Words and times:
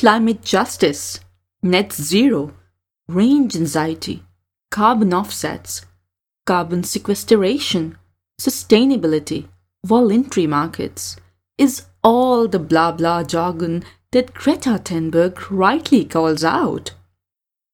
climate 0.00 0.40
justice, 0.40 1.20
net 1.62 1.92
zero, 1.92 2.54
range 3.06 3.54
anxiety, 3.54 4.22
carbon 4.70 5.12
offsets, 5.12 5.84
carbon 6.46 6.82
sequestration, 6.82 7.98
sustainability, 8.40 9.46
voluntary 9.84 10.46
markets 10.46 11.16
is 11.58 11.84
all 12.02 12.48
the 12.48 12.58
blah 12.58 12.90
blah 12.90 13.22
jargon 13.22 13.84
that 14.12 14.32
Greta 14.32 14.80
Thunberg 14.82 15.50
rightly 15.50 16.06
calls 16.06 16.42
out. 16.42 16.92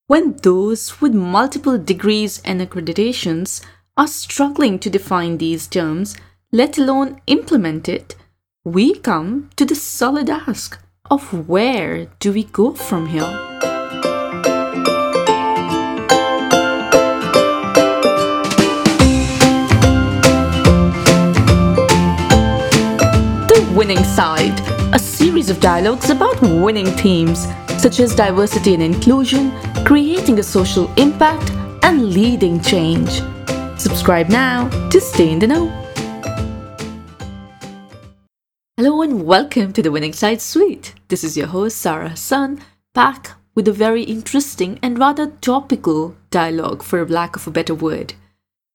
When 0.09 0.33
those 0.43 1.01
with 1.01 1.15
multiple 1.15 1.79
degrees 1.79 2.43
and 2.45 2.61
accreditations 2.61 3.65
are 3.97 4.09
struggling 4.09 4.81
to 4.81 4.91
define 4.91 5.39
these 5.39 5.69
terms, 5.69 6.17
let 6.51 6.77
alone 6.77 7.21
implement 7.29 7.89
it, 7.89 8.17
we 8.65 8.97
come 8.97 9.51
to 9.55 9.65
the 9.65 9.77
solid 9.77 10.29
ask 10.29 10.83
of 11.11 11.49
where 11.49 12.07
do 12.19 12.33
we 12.33 12.45
go 12.45 12.73
from 12.73 13.07
here? 13.07 13.21
The 23.49 23.75
Winning 23.77 24.05
Side, 24.05 24.59
a 24.95 24.99
series 24.99 25.51
of 25.51 25.61
dialogues 25.61 26.11
about 26.11 26.41
winning 26.43 26.87
themes 26.87 27.47
such 27.79 28.01
as 28.01 28.15
diversity 28.15 28.75
and 28.75 28.83
inclusion, 28.83 29.53
creating 29.85 30.39
a 30.39 30.43
social 30.43 30.93
impact, 30.97 31.51
and 31.83 32.13
leading 32.13 32.61
change. 32.61 33.23
Subscribe 33.79 34.29
now 34.29 34.69
to 34.89 35.01
stay 35.01 35.31
in 35.31 35.39
the 35.39 35.47
know. 35.47 35.86
Hello 38.79 39.01
and 39.01 39.25
welcome 39.25 39.73
to 39.73 39.81
the 39.81 39.91
Winning 39.91 40.13
Side 40.13 40.43
Suite. 40.43 40.93
This 41.09 41.25
is 41.25 41.35
your 41.35 41.47
host 41.47 41.79
Sara 41.79 42.11
Hasan, 42.11 42.61
back 42.93 43.31
with 43.55 43.67
a 43.69 43.73
very 43.73 44.03
interesting 44.03 44.79
and 44.83 44.99
rather 44.99 45.29
topical 45.41 46.15
dialogue, 46.29 46.83
for 46.83 47.09
lack 47.09 47.37
of 47.37 47.47
a 47.47 47.51
better 47.51 47.75
word. 47.75 48.13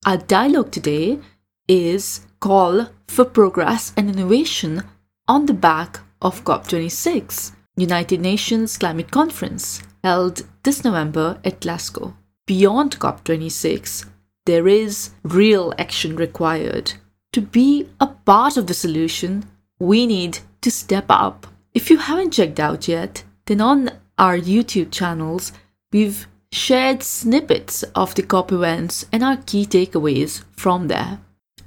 Our 0.04 0.18
dialogue 0.18 0.72
today 0.72 1.20
is 1.68 2.26
Call 2.40 2.88
for 3.08 3.26
Progress 3.26 3.94
and 3.96 4.10
Innovation 4.10 4.82
on 5.28 5.46
the 5.46 5.54
back 5.54 6.00
of 6.20 6.44
COP26, 6.46 7.52
United 7.78 8.22
Nations 8.22 8.80
Climate 8.80 9.12
Conference, 9.12 9.84
held 10.04 10.48
this 10.64 10.84
November 10.84 11.38
at 11.46 11.60
Glasgow. 11.60 12.16
Beyond 12.48 12.98
COP26, 12.98 14.08
there 14.48 14.68
is 14.68 15.12
real 15.22 15.76
action 15.78 16.16
required. 16.16 16.94
To 17.34 17.42
be 17.42 17.88
a 18.00 18.08
part 18.08 18.58
of 18.58 18.66
the 18.66 18.74
solution, 18.74 19.46
we 19.82 20.06
need 20.06 20.38
to 20.62 20.70
step 20.70 21.06
up. 21.10 21.48
If 21.74 21.90
you 21.90 21.98
haven't 21.98 22.34
checked 22.34 22.60
out 22.60 22.88
yet, 22.88 23.24
then 23.48 23.60
on 23.62 23.90
our 24.20 24.38
YouTube 24.38 24.92
channels, 24.92 25.52
we've 25.92 26.28
shared 26.52 27.02
snippets 27.02 27.82
of 27.96 28.14
the 28.14 28.22
COP 28.22 28.52
events 28.52 29.08
and 29.12 29.24
our 29.24 29.38
key 29.38 29.66
takeaways 29.66 30.44
from 30.52 30.88
there. 30.88 31.20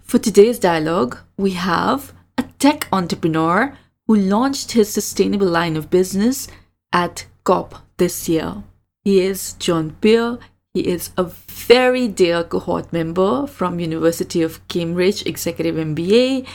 For 0.04 0.20
today's 0.20 0.60
dialogue, 0.60 1.18
we 1.36 1.52
have 1.54 2.12
a 2.38 2.44
tech 2.60 2.86
entrepreneur 2.92 3.76
who 4.06 4.14
launched 4.14 4.72
his 4.72 4.92
sustainable 4.92 5.48
line 5.48 5.76
of 5.76 5.90
business 5.90 6.46
at 6.92 7.26
COP 7.42 7.74
this 7.96 8.28
year. 8.28 8.62
He 9.02 9.22
is 9.22 9.54
Jon 9.54 9.96
Pierre. 10.00 10.38
He 10.72 10.86
is 10.86 11.10
a 11.16 11.24
very 11.24 12.06
dear 12.06 12.44
cohort 12.44 12.92
member 12.92 13.48
from 13.48 13.80
University 13.80 14.40
of 14.40 14.66
Cambridge 14.68 15.26
Executive 15.26 15.74
MBA. 15.74 16.46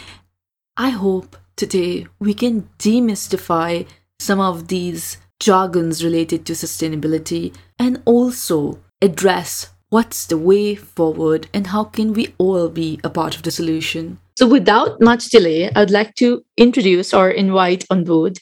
I 0.77 0.89
hope 0.91 1.35
today 1.59 2.07
we 2.19 2.33
can 2.33 2.69
demystify 2.79 3.85
some 4.17 4.39
of 4.39 4.69
these 4.69 5.17
jargons 5.41 6.03
related 6.03 6.45
to 6.45 6.53
sustainability 6.53 7.53
and 7.77 8.01
also 8.05 8.79
address 9.01 9.69
what's 9.89 10.25
the 10.27 10.37
way 10.37 10.73
forward 10.73 11.47
and 11.53 11.67
how 11.67 11.83
can 11.83 12.13
we 12.13 12.33
all 12.37 12.69
be 12.69 12.99
a 13.03 13.09
part 13.09 13.35
of 13.35 13.43
the 13.43 13.51
solution. 13.51 14.17
So 14.37 14.47
without 14.47 15.01
much 15.01 15.29
delay, 15.29 15.69
I'd 15.75 15.91
like 15.91 16.15
to 16.15 16.45
introduce 16.55 17.13
or 17.13 17.29
invite 17.29 17.85
on 17.89 18.05
board 18.05 18.39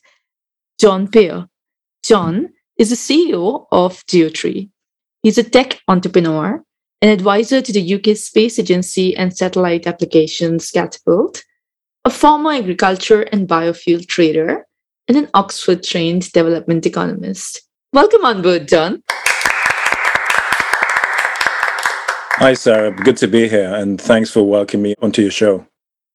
Jon 0.80 1.08
Pierre. 1.08 1.48
Jon 2.04 2.50
is 2.78 2.92
the 2.92 2.96
CEO 2.96 3.66
of 3.72 4.06
Geotree. 4.06 4.70
He's 5.24 5.40
a 5.40 5.44
tech 5.44 5.80
entrepreneur, 5.88 6.64
an 7.02 7.10
advisor 7.10 7.62
to 7.62 7.74
the 7.74 7.96
UK 7.96 8.16
Space 8.16 8.60
Agency 8.60 9.18
and 9.18 9.36
Satellite 9.36 9.88
Applications 9.88 10.70
Catapult, 10.70 11.44
a 12.08 12.10
former 12.10 12.54
agriculture 12.54 13.24
and 13.34 13.50
biofuel 13.50 14.08
trader, 14.08 14.66
and 15.10 15.18
an 15.18 15.30
Oxford 15.34 15.84
trained 15.84 16.32
development 16.32 16.86
economist. 16.86 17.64
Welcome 17.92 18.24
on 18.24 18.42
board, 18.42 18.70
Jon. 18.70 19.04
Hi, 22.40 22.54
Sara. 22.54 22.92
Good 22.92 23.18
to 23.18 23.28
be 23.28 23.50
here, 23.50 23.76
and 23.76 24.00
thanks 24.00 24.30
for 24.30 24.44
welcoming 24.44 24.84
me 24.84 24.96
onto 25.02 25.22
your 25.22 25.32
show. 25.32 25.68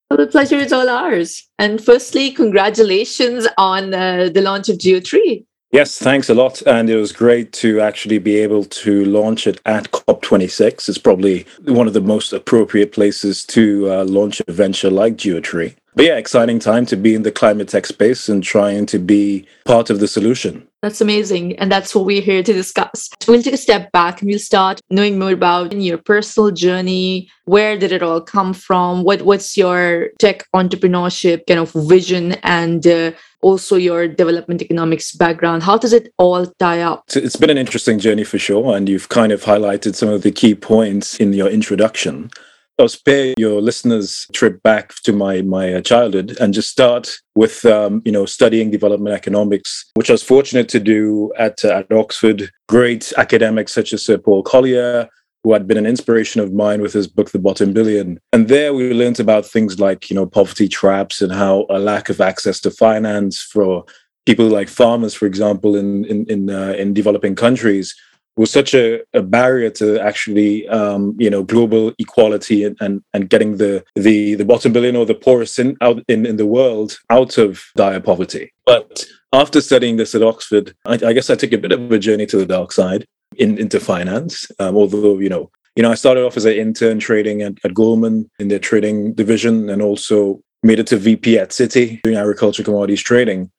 Well, 0.09 0.17
the 0.17 0.29
pleasure 0.29 0.57
is 0.57 0.73
all 0.73 0.89
ours. 0.89 1.47
And 1.59 1.79
firstly, 1.85 2.31
congratulations 2.31 3.47
on 3.59 3.93
uh, 3.93 4.31
the 4.33 4.41
launch 4.41 4.71
of 4.71 4.79
Geotree. 4.79 5.45
Yes, 5.73 5.99
thanks 5.99 6.31
a 6.31 6.35
lot. 6.35 6.63
And 6.63 6.89
it 6.89 6.97
was 6.97 7.13
great 7.13 7.53
to 7.55 7.81
actually 7.81 8.19
be 8.19 8.37
able 8.37 8.65
to 8.65 9.05
launch 9.05 9.47
it 9.47 9.61
at 9.67 9.91
COP26. 9.91 10.89
It's 10.89 10.97
probably 10.97 11.47
one 11.65 11.87
of 11.87 11.93
the 11.93 12.01
most 12.01 12.33
appropriate 12.33 12.93
places 12.93 13.45
to 13.47 13.91
uh, 13.91 14.05
launch 14.05 14.41
a 14.49 14.53
venture 14.53 14.91
like 14.91 15.17
Geotree. 15.17 15.75
But 15.95 16.07
yeah, 16.07 16.17
exciting 16.17 16.59
time 16.59 16.87
to 16.87 16.97
be 16.97 17.15
in 17.15 17.23
the 17.23 17.31
climate 17.31 17.69
tech 17.69 17.87
space 17.87 18.29
and 18.29 18.43
trying 18.43 18.87
to 18.87 18.99
be 18.99 19.47
part 19.65 19.91
of 19.91 20.01
the 20.01 20.09
solution. 20.09 20.67
That's 20.81 21.01
amazing. 21.01 21.57
And 21.59 21.71
that's 21.71 21.95
what 21.95 22.07
we're 22.07 22.23
here 22.23 22.43
to 22.43 22.53
discuss. 22.53 23.11
We'll 23.29 23.43
take 23.43 23.55
a 23.55 23.59
step 23.59 23.93
back 23.93 24.21
and 24.21 24.29
we'll 24.29 24.41
start 24.41 24.81
knowing 24.91 25.19
more 25.19 25.31
about 25.31 25.73
your 25.73 25.99
personal 25.99 26.51
journey. 26.51 27.29
Where 27.45 27.79
did 27.79 27.93
it 27.93 28.03
all 28.03 28.21
come 28.21 28.53
from? 28.53 29.05
What 29.05 29.23
What's 29.23 29.57
your 29.57 30.09
tech 30.19 30.45
entrepreneurship 30.55 31.47
kind 31.47 31.61
of 31.61 31.71
vision 31.73 32.33
and 32.43 32.85
uh, 32.87 33.13
also 33.43 33.77
your 33.77 34.09
development 34.09 34.63
economics 34.63 35.13
background? 35.13 35.63
How 35.63 35.77
does 35.77 35.93
it 35.93 36.13
all 36.19 36.47
tie 36.59 36.81
up? 36.81 37.05
It's 37.15 37.37
been 37.37 37.51
an 37.51 37.59
interesting 37.59 38.01
journey 38.01 38.25
for 38.25 38.39
sure. 38.39 38.77
And 38.77 38.89
you've 38.89 39.09
kind 39.09 39.31
of 39.31 39.45
highlighted 39.45 39.95
some 39.95 40.09
of 40.09 40.23
the 40.23 40.33
key 40.33 40.55
points 40.55 41.17
in 41.19 41.33
your 41.33 41.49
introduction. 41.49 42.31
I'll 42.79 42.89
spare 42.89 43.35
your 43.39 43.61
listeners 43.61 44.27
trip 44.33 44.63
back 44.63 44.95
to 45.05 45.13
my 45.13 45.43
my 45.43 45.75
uh, 45.75 45.81
childhood 45.81 46.37
and 46.41 46.55
just 46.55 46.71
start 46.71 47.17
with 47.35 47.65
um, 47.65 48.03
you 48.05 48.13
know 48.13 48.27
studying 48.27 48.71
development 48.71 49.15
economics, 49.15 49.91
which 49.95 50.11
I 50.11 50.15
was 50.15 50.23
fortunate 50.23 50.69
to 50.71 50.81
do 50.81 51.33
at 51.39 51.65
uh, 51.65 51.79
at 51.79 51.93
Oxford. 51.93 52.51
Great 52.69 53.13
academics 53.17 53.73
such 53.73 53.93
as 53.93 54.05
Sir 54.05 54.19
Paul 54.19 54.43
Collier, 54.43 55.09
who 55.45 55.53
had 55.53 55.67
been 55.67 55.77
an 55.77 55.87
inspiration 55.87 56.41
of 56.41 56.53
mine 56.53 56.81
with 56.81 56.93
his 56.93 57.07
book 57.07 57.31
The 57.31 57.39
Bottom 57.39 57.73
Billion. 57.73 58.19
And 58.33 58.49
there 58.49 58.73
we 58.73 58.93
learned 58.95 59.21
about 59.21 59.47
things 59.47 59.79
like 59.79 60.09
you 60.09 60.17
know 60.17 60.27
poverty 60.27 60.69
traps 60.69 61.21
and 61.21 61.33
how 61.33 61.67
a 61.69 61.79
lack 61.79 62.09
of 62.09 62.21
access 62.21 62.61
to 62.61 62.71
finance 62.71 63.43
for 63.43 63.85
people 64.25 64.47
like 64.47 64.69
farmers, 64.69 65.15
for 65.15 65.27
example, 65.27 65.77
in 65.77 66.05
in 66.07 66.27
in, 66.27 66.51
uh, 66.51 66.75
in 66.79 66.95
developing 66.95 67.35
countries 67.35 67.95
was 68.37 68.51
such 68.51 68.75
a, 68.75 69.01
a 69.13 69.23
barrier 69.23 69.71
to 69.71 70.01
actually 70.01 70.67
um, 70.69 71.15
you 71.19 71.31
know 71.31 71.43
global 71.43 71.93
equality 71.99 72.65
and, 72.65 72.77
and, 72.81 73.03
and 73.13 73.29
getting 73.29 73.59
the, 73.59 73.85
the 73.95 74.35
the 74.35 74.45
bottom 74.45 74.73
billion 74.73 74.97
or 74.97 75.07
the 75.07 75.15
poorest 75.15 75.59
in 75.59 75.77
out 75.81 76.03
in, 76.09 76.27
in 76.27 76.37
the 76.37 76.47
world 76.47 76.99
out 77.11 77.39
of 77.39 77.63
dire 77.77 78.01
poverty. 78.01 78.53
But 78.65 79.05
after 79.33 79.61
studying 79.61 79.97
this 79.97 80.15
at 80.15 80.23
Oxford, 80.23 80.75
I, 80.87 80.95
I 80.95 81.13
guess 81.13 81.31
I 81.31 81.35
took 81.35 81.53
a 81.53 81.59
bit 81.59 81.73
of 81.73 81.91
a 81.91 81.99
journey 81.99 82.27
to 82.27 82.37
the 82.37 82.47
dark 82.47 82.73
side 82.73 83.07
in, 83.37 83.59
into 83.59 83.81
finance. 83.81 84.51
Um, 84.59 84.77
although 84.77 85.19
you 85.19 85.29
know 85.29 85.51
you 85.77 85.83
know 85.83 85.91
I 85.91 85.95
started 85.95 86.25
off 86.25 86.37
as 86.37 86.45
an 86.45 86.55
intern 86.55 86.99
trading 86.99 87.43
at, 87.43 87.55
at 87.65 87.75
Goldman 87.75 88.31
in 88.39 88.49
their 88.49 88.59
trading 88.59 89.15
division 89.15 89.69
and 89.69 89.83
also 89.83 90.41
made 90.63 90.79
it 90.79 90.87
to 90.89 90.97
VP 90.97 91.39
at 91.39 91.51
Citi 91.51 92.01
doing 92.03 92.17
agriculture 92.17 92.63
commodities 92.63 93.03
trading. 93.03 93.51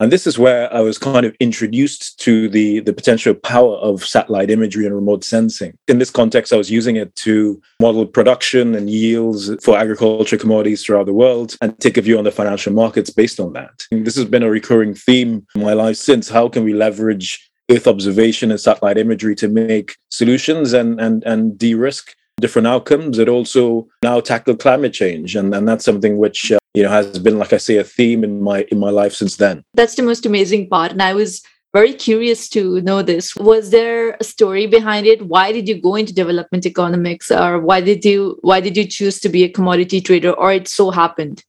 And 0.00 0.10
this 0.10 0.26
is 0.26 0.38
where 0.38 0.72
I 0.72 0.80
was 0.80 0.96
kind 0.96 1.26
of 1.26 1.36
introduced 1.40 2.18
to 2.20 2.48
the, 2.48 2.80
the 2.80 2.94
potential 2.94 3.34
power 3.34 3.76
of 3.76 4.02
satellite 4.02 4.50
imagery 4.50 4.86
and 4.86 4.94
remote 4.94 5.24
sensing. 5.24 5.74
In 5.88 5.98
this 5.98 6.10
context, 6.10 6.54
I 6.54 6.56
was 6.56 6.70
using 6.70 6.96
it 6.96 7.14
to 7.16 7.60
model 7.80 8.06
production 8.06 8.74
and 8.74 8.88
yields 8.88 9.54
for 9.62 9.76
agriculture 9.76 10.38
commodities 10.38 10.82
throughout 10.82 11.04
the 11.04 11.12
world 11.12 11.54
and 11.60 11.78
take 11.80 11.98
a 11.98 12.00
view 12.00 12.16
on 12.16 12.24
the 12.24 12.32
financial 12.32 12.72
markets 12.72 13.10
based 13.10 13.38
on 13.38 13.52
that. 13.52 13.86
And 13.92 14.06
this 14.06 14.16
has 14.16 14.24
been 14.24 14.42
a 14.42 14.48
recurring 14.48 14.94
theme 14.94 15.46
in 15.54 15.62
my 15.62 15.74
life 15.74 15.96
since. 15.96 16.30
How 16.30 16.48
can 16.48 16.64
we 16.64 16.72
leverage 16.72 17.50
Earth 17.70 17.86
observation 17.86 18.50
and 18.50 18.58
satellite 18.58 18.98
imagery 18.98 19.34
to 19.36 19.48
make 19.48 19.96
solutions 20.08 20.72
and, 20.72 21.00
and, 21.00 21.22
and 21.24 21.56
de 21.56 21.74
risk 21.74 22.16
different 22.40 22.66
outcomes. 22.66 23.18
It 23.18 23.28
also 23.28 23.86
now 24.02 24.20
tackle 24.20 24.56
climate 24.56 24.92
change, 24.92 25.36
and, 25.36 25.54
and 25.54 25.68
that's 25.68 25.84
something 25.84 26.16
which 26.16 26.50
uh, 26.50 26.58
you 26.74 26.82
know 26.82 26.88
has 26.88 27.18
been 27.18 27.38
like 27.38 27.52
i 27.52 27.56
say 27.56 27.76
a 27.76 27.84
theme 27.84 28.22
in 28.24 28.42
my 28.42 28.66
in 28.70 28.78
my 28.78 28.90
life 28.90 29.14
since 29.14 29.36
then. 29.36 29.64
That's 29.74 29.94
the 29.94 30.02
most 30.02 30.26
amazing 30.26 30.68
part 30.68 30.92
and 30.92 31.02
i 31.02 31.14
was 31.14 31.42
very 31.72 31.92
curious 31.92 32.48
to 32.48 32.80
know 32.80 33.02
this. 33.02 33.36
Was 33.36 33.70
there 33.70 34.16
a 34.18 34.24
story 34.24 34.66
behind 34.66 35.06
it? 35.06 35.24
Why 35.26 35.52
did 35.52 35.68
you 35.68 35.80
go 35.80 35.94
into 35.94 36.12
development 36.12 36.66
economics 36.66 37.30
or 37.30 37.60
why 37.60 37.80
did 37.80 38.04
you 38.04 38.38
why 38.42 38.60
did 38.60 38.76
you 38.76 38.86
choose 38.86 39.20
to 39.20 39.28
be 39.28 39.44
a 39.44 39.48
commodity 39.48 40.00
trader 40.00 40.32
or 40.32 40.52
it 40.52 40.66
so 40.66 40.90
happened? 40.90 41.44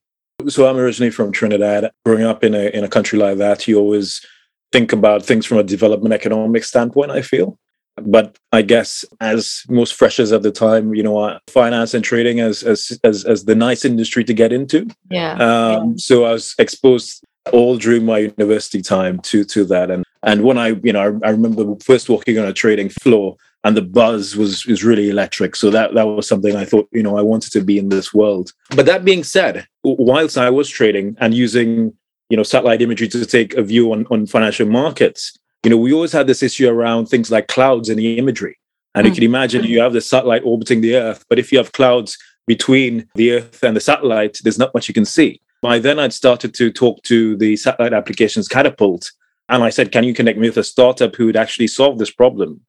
So 0.48 0.68
i'm 0.68 0.78
originally 0.78 1.12
from 1.12 1.32
trinidad. 1.32 1.92
Growing 2.06 2.24
up 2.24 2.44
in 2.44 2.54
a 2.54 2.70
in 2.70 2.84
a 2.84 2.88
country 2.88 3.18
like 3.18 3.38
that 3.38 3.68
you 3.68 3.80
always 3.80 4.26
think 4.72 4.94
about 4.94 5.26
things 5.26 5.46
from 5.46 5.58
a 5.58 5.64
development 5.64 6.14
economic 6.14 6.64
standpoint, 6.64 7.12
I 7.12 7.22
feel. 7.22 7.58
But 7.98 8.38
I 8.52 8.62
guess 8.62 9.06
as 9.20 9.64
most 9.70 9.94
freshers 9.96 10.32
at 10.32 10.44
the 10.44 10.52
time, 10.52 10.96
you 10.96 11.04
know, 11.04 11.40
finance 11.48 11.94
and 11.94 12.04
trading 12.04 12.40
as 12.40 12.64
as 12.64 13.00
as, 13.04 13.26
as 13.26 13.46
the 13.46 13.56
nice 13.56 13.86
industry 13.86 14.24
to 14.24 14.34
get 14.34 14.54
into. 14.54 14.88
Yeah. 15.10 15.34
Um, 15.34 15.40
yeah. 15.40 15.94
So 15.98 16.26
I 16.26 16.32
was 16.32 16.56
exposed 16.58 17.24
all 17.52 17.78
during 17.78 18.06
my 18.06 18.20
university 18.20 18.82
time 18.82 19.20
to 19.20 19.44
to 19.46 19.66
that, 19.66 19.92
and 19.92 20.06
and 20.24 20.44
when 20.44 20.58
I 20.58 20.80
you 20.84 20.94
know 20.94 21.02
I, 21.02 21.28
I 21.28 21.32
remember 21.32 21.76
first 21.84 22.10
walking 22.10 22.40
on 22.40 22.46
a 22.46 22.54
trading 22.54 22.90
floor 22.90 23.38
and 23.64 23.78
the 23.78 23.82
buzz 23.82 24.36
was 24.36 24.66
was 24.66 24.84
really 24.84 25.10
electric. 25.10 25.56
So 25.56 25.70
that 25.70 25.94
that 25.94 26.08
was 26.08 26.28
something 26.28 26.56
I 26.56 26.66
thought 26.66 26.90
you 26.92 27.04
know 27.04 27.18
I 27.18 27.22
wanted 27.22 27.52
to 27.54 27.62
be 27.62 27.78
in 27.78 27.90
this 27.90 28.14
world. 28.14 28.52
But 28.76 28.86
that 28.86 29.06
being 29.06 29.24
said, 29.24 29.68
whilst 29.84 30.38
I 30.38 30.50
was 30.50 30.70
trading 30.70 31.16
and 31.20 31.34
using 31.34 31.94
you 32.30 32.38
know 32.38 32.44
satellite 32.44 32.82
imagery 32.82 33.08
to 33.10 33.26
take 33.26 33.54
a 33.56 33.64
view 33.64 33.92
on 33.92 34.08
on 34.10 34.26
financial 34.26 34.68
markets, 34.68 35.38
you 35.64 35.70
know 35.70 35.78
we 35.78 35.94
always 35.94 36.12
had 36.12 36.28
this 36.28 36.44
issue 36.44 36.70
around 36.70 37.08
things 37.08 37.32
like 37.32 37.48
clouds 37.48 37.90
in 37.90 37.98
the 37.98 38.18
imagery. 38.18 38.58
And 38.94 39.06
mm-hmm. 39.06 39.12
you 39.12 39.16
can 39.16 39.24
imagine 39.24 39.64
you 39.64 39.80
have 39.80 39.94
the 39.94 40.02
satellite 40.02 40.42
orbiting 40.44 40.82
the 40.82 40.96
Earth, 40.96 41.24
but 41.30 41.40
if 41.40 41.52
you 41.52 41.58
have 41.58 41.72
clouds 41.72 42.18
between 42.46 43.08
the 43.16 43.34
Earth 43.34 43.64
and 43.64 43.76
the 43.76 43.80
satellite, 43.80 44.40
there's 44.44 44.60
not 44.60 44.74
much 44.74 44.88
you 44.88 44.94
can 44.94 45.06
see. 45.06 45.40
By 45.62 45.80
then, 45.80 45.98
I'd 46.00 46.12
started 46.12 46.54
to 46.56 46.72
talk 46.72 47.02
to 47.04 47.38
the 47.38 47.56
satellite 47.56 47.94
applications 47.94 48.48
catapult, 48.48 49.12
and 49.48 49.64
I 49.64 49.70
said, 49.70 49.92
"Can 49.92 50.04
you 50.04 50.14
connect 50.14 50.40
me 50.40 50.50
with 50.50 50.58
a 50.58 50.64
startup 50.64 51.16
who 51.16 51.28
would 51.28 51.38
actually 51.38 51.68
solve 51.68 52.00
this 52.00 52.12
problem?" 52.12 52.62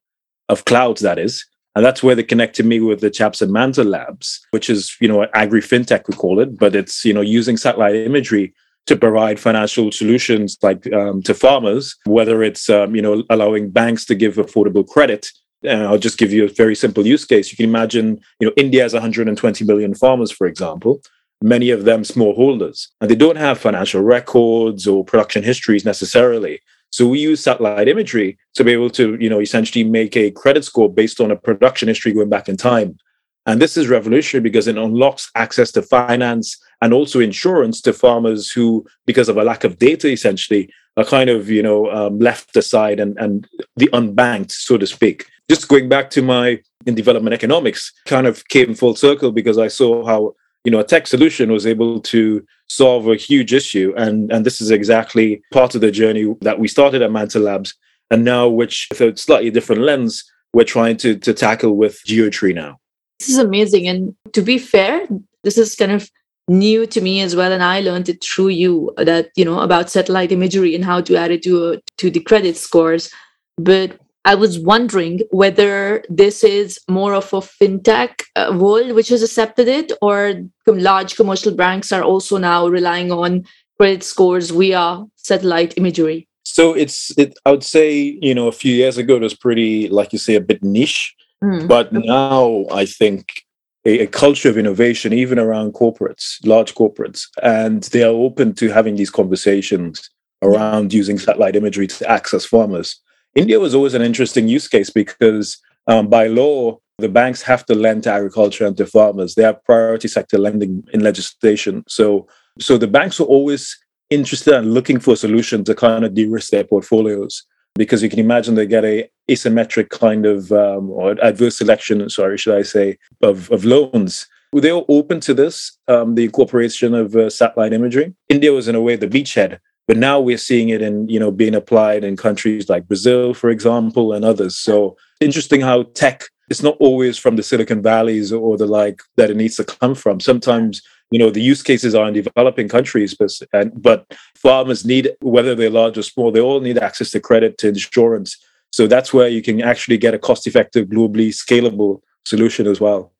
of 0.49 0.65
clouds, 0.65 1.01
that 1.01 1.19
is. 1.19 1.45
And 1.75 1.83
that's 1.83 2.03
where 2.03 2.15
they 2.15 2.23
connected 2.23 2.65
me 2.65 2.79
with 2.79 3.01
the 3.01 3.09
chaps 3.09 3.41
at 3.41 3.49
Mantle 3.49 3.85
Labs, 3.85 4.45
which 4.51 4.69
is, 4.69 4.95
you 5.01 5.07
know, 5.07 5.25
agri 5.33 5.61
fintech, 5.61 6.07
we 6.07 6.15
call 6.15 6.39
it, 6.39 6.57
but 6.57 6.75
it's, 6.75 7.03
you 7.03 7.13
know, 7.13 7.21
using 7.21 7.57
satellite 7.57 7.95
imagery 7.95 8.53
to 8.85 8.95
provide 8.95 9.39
financial 9.39 9.91
solutions 9.91 10.57
like 10.61 10.91
um, 10.93 11.21
to 11.23 11.33
farmers, 11.33 11.95
whether 12.05 12.43
it's, 12.43 12.69
um, 12.69 12.95
you 12.95 13.01
know, 13.01 13.23
allowing 13.29 13.69
banks 13.69 14.05
to 14.05 14.15
give 14.15 14.35
affordable 14.35 14.87
credit. 14.87 15.29
And 15.63 15.83
I'll 15.83 15.97
just 15.97 16.17
give 16.17 16.33
you 16.33 16.45
a 16.45 16.49
very 16.49 16.75
simple 16.75 17.07
use 17.07 17.23
case. 17.23 17.51
You 17.51 17.55
can 17.57 17.69
imagine, 17.69 18.19
you 18.39 18.47
know, 18.47 18.53
India 18.57 18.83
has 18.83 18.93
120 18.93 19.63
million 19.63 19.93
farmers, 19.93 20.31
for 20.31 20.47
example, 20.47 21.01
many 21.41 21.69
of 21.69 21.85
them 21.85 22.03
smallholders, 22.03 22.87
and 22.99 23.09
they 23.09 23.15
don't 23.15 23.37
have 23.37 23.57
financial 23.57 24.01
records 24.01 24.87
or 24.87 25.05
production 25.05 25.43
histories 25.43 25.85
necessarily. 25.85 26.59
So 26.89 27.07
we 27.07 27.19
use 27.19 27.41
satellite 27.41 27.87
imagery 27.87 28.37
to 28.53 28.63
be 28.63 28.71
able 28.71 28.89
to, 28.91 29.17
you 29.19 29.29
know, 29.29 29.41
essentially 29.41 29.83
make 29.83 30.15
a 30.15 30.31
credit 30.31 30.63
score 30.63 30.93
based 30.93 31.19
on 31.19 31.31
a 31.31 31.35
production 31.35 31.87
history 31.87 32.13
going 32.13 32.29
back 32.29 32.47
in 32.47 32.57
time. 32.57 32.97
And 33.45 33.61
this 33.61 33.75
is 33.77 33.89
revolutionary 33.89 34.43
because 34.43 34.67
it 34.67 34.77
unlocks 34.77 35.29
access 35.35 35.71
to 35.73 35.81
finance 35.81 36.57
and 36.83 36.93
also 36.93 37.21
insurance 37.21 37.79
to 37.79 37.93
farmers 37.93 38.51
who, 38.51 38.85
because 39.05 39.29
of 39.29 39.37
a 39.37 39.43
lack 39.43 39.63
of 39.63 39.79
data, 39.79 40.09
essentially, 40.09 40.69
are 40.97 41.05
kind 41.05 41.29
of, 41.29 41.49
you 41.49 41.63
know, 41.63 41.89
um, 41.89 42.19
left 42.19 42.55
aside 42.57 42.99
and, 42.99 43.17
and 43.17 43.47
the 43.77 43.87
unbanked, 43.93 44.51
so 44.51 44.77
to 44.77 44.85
speak. 44.85 45.25
Just 45.49 45.69
going 45.69 45.87
back 45.87 46.09
to 46.09 46.21
my 46.21 46.59
in 46.85 46.93
development 46.93 47.33
economics, 47.33 47.93
kind 48.05 48.27
of 48.27 48.45
came 48.49 48.75
full 48.75 48.95
circle 48.95 49.31
because 49.31 49.57
I 49.57 49.69
saw 49.69 50.05
how, 50.05 50.35
you 50.65 50.71
know, 50.71 50.79
a 50.79 50.83
tech 50.83 51.07
solution 51.07 51.53
was 51.53 51.65
able 51.65 52.01
to 52.01 52.45
solve 52.67 53.07
a 53.07 53.15
huge 53.15 53.53
issue. 53.53 53.93
And, 53.95 54.29
and 54.29 54.45
this 54.45 54.59
is 54.59 54.69
exactly 54.69 55.41
part 55.53 55.75
of 55.75 55.81
the 55.81 55.91
journey 55.91 56.35
that 56.41 56.59
we 56.59 56.67
started 56.67 57.01
at 57.01 57.11
Mantle 57.11 57.43
Labs. 57.43 57.73
And 58.11 58.25
now, 58.25 58.49
which 58.49 58.89
with 58.91 58.99
a 58.99 59.15
slightly 59.15 59.51
different 59.51 59.83
lens, 59.83 60.29
we're 60.53 60.65
trying 60.65 60.97
to, 60.97 61.15
to 61.15 61.33
tackle 61.33 61.77
with 61.77 62.01
Geotree 62.05 62.53
now. 62.53 62.77
This 63.19 63.29
is 63.29 63.37
amazing. 63.37 63.87
And 63.87 64.15
to 64.33 64.41
be 64.41 64.57
fair, 64.57 65.07
this 65.45 65.57
is 65.57 65.75
kind 65.75 65.93
of 65.93 66.11
new 66.47 66.85
to 66.85 66.99
me 67.01 67.21
as 67.21 67.35
well 67.35 67.51
and 67.53 67.63
i 67.63 67.79
learned 67.79 68.09
it 68.09 68.23
through 68.23 68.49
you 68.49 68.91
that 68.97 69.29
you 69.35 69.45
know 69.45 69.59
about 69.59 69.89
satellite 69.89 70.31
imagery 70.31 70.75
and 70.75 70.83
how 70.83 70.99
to 70.99 71.15
add 71.15 71.31
it 71.31 71.41
to 71.41 71.79
to 71.97 72.09
the 72.09 72.19
credit 72.19 72.57
scores 72.57 73.09
but 73.57 73.97
I 74.25 74.35
was 74.35 74.57
wondering 74.57 75.21
whether 75.31 76.03
this 76.09 76.43
is 76.43 76.79
more 76.89 77.13
of 77.13 77.33
a 77.33 77.41
fintech 77.41 78.23
uh, 78.35 78.55
world 78.57 78.93
which 78.93 79.09
has 79.09 79.21
accepted 79.21 79.67
it, 79.67 79.91
or 80.01 80.35
large 80.65 81.15
commercial 81.17 81.53
banks 81.53 81.91
are 81.91 82.03
also 82.03 82.37
now 82.37 82.67
relying 82.67 83.11
on 83.11 83.43
credit 83.77 84.03
scores 84.03 84.49
via 84.49 85.03
satellite 85.17 85.77
imagery. 85.77 86.27
So 86.45 86.73
it's, 86.73 87.17
it, 87.17 87.37
I 87.45 87.51
would 87.51 87.63
say, 87.63 88.17
you 88.21 88.33
know, 88.33 88.47
a 88.47 88.53
few 88.53 88.73
years 88.73 88.97
ago 88.97 89.17
it 89.17 89.21
was 89.21 89.33
pretty, 89.33 89.89
like 89.89 90.13
you 90.13 90.19
say, 90.19 90.35
a 90.35 90.41
bit 90.41 90.63
niche, 90.63 91.13
mm. 91.43 91.67
but 91.67 91.91
now 91.91 92.65
I 92.71 92.85
think 92.85 93.43
a, 93.85 93.99
a, 93.99 94.07
culture 94.07 94.49
of 94.49 94.57
innovation, 94.57 95.13
even 95.13 95.39
around 95.39 95.73
corporates, 95.73 96.37
large 96.45 96.73
corporates, 96.75 97.27
and 97.41 97.83
they 97.83 98.03
are 98.03 98.07
open 98.07 98.53
to 98.55 98.69
having 98.69 98.95
these 98.95 99.09
conversations 99.09 100.09
around 100.41 100.93
using 100.93 101.17
satellite 101.17 101.55
imagery 101.55 101.87
to 101.87 102.09
access 102.09 102.45
farmers. 102.45 102.99
India 103.35 103.59
was 103.59 103.73
always 103.73 103.93
an 103.93 104.01
interesting 104.01 104.47
use 104.47 104.67
case 104.67 104.89
because 104.89 105.57
um, 105.87 106.07
by 106.07 106.27
law, 106.27 106.79
the 106.99 107.09
banks 107.09 107.41
have 107.41 107.65
to 107.65 107.75
lend 107.75 108.03
to 108.03 108.11
agriculture 108.11 108.65
and 108.65 108.77
to 108.77 108.85
farmers. 108.85 109.35
They 109.35 109.43
have 109.43 109.63
priority 109.63 110.07
sector 110.07 110.37
lending 110.37 110.83
in 110.93 111.01
legislation. 111.01 111.83
So, 111.87 112.27
so 112.59 112.77
the 112.77 112.87
banks 112.87 113.19
were 113.19 113.25
always 113.25 113.77
interested 114.09 114.53
and 114.53 114.73
looking 114.73 114.99
for 114.99 115.13
a 115.13 115.17
solution 115.17 115.63
to 115.63 115.73
kind 115.73 116.05
of 116.05 116.13
de-risk 116.13 116.51
their 116.51 116.63
portfolios 116.63 117.43
because 117.75 118.03
you 118.03 118.09
can 118.09 118.19
imagine 118.19 118.55
they 118.55 118.65
get 118.65 118.85
a 118.85 119.09
asymmetric 119.29 119.89
kind 119.89 120.25
of 120.25 120.51
um, 120.51 120.89
or 120.89 121.11
adverse 121.23 121.57
selection, 121.57 122.07
sorry, 122.09 122.37
should 122.37 122.57
I 122.57 122.61
say, 122.61 122.97
of, 123.21 123.49
of 123.51 123.65
loans. 123.65 124.27
They 124.53 124.71
were 124.71 124.85
open 124.87 125.19
to 125.21 125.33
this, 125.33 125.77
um, 125.87 126.13
the 126.13 126.25
incorporation 126.25 126.93
of 126.93 127.15
uh, 127.15 127.29
satellite 127.29 127.73
imagery. 127.73 128.13
India 128.29 128.51
was 128.51 128.67
in 128.67 128.75
a 128.75 128.81
way 128.81 128.95
the 128.95 129.07
beachhead 129.07 129.59
but 129.87 129.97
now 129.97 130.19
we're 130.19 130.37
seeing 130.37 130.69
it 130.69 130.81
in 130.81 131.07
you 131.09 131.19
know 131.19 131.31
being 131.31 131.55
applied 131.55 132.03
in 132.03 132.15
countries 132.15 132.69
like 132.69 132.87
brazil 132.87 133.33
for 133.33 133.49
example 133.49 134.13
and 134.13 134.23
others 134.25 134.55
so 134.55 134.95
interesting 135.19 135.61
how 135.61 135.83
tech 135.93 136.23
is 136.49 136.63
not 136.63 136.77
always 136.79 137.17
from 137.17 137.35
the 137.35 137.43
silicon 137.43 137.81
valleys 137.81 138.31
or 138.31 138.57
the 138.57 138.65
like 138.65 139.01
that 139.17 139.29
it 139.29 139.37
needs 139.37 139.55
to 139.55 139.63
come 139.63 139.95
from 139.95 140.19
sometimes 140.19 140.81
you 141.13 141.19
know 141.19 141.29
the 141.29 141.41
use 141.41 141.61
cases 141.61 141.93
are 141.93 142.07
in 142.07 142.13
developing 142.15 142.67
countries 142.67 143.13
but 143.13 143.31
and, 143.53 143.71
but 143.79 143.99
farmers 144.35 144.83
need 144.83 145.11
whether 145.21 145.53
they're 145.53 145.69
large 145.69 145.95
or 145.95 146.01
small 146.01 146.31
they 146.31 146.39
all 146.41 146.59
need 146.59 146.79
access 146.79 147.11
to 147.11 147.19
credit 147.19 147.59
to 147.59 147.67
insurance. 147.67 148.35
So 148.71 148.87
that's 148.87 149.13
where 149.13 149.27
you 149.27 149.43
can 149.43 149.61
actually 149.61 149.99
get 149.99 150.15
a 150.15 150.19
cost 150.19 150.47
effective 150.47 150.87
globally 150.87 151.29
scalable 151.29 152.01
solution 152.25 152.65
as 152.65 152.81
well. 152.81 153.13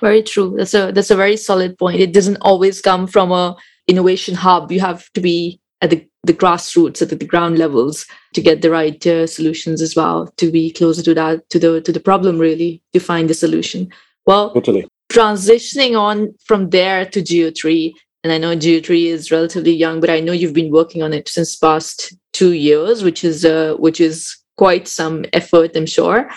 Very 0.00 0.22
true. 0.22 0.54
That's 0.56 0.72
a 0.72 0.92
that's 0.92 1.10
a 1.10 1.16
very 1.16 1.36
solid 1.36 1.76
point. 1.78 2.00
It 2.00 2.14
doesn't 2.14 2.38
always 2.40 2.80
come 2.80 3.06
from 3.06 3.30
a 3.32 3.54
innovation 3.86 4.34
hub. 4.34 4.72
You 4.72 4.80
have 4.80 5.12
to 5.12 5.20
be 5.20 5.60
at 5.82 5.90
the, 5.90 6.08
the 6.22 6.32
grassroots 6.32 7.02
at 7.02 7.10
the, 7.10 7.26
ground 7.26 7.58
levels 7.58 8.06
to 8.32 8.40
get 8.40 8.62
the 8.62 8.70
right 8.70 9.06
uh, 9.06 9.26
solutions 9.26 9.82
as 9.82 9.94
well 9.94 10.32
to 10.38 10.50
be 10.50 10.70
closer 10.70 11.02
to 11.02 11.12
that 11.12 11.48
to 11.50 11.58
the 11.58 11.82
to 11.82 11.92
the 11.92 12.00
problem 12.00 12.38
really 12.38 12.82
to 12.94 12.98
find 12.98 13.28
the 13.28 13.34
solution. 13.34 13.92
Well 14.24 14.54
totally 14.54 14.88
transitioning 15.16 15.98
on 15.98 16.34
from 16.44 16.68
there 16.70 17.06
to 17.06 17.22
geotree 17.22 17.94
and 18.22 18.32
i 18.34 18.38
know 18.38 18.54
geotree 18.54 19.06
is 19.06 19.30
relatively 19.30 19.72
young 19.72 19.98
but 19.98 20.10
i 20.10 20.20
know 20.20 20.32
you've 20.32 20.52
been 20.60 20.70
working 20.70 21.02
on 21.02 21.14
it 21.14 21.26
since 21.26 21.56
past 21.56 22.14
two 22.34 22.52
years 22.52 23.02
which 23.02 23.24
is 23.24 23.44
uh, 23.44 23.74
which 23.78 23.98
is 23.98 24.36
quite 24.58 24.86
some 24.86 25.24
effort 25.32 25.76
i'm 25.76 25.86
sure. 25.86 26.28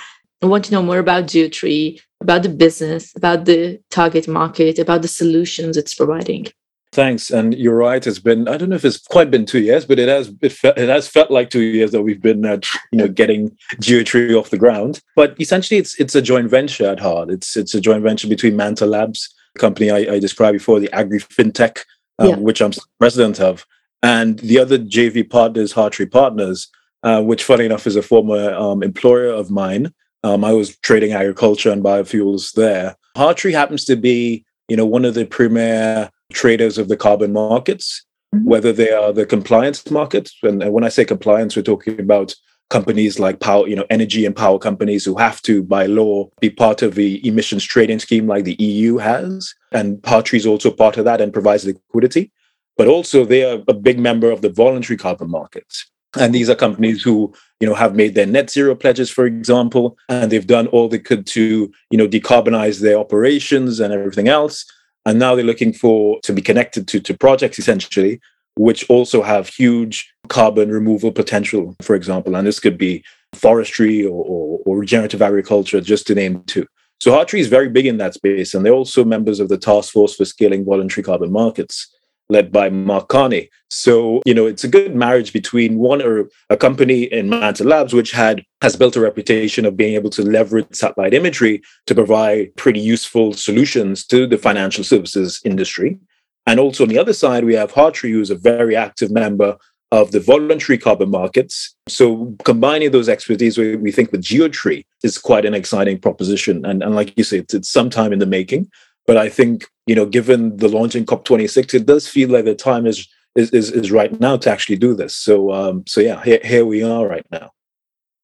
I 0.41 0.45
want 0.45 0.63
to 0.65 0.71
know 0.71 0.81
more 0.81 1.00
about 1.00 1.27
geotree 1.27 2.00
about 2.21 2.43
the 2.43 2.55
business 2.63 3.13
about 3.17 3.43
the 3.43 3.79
target 3.89 4.27
market 4.29 4.79
about 4.79 5.01
the 5.01 5.09
solutions 5.09 5.75
it's 5.75 5.93
providing 5.93 6.48
Thanks, 6.91 7.29
and 7.29 7.53
you're 7.53 7.75
right. 7.75 8.05
It's 8.05 8.17
been 8.17 8.48
I 8.48 8.58
don't 8.58 8.69
know 8.69 8.75
if 8.75 8.84
it's 8.84 8.98
quite 8.98 9.29
been 9.29 9.46
two 9.46 9.62
years, 9.62 9.86
but 9.86 10.00
it 10.00 10.10
has 10.10 10.34
it, 10.41 10.51
fe- 10.51 10.74
it 10.75 10.89
has 10.89 11.08
felt 11.08 11.29
like 11.29 11.51
two 11.51 11.62
years 11.62 11.91
that 11.91 12.01
we've 12.01 12.22
been 12.22 12.43
uh, 12.43 12.60
you 12.91 12.98
know 12.98 13.08
getting 13.08 13.55
Geotree 13.75 14.34
off 14.34 14.50
the 14.50 14.58
ground. 14.58 15.00
But 15.15 15.39
essentially, 15.39 15.79
it's 15.79 16.00
it's 16.00 16.15
a 16.15 16.22
joint 16.22 16.50
venture 16.50 16.88
at 16.88 17.00
heart. 17.00 17.29
It's 17.29 17.55
it's 17.55 17.75
a 17.75 17.81
joint 17.81 18.01
venture 18.01 18.27
between 18.27 18.55
Mantle 18.55 18.88
Labs, 18.88 19.31
company 19.60 19.91
I, 19.91 19.98
I 20.13 20.19
described 20.19 20.53
before, 20.58 20.79
the 20.79 20.91
agri 20.91 21.19
fintech, 21.19 21.84
um, 22.17 22.29
yeah. 22.29 22.36
which 22.38 22.60
I'm 22.60 22.72
president 22.98 23.39
of, 23.39 23.67
and 24.01 24.39
the 24.39 24.58
other 24.58 24.79
JV 24.79 25.29
partners, 25.29 25.74
Hartree 25.74 26.12
Partners, 26.12 26.69
uh, 27.03 27.22
which, 27.22 27.43
funny 27.43 27.65
enough, 27.65 27.86
is 27.86 27.98
a 27.98 28.01
former 28.01 28.51
um, 28.55 28.81
employer 28.81 29.29
of 29.29 29.51
mine. 29.51 29.93
Um, 30.24 30.43
I 30.43 30.53
was 30.53 30.75
trading 30.77 31.13
agriculture 31.13 31.72
and 31.72 31.84
biofuels 31.84 32.53
there. 32.53 32.96
Hartree 33.15 33.53
happens 33.53 33.86
to 33.86 33.96
be 33.96 34.43
you 34.67 34.75
know 34.75 34.88
one 34.88 35.05
of 35.05 35.13
the 35.13 35.25
premier 35.25 36.10
traders 36.31 36.77
of 36.77 36.88
the 36.88 36.98
carbon 36.98 37.33
markets, 37.33 38.05
mm-hmm. 38.33 38.45
whether 38.45 38.71
they 38.71 38.91
are 38.91 39.12
the 39.12 39.25
compliance 39.25 39.89
markets. 39.89 40.36
And, 40.43 40.71
when 40.71 40.83
I 40.83 40.89
say 40.89 41.05
compliance, 41.05 41.55
we're 41.55 41.63
talking 41.63 42.00
about 42.00 42.36
companies 42.69 43.19
like 43.19 43.39
power, 43.39 43.67
you 43.67 43.75
know, 43.75 43.86
energy 43.89 44.25
and 44.25 44.36
power 44.36 44.59
companies 44.59 45.03
who 45.03 45.17
have 45.17 45.41
to, 45.41 45.63
by 45.63 45.88
law, 45.88 46.29
be 46.39 46.50
part 46.50 46.81
of 46.81 46.95
the 46.95 47.25
emissions 47.27 47.63
trading 47.63 48.00
scheme 48.00 48.27
like 48.27 48.43
the 48.43 48.62
EU 48.63 48.98
has. 48.98 49.53
And 49.71 49.98
Hartree 50.03 50.38
is 50.38 50.45
also 50.45 50.69
part 50.69 50.98
of 50.98 51.05
that 51.05 51.21
and 51.21 51.33
provides 51.33 51.65
liquidity. 51.65 52.31
But 52.77 52.88
also 52.88 53.25
they 53.25 53.43
are 53.43 53.63
a 53.67 53.74
big 53.74 54.00
member 54.00 54.31
of 54.31 54.41
the 54.41 54.50
voluntary 54.50 54.98
carbon 54.98 55.29
markets. 55.29 55.89
And 56.17 56.33
these 56.33 56.50
are 56.50 56.55
companies 56.55 57.03
who, 57.03 57.33
you 57.59 57.67
know, 57.67 57.75
have 57.75 57.95
made 57.95 58.15
their 58.15 58.25
net 58.25 58.50
zero 58.50 58.74
pledges, 58.74 59.12
for 59.12 59.25
example, 59.25 59.98
and 60.07 60.31
they've 60.31 60.48
done 60.48 60.67
all 60.67 60.89
they 60.89 60.98
could 61.00 61.27
to, 61.27 61.71
you 61.91 61.98
know, 61.98 62.07
decarbonize 62.07 62.81
their 62.81 62.98
operations 62.98 63.79
and 63.79 63.93
everything 63.93 64.27
else 64.27 64.65
and 65.05 65.19
now 65.19 65.35
they're 65.35 65.45
looking 65.45 65.73
for 65.73 66.19
to 66.21 66.33
be 66.33 66.41
connected 66.41 66.87
to, 66.87 66.99
to 66.99 67.17
projects 67.17 67.59
essentially 67.59 68.19
which 68.59 68.87
also 68.89 69.21
have 69.21 69.47
huge 69.47 70.13
carbon 70.27 70.69
removal 70.69 71.13
potential, 71.13 71.77
for 71.81 71.95
example. 71.95 72.35
And 72.35 72.45
this 72.45 72.59
could 72.59 72.77
be 72.77 73.05
forestry 73.33 74.05
or, 74.05 74.21
or, 74.25 74.59
or 74.65 74.77
regenerative 74.77 75.21
agriculture, 75.21 75.79
just 75.79 76.05
to 76.07 76.15
name 76.15 76.43
two. 76.45 76.65
So 76.99 77.11
Hartree 77.11 77.39
is 77.39 77.47
very 77.47 77.69
big 77.69 77.85
in 77.85 77.97
that 77.97 78.15
space, 78.15 78.53
and 78.53 78.65
they're 78.65 78.73
also 78.73 79.05
members 79.05 79.39
of 79.39 79.47
the 79.47 79.57
Task 79.57 79.93
Force 79.93 80.13
for 80.13 80.25
Scaling 80.25 80.65
Voluntary 80.65 81.05
Carbon 81.05 81.31
Markets, 81.31 81.95
led 82.29 82.51
by 82.51 82.69
Mark 82.69 83.07
Carney. 83.07 83.50
So, 83.69 84.21
you 84.25 84.33
know, 84.33 84.45
it's 84.45 84.63
a 84.63 84.67
good 84.67 84.95
marriage 84.95 85.33
between 85.33 85.77
one 85.77 86.01
or 86.01 86.29
a 86.50 86.57
company 86.57 87.03
in 87.03 87.29
Mantle 87.29 87.67
Labs, 87.67 87.93
which 87.93 88.12
had 88.12 88.43
has 88.62 88.75
built 88.75 88.95
a 88.95 89.01
reputation 89.01 89.65
of 89.65 89.77
being 89.77 89.93
able 89.95 90.09
to 90.12 90.24
leverage 90.24 90.67
satellite 90.74 91.13
imagery 91.13 91.62
to 91.88 91.95
provide 91.95 92.55
pretty 92.55 92.79
useful 92.79 93.33
solutions 93.33 94.05
to 94.07 94.27
the 94.27 94.38
financial 94.38 94.83
services 94.83 95.41
industry. 95.45 96.00
And 96.48 96.59
also 96.59 96.83
on 96.83 96.89
the 96.89 96.98
other 96.98 97.13
side, 97.13 97.45
we 97.45 97.53
have 97.55 97.74
Hartree, 97.74 98.12
who's 98.12 98.31
a 98.31 98.36
very 98.36 98.75
active 98.75 99.12
member 99.12 99.57
of 99.91 100.12
the 100.12 100.19
voluntary 100.19 100.77
carbon 100.77 101.09
markets. 101.09 101.75
So 101.88 102.36
combining 102.43 102.91
those 102.91 103.09
expertise, 103.09 103.57
we, 103.57 103.75
we 103.75 103.91
think 103.91 104.12
with 104.12 104.21
Geotree 104.21 104.86
is 105.03 105.17
quite 105.17 105.45
an 105.45 105.53
exciting 105.53 106.00
proposition. 106.00 106.65
And, 106.65 106.83
and 106.83 106.95
like 106.95 107.15
you 107.17 107.24
say, 107.24 107.39
it's, 107.39 107.53
it's 107.53 107.69
some 107.69 107.89
time 107.89 108.13
in 108.13 108.19
the 108.19 108.25
making. 108.25 108.69
But 109.07 109.17
I 109.17 109.29
think, 109.29 109.65
you 109.89 109.96
know, 109.96 110.05
given 110.05 110.55
the 110.58 110.67
launch 110.67 110.96
in 110.96 111.03
COP26, 111.03 111.74
it 111.74 111.88
does 111.88 112.08
feel 112.08 112.29
like 112.29 112.46
the 112.46 112.53
time 112.53 112.86
is 112.86 113.08
is, 113.36 113.50
is, 113.51 113.72
is 113.72 113.91
right 113.91 114.19
now 114.19 114.38
to 114.38 114.51
actually 114.51 114.75
do 114.75 114.93
this. 114.93 115.15
So 115.15 115.51
um, 115.51 115.84
so 115.88 116.00
yeah, 116.00 116.24
here, 116.24 116.39
here 116.43 116.63
we 116.63 116.84
are 116.84 117.08
right 117.08 117.25
now. 117.31 117.50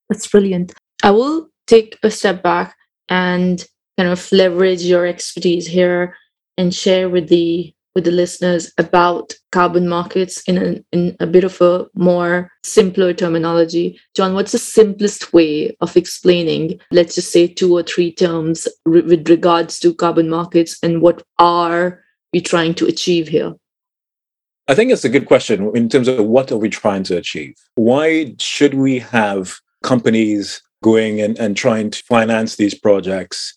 That's 0.07 0.27
brilliant. 0.27 0.73
I 1.01 1.09
will 1.09 1.49
take 1.65 1.97
a 2.03 2.11
step 2.11 2.43
back 2.43 2.75
and 3.09 3.65
kind 3.97 4.09
of 4.09 4.31
leverage 4.31 4.83
your 4.83 5.07
expertise 5.07 5.65
here 5.65 6.15
and 6.55 6.71
share 6.71 7.09
with 7.09 7.29
the 7.29 7.73
with 7.95 8.03
the 8.03 8.11
listeners 8.11 8.71
about 8.77 9.33
carbon 9.51 9.87
markets 9.87 10.43
in 10.43 10.57
a, 10.57 10.83
in 10.91 11.15
a 11.21 11.25
bit 11.25 11.45
of 11.45 11.59
a 11.61 11.87
more 11.95 12.51
simpler 12.63 13.13
terminology. 13.13 13.99
Jon, 14.13 14.33
what's 14.33 14.51
the 14.51 14.57
simplest 14.57 15.31
way 15.31 15.75
of 15.79 15.95
explaining, 15.95 16.79
let's 16.91 17.15
just 17.15 17.31
say, 17.31 17.47
two 17.47 17.75
or 17.75 17.81
three 17.81 18.11
terms 18.11 18.67
with 18.85 19.29
regards 19.29 19.79
to 19.79 19.93
carbon 19.93 20.29
markets 20.29 20.77
and 20.83 21.01
what 21.01 21.23
are 21.39 22.03
we 22.33 22.41
trying 22.41 22.73
to 22.75 22.85
achieve 22.85 23.29
here? 23.29 23.53
I 24.67 24.75
think 24.75 24.91
it's 24.91 25.05
a 25.05 25.09
good 25.09 25.27
question 25.27 25.71
in 25.75 25.89
terms 25.89 26.07
of 26.07 26.25
what 26.25 26.51
are 26.51 26.57
we 26.57 26.69
trying 26.69 27.03
to 27.03 27.17
achieve? 27.17 27.55
Why 27.75 28.35
should 28.39 28.73
we 28.73 28.99
have 28.99 29.55
companies 29.83 30.61
going 30.83 31.21
and, 31.21 31.37
and 31.37 31.55
trying 31.55 31.91
to 31.91 32.03
finance 32.03 32.55
these 32.55 32.73
projects? 32.73 33.55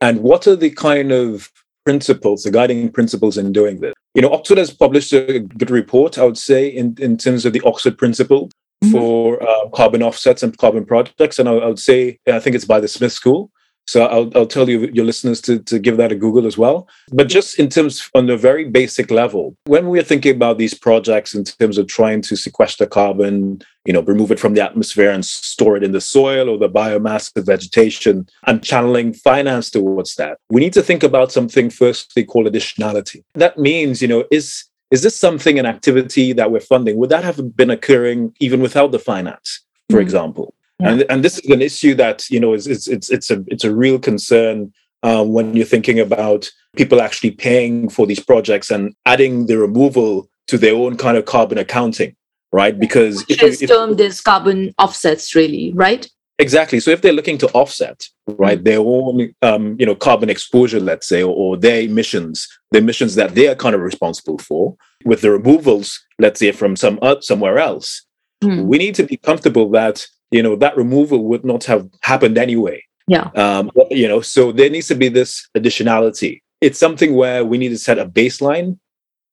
And 0.00 0.20
what 0.20 0.46
are 0.46 0.56
the 0.56 0.70
kind 0.70 1.12
of 1.12 1.50
principles, 1.84 2.42
the 2.42 2.50
guiding 2.50 2.90
principles 2.90 3.38
in 3.38 3.52
doing 3.52 3.80
this. 3.80 3.94
You 4.14 4.22
know, 4.22 4.32
Oxford 4.32 4.58
has 4.58 4.72
published 4.72 5.12
a 5.12 5.40
good 5.40 5.70
report, 5.70 6.18
I 6.18 6.24
would 6.24 6.38
say, 6.38 6.68
in, 6.68 6.96
in 6.98 7.16
terms 7.16 7.44
of 7.44 7.52
the 7.52 7.60
Oxford 7.62 7.98
principle 7.98 8.48
mm-hmm. 8.82 8.92
for 8.92 9.42
uh, 9.42 9.68
carbon 9.70 10.02
offsets 10.02 10.42
and 10.42 10.56
carbon 10.56 10.84
projects. 10.84 11.38
And 11.38 11.48
I, 11.48 11.52
I, 11.52 11.66
would 11.66 11.78
say, 11.78 12.18
I 12.26 12.38
think 12.38 12.56
it's 12.56 12.64
by 12.64 12.80
the 12.80 12.88
Smith 12.88 13.12
School. 13.12 13.50
So 13.86 14.06
I'll, 14.06 14.30
I'll 14.34 14.46
tell 14.46 14.68
you, 14.68 14.88
your 14.92 15.04
listeners, 15.04 15.40
to, 15.42 15.58
to 15.60 15.78
give 15.78 15.96
that 15.98 16.12
a 16.12 16.14
Google 16.14 16.46
as 16.46 16.56
well. 16.56 16.88
But 17.12 17.28
just 17.28 17.58
in 17.58 17.68
terms, 17.68 18.08
on 18.14 18.28
a 18.30 18.36
very 18.36 18.64
basic 18.64 19.10
level, 19.10 19.56
when 19.66 19.88
we're 19.88 20.02
thinking 20.02 20.34
about 20.34 20.58
these 20.58 20.74
projects 20.74 21.34
in 21.34 21.44
terms 21.44 21.76
of 21.76 21.86
trying 21.86 22.22
to 22.22 22.36
sequester 22.36 22.86
carbon, 22.86 23.60
you 23.84 23.92
know, 23.92 24.02
remove 24.02 24.30
it 24.30 24.40
from 24.40 24.54
the 24.54 24.64
atmosphere 24.64 25.10
and 25.10 25.24
store 25.24 25.76
it 25.76 25.84
in 25.84 25.92
the 25.92 26.00
soil 26.00 26.48
or 26.48 26.56
the 26.56 26.68
biomass 26.68 27.34
of 27.36 27.46
vegetation 27.46 28.26
and 28.46 28.64
channeling 28.64 29.12
finance 29.12 29.70
towards 29.70 30.14
that, 30.16 30.38
we 30.48 30.60
need 30.60 30.72
to 30.72 30.82
think 30.82 31.02
about 31.02 31.30
something 31.30 31.68
firstly 31.68 32.24
called 32.24 32.46
additionality. 32.46 33.22
That 33.34 33.58
means, 33.58 34.00
you 34.00 34.08
know, 34.08 34.24
is 34.30 34.64
is 34.90 35.02
this 35.02 35.16
something, 35.16 35.58
an 35.58 35.66
activity 35.66 36.32
that 36.34 36.52
we're 36.52 36.60
funding? 36.60 36.96
Would 36.98 37.10
that 37.10 37.24
have 37.24 37.56
been 37.56 37.70
occurring 37.70 38.32
even 38.38 38.60
without 38.60 38.92
the 38.92 38.98
finance, 38.98 39.60
for 39.90 39.96
mm-hmm. 39.96 40.02
example? 40.02 40.54
Yeah. 40.80 40.90
And 40.90 41.04
and 41.08 41.24
this 41.24 41.38
is 41.38 41.50
an 41.50 41.62
issue 41.62 41.94
that 41.94 42.28
you 42.30 42.40
know 42.40 42.52
is 42.52 42.66
it's 42.66 42.88
it's 42.88 43.10
it's 43.10 43.30
a 43.30 43.44
it's 43.46 43.64
a 43.64 43.74
real 43.74 43.98
concern 43.98 44.72
um, 45.04 45.32
when 45.32 45.54
you're 45.54 45.66
thinking 45.66 46.00
about 46.00 46.50
people 46.76 47.00
actually 47.00 47.30
paying 47.30 47.88
for 47.88 48.06
these 48.06 48.20
projects 48.20 48.70
and 48.70 48.94
adding 49.06 49.46
the 49.46 49.58
removal 49.58 50.28
to 50.48 50.58
their 50.58 50.74
own 50.74 50.96
kind 50.96 51.16
of 51.16 51.26
carbon 51.26 51.58
accounting, 51.58 52.16
right? 52.52 52.78
Because 52.78 53.26
Which 53.28 53.42
if, 53.42 53.48
is 53.48 53.62
if, 53.62 53.68
termed 53.68 54.00
as 54.00 54.20
carbon 54.20 54.74
offsets, 54.78 55.34
really, 55.34 55.72
right? 55.74 56.08
Exactly. 56.38 56.80
So 56.80 56.90
if 56.90 57.00
they're 57.00 57.12
looking 57.12 57.38
to 57.38 57.48
offset, 57.52 58.08
right, 58.26 58.58
mm-hmm. 58.58 58.64
their 58.64 58.80
own, 58.80 59.34
um, 59.42 59.76
you 59.78 59.86
know, 59.86 59.94
carbon 59.94 60.30
exposure, 60.30 60.80
let's 60.80 61.06
say, 61.06 61.22
or, 61.22 61.32
or, 61.34 61.56
their 61.56 61.82
emissions, 61.82 62.48
the 62.72 62.78
emissions 62.78 63.14
that 63.14 63.34
they 63.36 63.46
are 63.46 63.54
kind 63.54 63.74
of 63.74 63.80
responsible 63.80 64.38
for, 64.38 64.76
with 65.04 65.20
the 65.20 65.30
removals, 65.30 66.02
let's 66.18 66.40
say, 66.40 66.50
from 66.50 66.74
some 66.74 66.98
uh, 67.02 67.20
somewhere 67.20 67.58
else, 67.58 68.04
mm. 68.42 68.64
we 68.64 68.78
need 68.78 68.96
to 68.96 69.04
be 69.04 69.16
comfortable 69.16 69.70
that 69.70 70.06
you 70.34 70.42
know 70.42 70.56
that 70.56 70.76
removal 70.76 71.24
would 71.24 71.44
not 71.44 71.62
have 71.64 71.88
happened 72.02 72.36
anyway. 72.36 72.84
Yeah. 73.06 73.30
Um, 73.36 73.70
you 73.90 74.08
know 74.08 74.20
so 74.20 74.50
there 74.50 74.68
needs 74.68 74.88
to 74.88 74.96
be 74.96 75.08
this 75.08 75.48
additionality. 75.56 76.42
It's 76.60 76.78
something 76.78 77.14
where 77.14 77.44
we 77.44 77.56
need 77.56 77.68
to 77.68 77.78
set 77.78 77.98
a 77.98 78.06
baseline. 78.06 78.78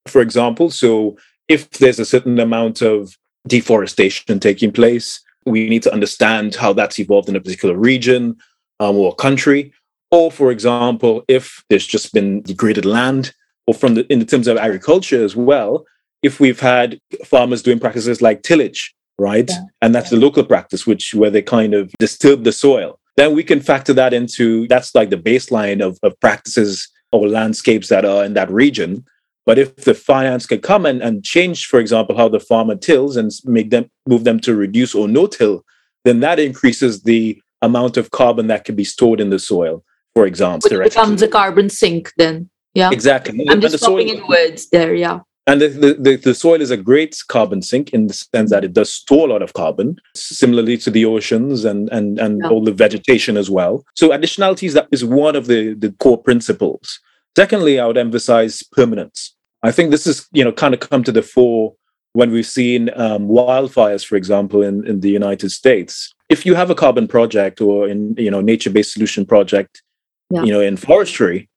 For 0.08 0.22
example 0.22 0.70
so 0.70 1.18
if 1.48 1.70
there's 1.72 2.00
a 2.00 2.06
certain 2.06 2.40
amount 2.40 2.82
of 2.82 3.18
deforestation 3.48 4.40
taking 4.40 4.72
place 4.72 5.20
we 5.46 5.68
need 5.68 5.82
to 5.82 5.92
understand 5.92 6.54
how 6.54 6.72
that's 6.72 7.00
evolved 7.00 7.28
in 7.28 7.36
a 7.36 7.42
particular 7.42 7.76
region 7.76 8.38
um, 8.80 8.96
or 8.96 9.16
country. 9.16 9.74
Or 10.12 10.32
for 10.32 10.52
example 10.52 11.24
if 11.28 11.64
there's 11.70 11.88
just 11.88 12.14
been 12.14 12.44
degraded 12.44 12.86
land 12.86 13.34
or 13.66 13.74
from 13.74 13.96
the 13.96 14.06
in 14.14 14.20
the 14.20 14.26
terms 14.26 14.48
of 14.48 14.58
agriculture 14.58 15.24
as 15.24 15.36
well 15.36 15.86
if 16.22 16.40
we've 16.40 16.60
had 16.60 17.00
farmers 17.26 17.64
doing 17.64 17.80
practices 17.80 18.22
like 18.22 18.44
tillage 18.44 18.94
right? 19.22 19.50
Yeah. 19.50 19.64
And 19.82 19.96
that's 19.96 20.10
the 20.10 20.18
local 20.18 20.44
practice, 20.44 20.86
which 20.86 21.14
where 21.14 21.30
they 21.30 21.42
kind 21.42 21.74
of 21.74 21.94
disturb 22.00 22.44
the 22.44 22.52
soil. 22.52 23.00
Then 23.18 23.36
we 23.36 23.44
can 23.44 23.62
factor 23.62 23.94
that 23.94 24.14
into 24.14 24.68
that's 24.68 24.96
like 24.96 25.10
the 25.10 25.18
baseline 25.18 25.86
of, 25.86 26.00
of 26.04 26.20
practices 26.20 26.90
or 27.12 27.28
landscapes 27.28 27.90
that 27.90 28.04
are 28.04 28.26
in 28.26 28.34
that 28.34 28.50
region. 28.52 29.06
But 29.46 29.58
if 29.58 29.76
the 29.76 29.94
finance 29.94 30.46
can 30.46 30.62
come 30.62 30.86
and, 30.86 31.02
and 31.02 31.24
change, 31.24 31.66
for 31.66 31.80
example, 31.80 32.16
how 32.16 32.30
the 32.30 32.40
farmer 32.40 32.76
tills 32.76 33.18
and 33.18 33.32
make 33.46 33.70
them 33.70 33.90
move 34.08 34.24
them 34.24 34.40
to 34.42 34.56
reduce 34.56 34.96
or 34.96 35.08
no 35.08 35.28
till, 35.28 35.64
then 36.06 36.20
that 36.22 36.40
increases 36.40 37.04
the 37.04 37.42
amount 37.62 37.98
of 37.98 38.12
carbon 38.12 38.48
that 38.48 38.66
can 38.66 38.76
be 38.76 38.84
stored 38.84 39.20
in 39.20 39.30
the 39.30 39.40
soil, 39.40 39.84
for 40.14 40.26
example. 40.26 40.70
Which 40.70 40.94
becomes 40.94 41.22
a 41.22 41.28
carbon 41.28 41.70
sink 41.70 42.12
then. 42.18 42.50
Yeah. 42.74 42.92
Exactly. 42.92 43.46
I'm 43.50 43.62
just 43.62 43.84
popping 43.84 44.10
in 44.10 44.26
words 44.28 44.70
there, 44.70 44.96
yeah. 44.96 45.20
And 45.48 45.60
the, 45.60 45.98
the, 46.00 46.18
the, 46.18 46.36
soil 46.36 46.62
is 46.62 46.70
a 46.70 46.78
great 46.78 47.18
carbon 47.28 47.64
sink 47.64 47.90
in 47.90 48.08
the 48.08 48.14
sense 48.14 48.52
that 48.52 48.64
it 48.64 48.74
does 48.74 48.94
store 48.94 49.28
a 49.28 49.32
lot 49.32 49.42
of 49.42 49.54
carbon, 49.54 49.98
similarly 50.16 50.78
to 50.78 50.92
the 50.92 51.04
oceans 51.04 51.66
and, 51.66 51.90
and, 51.90 52.20
and 52.20 52.42
yeah. 52.44 52.50
all 52.50 52.64
the 52.64 52.72
vegetation 52.72 53.38
as 53.38 53.50
well. 53.50 53.84
So 53.96 54.10
additionality 54.10 54.68
is, 54.68 54.76
that 54.76 54.88
is 54.92 55.04
one 55.04 55.36
of 55.36 55.48
the, 55.48 55.74
the 55.74 55.92
core 55.94 56.22
principles. 56.22 57.00
Secondly, 57.36 57.80
I 57.80 57.88
would 57.88 57.98
emphasize 57.98 58.62
permanence. 58.62 59.36
I 59.64 59.72
think 59.72 59.90
this 59.90 60.06
is, 60.06 60.28
you 60.32 60.44
know, 60.44 60.52
kind 60.52 60.76
of 60.76 60.80
come 60.80 61.04
to 61.04 61.12
the 61.12 61.24
fore 61.24 61.74
when 62.14 62.32
we've 62.32 62.46
seen 62.46 62.90
um, 62.96 63.28
wildfires, 63.28 64.06
for 64.06 64.18
example, 64.18 64.62
in, 64.62 64.86
in 64.86 65.00
the 65.00 65.10
United 65.10 65.50
States. 65.50 66.14
If 66.30 66.46
you 66.46 66.56
have 66.56 66.70
a 66.70 66.76
carbon 66.76 67.08
project 67.08 67.62
or 67.62 67.88
in, 67.88 68.14
you 68.18 68.30
know, 68.30 68.42
nature-based 68.42 68.94
solution 68.94 69.26
project, 69.26 69.82
yeah. 70.30 70.44
you 70.44 70.52
know, 70.52 70.62
in 70.62 70.78
forestry, 70.78 71.50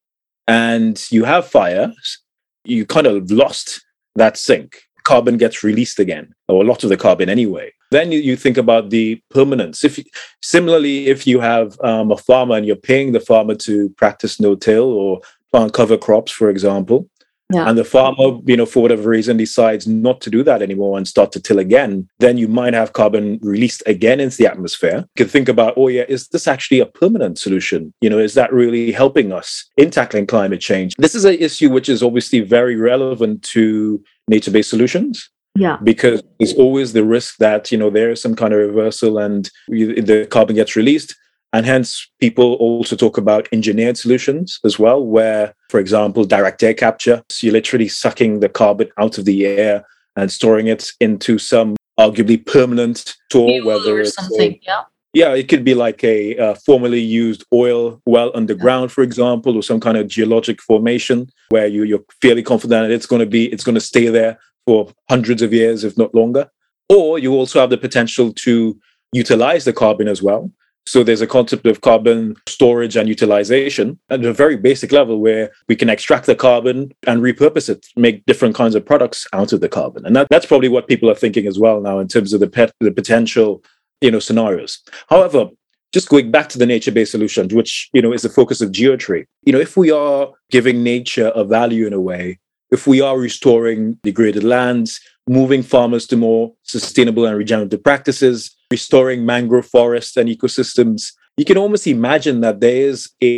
and 0.47 1.03
you 1.11 1.25
have 1.25 1.47
fires, 1.47 2.19
you 2.64 2.87
kind 2.87 3.06
of 3.06 3.30
lost 3.30 3.85
that 4.16 4.37
sink. 4.37 4.83
Carbon 5.04 5.37
gets 5.37 5.62
released 5.62 5.99
again, 5.99 6.35
or 6.49 6.62
a 6.62 6.66
lot 6.66 6.83
of 6.83 6.90
the 6.90 6.97
carbon 6.97 7.28
anyway. 7.28 7.71
Then 7.90 8.11
you, 8.11 8.18
you 8.18 8.37
think 8.37 8.56
about 8.56 8.90
the 8.90 9.21
permanence. 9.30 9.85
If 9.85 10.02
similarly, 10.42 11.06
if 11.06 11.26
you 11.26 11.40
have 11.40 11.78
um, 11.80 12.11
a 12.11 12.16
farmer 12.16 12.56
and 12.56 12.66
you're 12.66 12.76
paying 12.76 13.12
the 13.12 13.21
farmer 13.21 13.54
to 13.56 13.90
practice 13.90 14.40
no-till 14.40 14.85
or 14.85 15.21
plant 15.52 15.75
cover 15.75 15.97
crops, 15.97 16.33
for 16.33 16.49
example, 16.50 17.09
yeah. 17.53 17.69
and 17.69 17.77
the 17.77 17.85
farmer, 17.85 18.39
you 18.47 18.57
know, 18.57 18.67
for 18.67 18.83
whatever 18.83 19.09
reason 19.09 19.37
decides 19.37 19.87
not 19.87 20.21
to 20.23 20.31
do 20.31 20.43
that 20.43 20.63
anymore 20.63 20.97
and 20.97 21.07
start 21.07 21.33
to 21.33 21.41
till 21.41 21.59
again, 21.59 22.09
then 22.19 22.39
you 22.39 22.49
might 22.49 22.75
have 22.75 22.93
carbon 22.93 23.39
released 23.43 23.83
again 23.87 24.21
into 24.21 24.37
the 24.37 24.47
atmosphere. 24.47 25.05
You 25.17 25.25
can 25.25 25.29
think 25.29 25.49
about, 25.49 25.75
oh 25.77 25.89
yeah, 25.89 26.05
is 26.09 26.29
this 26.29 26.49
actually 26.49 26.81
a 26.81 26.87
permanent 26.87 27.39
solution? 27.39 27.93
You 28.01 28.11
know, 28.11 28.19
is 28.19 28.35
that 28.35 28.53
really 28.53 28.93
helping 28.93 29.33
us 29.33 29.69
in 29.77 29.91
tackling 29.91 30.27
climate 30.27 30.61
change? 30.61 30.95
This 30.97 31.15
is 31.15 31.25
an 31.25 31.35
issue 31.35 31.71
which 31.71 31.89
is 31.89 32.03
obviously 32.03 32.41
very 32.41 32.77
relevant 32.77 33.43
to 33.45 34.03
nature-based 34.29 34.71
solutions. 34.71 35.31
Yeah. 35.57 35.77
Because 35.85 36.21
there's 36.41 36.55
always 36.55 36.95
the 36.95 37.05
risk 37.05 37.37
that, 37.37 37.71
you 37.71 37.79
know, 37.79 37.89
there 37.89 38.11
is 38.11 38.21
some 38.21 38.35
kind 38.35 38.53
of 38.53 38.59
reversal 38.59 39.19
and 39.19 39.49
the 39.69 40.27
carbon 40.29 40.57
gets 40.57 40.75
released 40.75 41.15
and 41.55 41.65
hence, 41.65 42.11
people 42.19 42.55
also 42.55 42.97
talk 42.97 43.17
about 43.17 43.49
engineered 43.53 43.97
solutions 43.97 44.59
as 44.65 44.77
well, 44.77 45.07
where, 45.07 45.55
for 45.71 45.79
example, 45.79 46.25
direct 46.25 46.61
air 46.65 46.75
capture, 46.75 47.23
so 47.29 47.47
you're 47.47 47.53
literally 47.53 47.87
sucking 47.87 48.41
the 48.41 48.49
carbon 48.49 48.89
out 48.99 49.19
of 49.19 49.25
the 49.25 49.47
air 49.47 49.87
and 50.17 50.33
storing 50.33 50.67
it 50.67 50.91
into 50.99 51.39
some 51.39 51.77
arguably 51.99 52.45
permanent 52.45 53.15
store, 53.31 53.65
whether 53.65 54.01
it's 54.01 54.17
something, 54.17 54.59
yeah. 54.63 54.83
Yeah, 55.13 55.33
it 55.33 55.49
could 55.49 55.63
be 55.63 55.75
like 55.75 56.03
a 56.03 56.37
uh, 56.37 56.55
formerly 56.67 56.99
used 56.99 57.45
oil 57.53 58.03
well 58.05 58.33
underground, 58.35 58.91
for 58.91 59.05
example, 59.05 59.55
or 59.55 59.63
some 59.63 59.79
kind 59.79 59.97
of 59.97 60.09
geologic 60.09 60.61
formation 60.61 61.31
where 61.51 61.69
you, 61.69 61.85
you're 61.85 62.05
fairly 62.21 62.43
confident 62.43 62.89
that 62.89 62.91
it's 62.93 63.07
going 63.07 63.21
to 63.21 63.27
be 63.27 63.45
it's 63.53 63.63
going 63.63 63.77
to 63.77 63.81
stay 63.81 64.09
there 64.09 64.41
for 64.67 64.91
hundreds 65.09 65.41
of 65.41 65.53
years, 65.53 65.85
if 65.85 65.97
not 65.97 66.13
longer. 66.17 66.51
Or 66.89 67.21
you 67.21 67.33
also 67.33 67.61
have 67.61 67.71
the 67.71 67.79
potential 67.79 68.33
to 68.33 68.77
utilize 69.13 69.65
the 69.65 69.73
carbon 69.73 70.09
as 70.09 70.21
well. 70.21 70.51
So 70.87 71.03
there's 71.03 71.23
a 71.23 71.26
concept 71.26 71.67
of 71.67 71.81
carbon 71.81 72.37
storage 72.47 72.97
and 72.97 73.09
utilization 73.09 73.99
at 74.11 74.25
a 74.25 74.33
very 74.33 74.57
basic 74.57 74.93
level 74.93 75.19
where 75.19 75.50
we 75.69 75.76
can 75.76 75.88
extract 75.88 76.26
the 76.26 76.35
carbon 76.35 76.93
and 77.07 77.23
repurpose 77.23 77.69
it, 77.71 77.87
make 77.97 78.25
different 78.26 78.55
kinds 78.55 78.75
of 78.75 78.85
products 78.85 79.26
out 79.33 79.53
of 79.53 79.61
the 79.61 79.69
carbon. 79.69 80.05
And 80.05 80.14
that, 80.14 80.29
that's 80.29 80.47
probably 80.47 80.69
what 80.69 80.88
people 80.88 81.11
are 81.11 81.14
thinking 81.14 81.47
as 81.47 81.59
well 81.59 81.81
now 81.81 81.99
in 81.99 82.09
terms 82.09 82.33
of 82.33 82.41
the, 82.41 82.49
pet, 82.49 82.73
the 82.81 82.91
potential 82.91 83.62
you 84.00 84.11
know, 84.11 84.19
scenarios. 84.19 84.81
However, 85.09 85.49
just 85.95 86.09
going 86.09 86.31
back 86.31 86.49
to 86.50 86.59
the 86.59 86.67
nature-based 86.67 87.12
solutions, 87.12 87.55
which 87.55 87.88
you 87.93 88.03
know 88.03 88.12
is 88.12 88.23
the 88.23 88.29
focus 88.29 88.61
of 88.61 88.73
geotree. 88.73 89.25
You 89.45 89.53
know, 89.53 89.61
if 89.61 89.76
we 89.76 89.91
are 89.91 90.29
giving 90.50 90.83
nature 90.83 91.29
a 91.35 91.45
value 91.45 91.87
in 91.87 91.93
a 91.93 92.00
way, 92.00 92.41
if 92.71 92.87
we 92.87 93.00
are 93.00 93.17
restoring 93.17 93.99
degraded 94.03 94.43
lands, 94.43 95.00
moving 95.29 95.62
farmers 95.62 96.07
to 96.09 96.17
more 96.17 96.53
sustainable 96.64 97.25
and 97.25 97.38
regenerative 97.38 97.83
practices, 97.83 98.55
restoring 98.76 99.21
mangrove 99.33 99.66
forests 99.76 100.16
and 100.16 100.28
ecosystems, 100.28 101.00
you 101.37 101.45
can 101.45 101.59
almost 101.62 101.87
imagine 101.87 102.37
that 102.40 102.61
there 102.61 102.81
is 102.90 102.99
a 103.23 103.33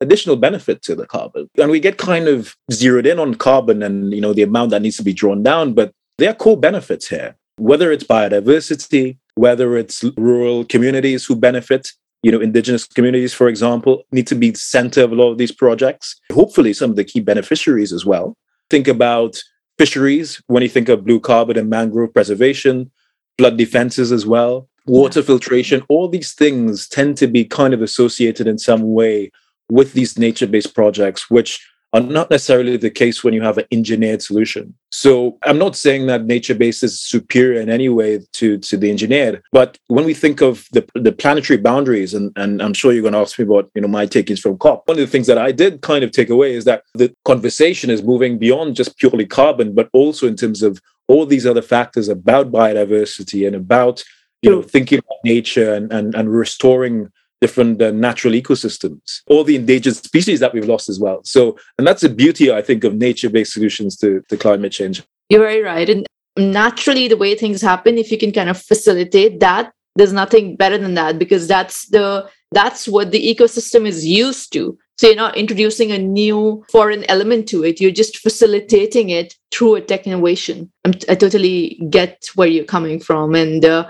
additional 0.00 0.36
benefit 0.36 0.82
to 0.82 0.94
the 0.94 1.06
carbon. 1.06 1.48
And 1.60 1.70
we 1.70 1.80
get 1.80 1.98
kind 1.98 2.26
of 2.34 2.56
zeroed 2.72 3.06
in 3.06 3.18
on 3.18 3.34
carbon 3.34 3.82
and 3.82 3.96
you 4.16 4.22
know 4.24 4.32
the 4.32 4.46
amount 4.50 4.70
that 4.70 4.82
needs 4.82 4.96
to 4.96 5.02
be 5.10 5.12
drawn 5.12 5.42
down, 5.42 5.74
but 5.74 5.92
there 6.18 6.30
are 6.30 6.34
core 6.44 6.60
benefits 6.68 7.08
here. 7.08 7.30
Whether 7.70 7.92
it's 7.92 8.04
biodiversity, 8.04 9.18
whether 9.34 9.76
it's 9.76 9.98
rural 10.16 10.64
communities 10.74 11.26
who 11.26 11.36
benefit, 11.36 11.92
you 12.22 12.32
know, 12.32 12.40
indigenous 12.40 12.86
communities, 12.86 13.34
for 13.34 13.48
example, 13.48 13.94
need 14.16 14.26
to 14.28 14.34
be 14.34 14.54
center 14.54 15.02
of 15.04 15.12
a 15.12 15.14
lot 15.14 15.30
of 15.32 15.38
these 15.38 15.52
projects. 15.52 16.06
Hopefully, 16.32 16.72
some 16.72 16.90
of 16.90 16.96
the 16.96 17.08
key 17.10 17.20
beneficiaries 17.20 17.92
as 17.92 18.04
well. 18.12 18.26
Think 18.70 18.88
about 18.88 19.32
fisheries 19.78 20.42
when 20.46 20.62
you 20.62 20.72
think 20.76 20.88
of 20.88 21.04
blue 21.04 21.20
carbon 21.20 21.58
and 21.58 21.68
mangrove 21.68 22.12
preservation, 22.12 22.90
flood 23.38 23.56
defenses 23.56 24.12
as 24.12 24.24
well, 24.26 24.68
water 24.86 25.22
filtration. 25.22 25.82
All 25.88 26.08
these 26.08 26.32
things 26.32 26.88
tend 26.88 27.16
to 27.18 27.26
be 27.26 27.44
kind 27.44 27.74
of 27.74 27.82
associated 27.82 28.46
in 28.46 28.58
some 28.58 28.92
way 28.92 29.30
with 29.70 29.92
these 29.92 30.18
nature 30.18 30.46
based 30.46 30.74
projects, 30.74 31.30
which 31.30 31.64
are 31.92 32.00
not 32.00 32.30
necessarily 32.30 32.76
the 32.76 32.90
case 32.90 33.24
when 33.24 33.34
you 33.34 33.42
have 33.42 33.58
an 33.58 33.64
engineered 33.72 34.22
solution. 34.22 34.74
So 34.90 35.38
I'm 35.42 35.58
not 35.58 35.74
saying 35.74 36.06
that 36.06 36.24
nature-based 36.24 36.84
is 36.84 37.00
superior 37.00 37.60
in 37.60 37.68
any 37.68 37.88
way 37.88 38.20
to, 38.34 38.58
to 38.58 38.76
the 38.76 38.90
engineered, 38.90 39.42
but 39.50 39.76
when 39.88 40.04
we 40.04 40.14
think 40.14 40.40
of 40.40 40.68
the, 40.72 40.88
the 40.94 41.10
planetary 41.10 41.56
boundaries, 41.58 42.14
and, 42.14 42.32
and 42.36 42.62
I'm 42.62 42.74
sure 42.74 42.92
you're 42.92 43.02
going 43.02 43.14
to 43.14 43.18
ask 43.18 43.38
me 43.38 43.44
about 43.44 43.70
you 43.74 43.82
know 43.82 43.88
my 43.88 44.06
takings 44.06 44.40
from 44.40 44.58
COP, 44.58 44.86
one 44.86 44.98
of 44.98 45.00
the 45.00 45.10
things 45.10 45.26
that 45.26 45.38
I 45.38 45.50
did 45.50 45.80
kind 45.80 46.04
of 46.04 46.12
take 46.12 46.30
away 46.30 46.54
is 46.54 46.64
that 46.64 46.84
the 46.94 47.12
conversation 47.24 47.90
is 47.90 48.02
moving 48.02 48.38
beyond 48.38 48.76
just 48.76 48.96
purely 48.96 49.26
carbon, 49.26 49.74
but 49.74 49.88
also 49.92 50.28
in 50.28 50.36
terms 50.36 50.62
of 50.62 50.80
all 51.08 51.26
these 51.26 51.46
other 51.46 51.62
factors 51.62 52.08
about 52.08 52.52
biodiversity 52.52 53.44
and 53.44 53.56
about 53.56 54.04
you 54.42 54.50
know 54.50 54.62
thinking 54.62 54.98
about 54.98 55.18
nature 55.24 55.74
and, 55.74 55.92
and, 55.92 56.14
and 56.14 56.32
restoring 56.32 57.10
different 57.40 57.80
uh, 57.80 57.90
natural 57.90 58.34
ecosystems, 58.34 59.22
all 59.26 59.44
the 59.44 59.56
endangered 59.56 59.96
species 59.96 60.40
that 60.40 60.52
we've 60.52 60.68
lost 60.68 60.88
as 60.88 61.00
well. 61.00 61.20
So, 61.24 61.56
and 61.78 61.86
that's 61.86 62.02
the 62.02 62.10
beauty, 62.10 62.52
I 62.52 62.60
think, 62.60 62.84
of 62.84 62.94
nature 62.94 63.30
based 63.30 63.54
solutions 63.54 63.96
to, 63.98 64.22
to 64.28 64.36
climate 64.36 64.72
change. 64.72 65.02
You're 65.30 65.40
very 65.40 65.62
right. 65.62 65.88
And 65.88 66.06
naturally, 66.36 67.08
the 67.08 67.16
way 67.16 67.34
things 67.34 67.62
happen, 67.62 67.96
if 67.96 68.12
you 68.12 68.18
can 68.18 68.32
kind 68.32 68.50
of 68.50 68.60
facilitate 68.60 69.40
that, 69.40 69.72
there's 69.96 70.12
nothing 70.12 70.56
better 70.56 70.78
than 70.78 70.94
that 70.94 71.18
because 71.18 71.46
that's 71.48 71.88
the 71.88 72.28
that's 72.52 72.88
what 72.88 73.10
the 73.10 73.34
ecosystem 73.34 73.86
is 73.86 74.06
used 74.06 74.52
to 74.52 74.78
so 74.96 75.06
you're 75.06 75.16
not 75.16 75.36
introducing 75.36 75.90
a 75.92 75.98
new 75.98 76.64
foreign 76.70 77.04
element 77.10 77.48
to 77.48 77.64
it 77.64 77.80
you're 77.80 77.90
just 77.90 78.18
facilitating 78.18 79.10
it 79.10 79.34
through 79.50 79.74
a 79.74 79.80
tech 79.80 80.06
innovation 80.06 80.70
I'm, 80.84 80.94
i 81.08 81.14
totally 81.14 81.80
get 81.90 82.24
where 82.34 82.48
you're 82.48 82.64
coming 82.64 83.00
from 83.00 83.34
and 83.34 83.64
uh, 83.64 83.88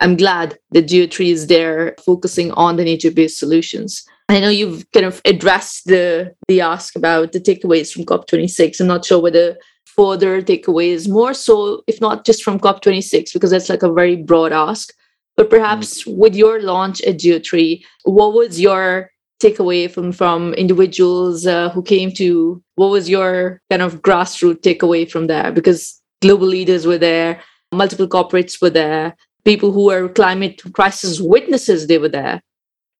I'm 0.00 0.16
glad 0.16 0.58
that 0.70 0.86
Geotree 0.86 1.32
is 1.32 1.48
there 1.48 1.96
focusing 2.04 2.52
on 2.52 2.76
the 2.76 2.84
nature-based 2.84 3.38
solutions. 3.38 4.04
I 4.28 4.40
know 4.40 4.48
you've 4.48 4.84
kind 4.92 5.06
of 5.06 5.20
addressed 5.24 5.86
the 5.86 6.34
the 6.48 6.60
ask 6.60 6.94
about 6.94 7.32
the 7.32 7.40
takeaways 7.40 7.92
from 7.92 8.04
COP26. 8.04 8.80
I'm 8.80 8.86
not 8.86 9.04
sure 9.04 9.20
whether 9.20 9.56
further 9.86 10.40
takeaways, 10.42 11.08
more 11.08 11.34
so, 11.34 11.82
if 11.88 12.00
not 12.00 12.24
just 12.24 12.44
from 12.44 12.60
COP26, 12.60 13.32
because 13.32 13.50
that's 13.50 13.68
like 13.68 13.82
a 13.82 13.92
very 13.92 14.16
broad 14.16 14.52
ask. 14.52 14.92
But 15.36 15.50
perhaps 15.50 16.04
mm. 16.04 16.16
with 16.16 16.36
your 16.36 16.60
launch 16.60 17.00
at 17.02 17.18
Geotree, 17.18 17.82
what 18.04 18.34
was 18.34 18.60
your 18.60 19.10
takeaway 19.42 19.90
from 19.90 20.12
from 20.12 20.54
individuals 20.54 21.46
uh, 21.46 21.70
who 21.70 21.82
came 21.82 22.12
to? 22.12 22.62
What 22.76 22.90
was 22.90 23.08
your 23.08 23.60
kind 23.70 23.82
of 23.82 24.02
grassroots 24.02 24.60
takeaway 24.60 25.10
from 25.10 25.26
there? 25.26 25.50
Because 25.50 26.00
global 26.20 26.46
leaders 26.46 26.86
were 26.86 26.98
there, 26.98 27.40
multiple 27.72 28.08
corporates 28.08 28.60
were 28.60 28.70
there 28.70 29.16
people 29.50 29.72
who 29.72 29.84
were 29.86 30.08
climate 30.20 30.60
crisis 30.78 31.20
witnesses 31.20 31.86
they 31.86 31.98
were 31.98 32.14
there 32.18 32.40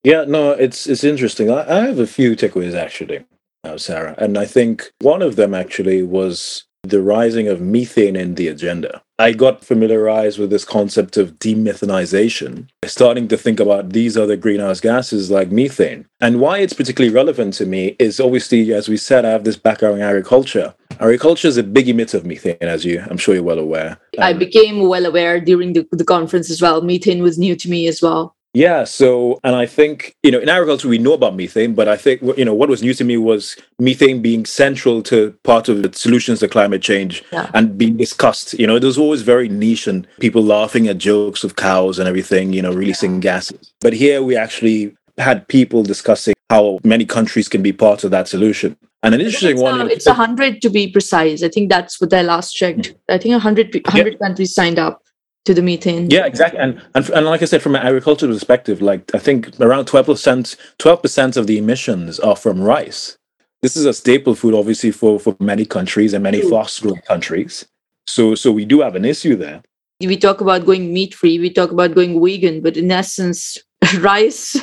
yeah 0.03 0.23
no 0.37 0.51
it's 0.51 0.87
it's 0.87 1.03
interesting 1.03 1.51
i, 1.51 1.61
I 1.77 1.79
have 1.87 1.99
a 1.99 2.07
few 2.07 2.35
takeaways 2.35 2.75
actually 2.85 3.19
uh, 3.63 3.77
sara 3.77 4.15
and 4.17 4.37
i 4.37 4.45
think 4.45 4.91
one 4.99 5.21
of 5.21 5.35
them 5.35 5.53
actually 5.53 6.01
was 6.03 6.65
the 6.83 7.01
rising 7.01 7.47
of 7.47 7.61
methane 7.61 8.15
in 8.15 8.35
the 8.35 8.47
agenda. 8.47 9.01
I 9.17 9.33
got 9.33 9.65
familiarized 9.65 10.39
with 10.39 10.49
this 10.49 10.63
concept 10.63 11.17
of 11.17 11.37
demethanization, 11.39 12.69
starting 12.85 13.27
to 13.27 13.37
think 13.37 13.59
about 13.59 13.89
these 13.89 14.17
other 14.17 14.37
greenhouse 14.37 14.79
gases 14.79 15.29
like 15.29 15.51
methane. 15.51 16.05
And 16.21 16.39
why 16.39 16.59
it's 16.59 16.73
particularly 16.73 17.13
relevant 17.13 17.53
to 17.55 17.65
me 17.65 17.97
is 17.99 18.19
obviously, 18.19 18.73
as 18.73 18.87
we 18.87 18.95
said, 18.95 19.25
I 19.25 19.31
have 19.31 19.43
this 19.43 19.57
background 19.57 19.97
in 19.97 20.03
agriculture. 20.03 20.73
Agriculture 20.99 21.47
is 21.47 21.57
a 21.57 21.63
big 21.63 21.87
emitter 21.87 22.15
of 22.15 22.25
methane, 22.25 22.57
as 22.61 22.83
you, 22.83 23.03
I'm 23.09 23.17
sure 23.17 23.33
you're 23.33 23.43
well 23.43 23.59
aware. 23.59 23.97
Um, 24.17 24.23
I 24.23 24.33
became 24.33 24.81
well 24.87 25.05
aware 25.05 25.39
during 25.39 25.73
the, 25.73 25.87
the 25.91 26.03
conference 26.03 26.49
as 26.49 26.61
well. 26.61 26.81
Methane 26.81 27.23
was 27.23 27.37
new 27.37 27.55
to 27.55 27.69
me 27.69 27.87
as 27.87 28.01
well. 28.01 28.35
Yeah. 28.53 28.83
So, 28.83 29.39
and 29.43 29.55
I 29.55 29.67
think, 29.67 30.15
you 30.23 30.31
know, 30.31 30.39
in 30.39 30.49
agriculture, 30.49 30.87
we 30.87 30.97
know 30.97 31.13
about 31.13 31.35
methane, 31.35 31.75
but 31.75 31.87
I 31.87 31.95
think, 31.95 32.21
you 32.35 32.43
know, 32.43 32.53
what 32.53 32.67
was 32.67 32.81
new 32.81 32.95
to 32.95 33.03
me 33.03 33.15
was 33.15 33.55
methane 33.77 34.21
being 34.23 34.43
central 34.45 35.03
to 35.03 35.31
part 35.43 35.69
of 35.69 35.83
the 35.83 35.93
solutions 35.93 36.39
to 36.39 36.47
climate 36.47 36.81
change 36.81 37.23
yeah. 37.31 37.51
and 37.53 37.77
being 37.77 37.95
discussed. 37.95 38.53
You 38.55 38.65
know, 38.65 38.75
it 38.75 38.83
was 38.83 38.97
always 38.97 39.21
very 39.21 39.49
niche 39.49 39.85
and 39.85 40.07
people 40.19 40.43
laughing 40.43 40.87
at 40.87 40.97
jokes 40.97 41.43
of 41.43 41.57
cows 41.57 41.99
and 41.99 42.07
everything, 42.09 42.51
you 42.51 42.63
know, 42.63 42.73
releasing 42.73 43.15
yeah. 43.15 43.21
gases. 43.21 43.71
But 43.81 43.93
here 43.93 44.23
we 44.23 44.35
actually 44.35 44.95
had 45.19 45.47
people 45.47 45.83
discussing 45.83 46.33
how 46.49 46.79
many 46.83 47.05
countries 47.05 47.47
can 47.47 47.61
be 47.61 47.71
part 47.71 48.03
of 48.03 48.11
that 48.11 48.27
solution. 48.27 48.75
And 49.03 49.15
an 49.15 49.21
interesting 49.21 49.51
it's 49.51 49.61
one. 49.61 49.81
Um, 49.81 49.87
a, 49.87 49.91
it's 49.91 50.07
a 50.07 50.13
hundred 50.13 50.61
to 50.61 50.69
be 50.69 50.91
precise. 50.91 51.43
I 51.43 51.49
think 51.49 51.69
that's 51.69 52.01
what 52.01 52.13
I 52.13 52.21
last 52.21 52.53
checked. 52.53 52.87
Hmm. 52.87 52.93
I 53.09 53.17
think 53.17 53.35
a 53.35 53.39
hundred, 53.39 53.81
hundred 53.87 54.13
yeah. 54.13 54.19
countries 54.19 54.53
signed 54.53 54.79
up 54.79 55.03
to 55.45 55.53
the 55.53 55.61
methane. 55.61 56.09
Yeah, 56.09 56.25
exactly. 56.25 56.59
And, 56.59 56.81
and 56.95 57.09
and 57.09 57.25
like 57.25 57.41
I 57.41 57.45
said, 57.45 57.61
from 57.61 57.75
an 57.75 57.81
agricultural 57.81 58.33
perspective, 58.33 58.81
like 58.81 59.13
I 59.15 59.19
think 59.19 59.59
around 59.61 59.85
twelve 59.85 60.07
percent, 60.07 60.57
twelve 60.79 61.01
percent 61.01 61.37
of 61.37 61.47
the 61.47 61.57
emissions 61.57 62.19
are 62.19 62.35
from 62.35 62.61
rice. 62.61 63.17
This 63.61 63.75
is 63.75 63.85
a 63.85 63.93
staple 63.93 64.35
food, 64.35 64.53
obviously, 64.53 64.91
for 64.91 65.19
for 65.19 65.35
many 65.39 65.65
countries 65.65 66.13
and 66.13 66.23
many 66.23 66.41
fast-growing 66.41 67.01
countries. 67.01 67.65
So 68.07 68.35
so 68.35 68.51
we 68.51 68.65
do 68.65 68.81
have 68.81 68.95
an 68.95 69.05
issue 69.05 69.35
there. 69.35 69.61
We 70.01 70.17
talk 70.17 70.41
about 70.41 70.65
going 70.65 70.93
meat-free. 70.93 71.39
We 71.39 71.51
talk 71.51 71.71
about 71.71 71.93
going 71.93 72.23
vegan, 72.23 72.61
but 72.61 72.77
in 72.77 72.91
essence, 72.91 73.57
rice. 73.99 74.57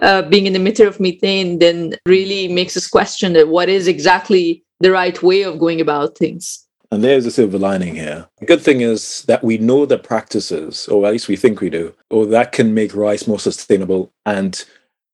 Uh, 0.00 0.22
being 0.22 0.46
an 0.46 0.54
emitter 0.54 0.86
of 0.86 0.98
methane 0.98 1.58
then 1.58 1.94
really 2.06 2.48
makes 2.48 2.76
us 2.76 2.88
question 2.88 3.32
that 3.34 3.48
what 3.48 3.68
is 3.68 3.86
exactly 3.86 4.64
the 4.80 4.90
right 4.90 5.22
way 5.22 5.42
of 5.42 5.58
going 5.58 5.80
about 5.80 6.16
things. 6.16 6.66
And 6.92 7.04
there's 7.04 7.26
a 7.26 7.30
silver 7.30 7.58
lining 7.58 7.94
here. 7.94 8.26
The 8.38 8.46
good 8.46 8.62
thing 8.62 8.80
is 8.80 9.22
that 9.22 9.44
we 9.44 9.58
know 9.58 9.86
the 9.86 9.98
practices, 9.98 10.88
or 10.88 11.06
at 11.06 11.12
least 11.12 11.28
we 11.28 11.36
think 11.36 11.60
we 11.60 11.70
do, 11.70 11.94
or 12.10 12.26
that 12.26 12.50
can 12.50 12.74
make 12.74 12.94
rice 12.94 13.28
more 13.28 13.38
sustainable. 13.38 14.12
And 14.26 14.64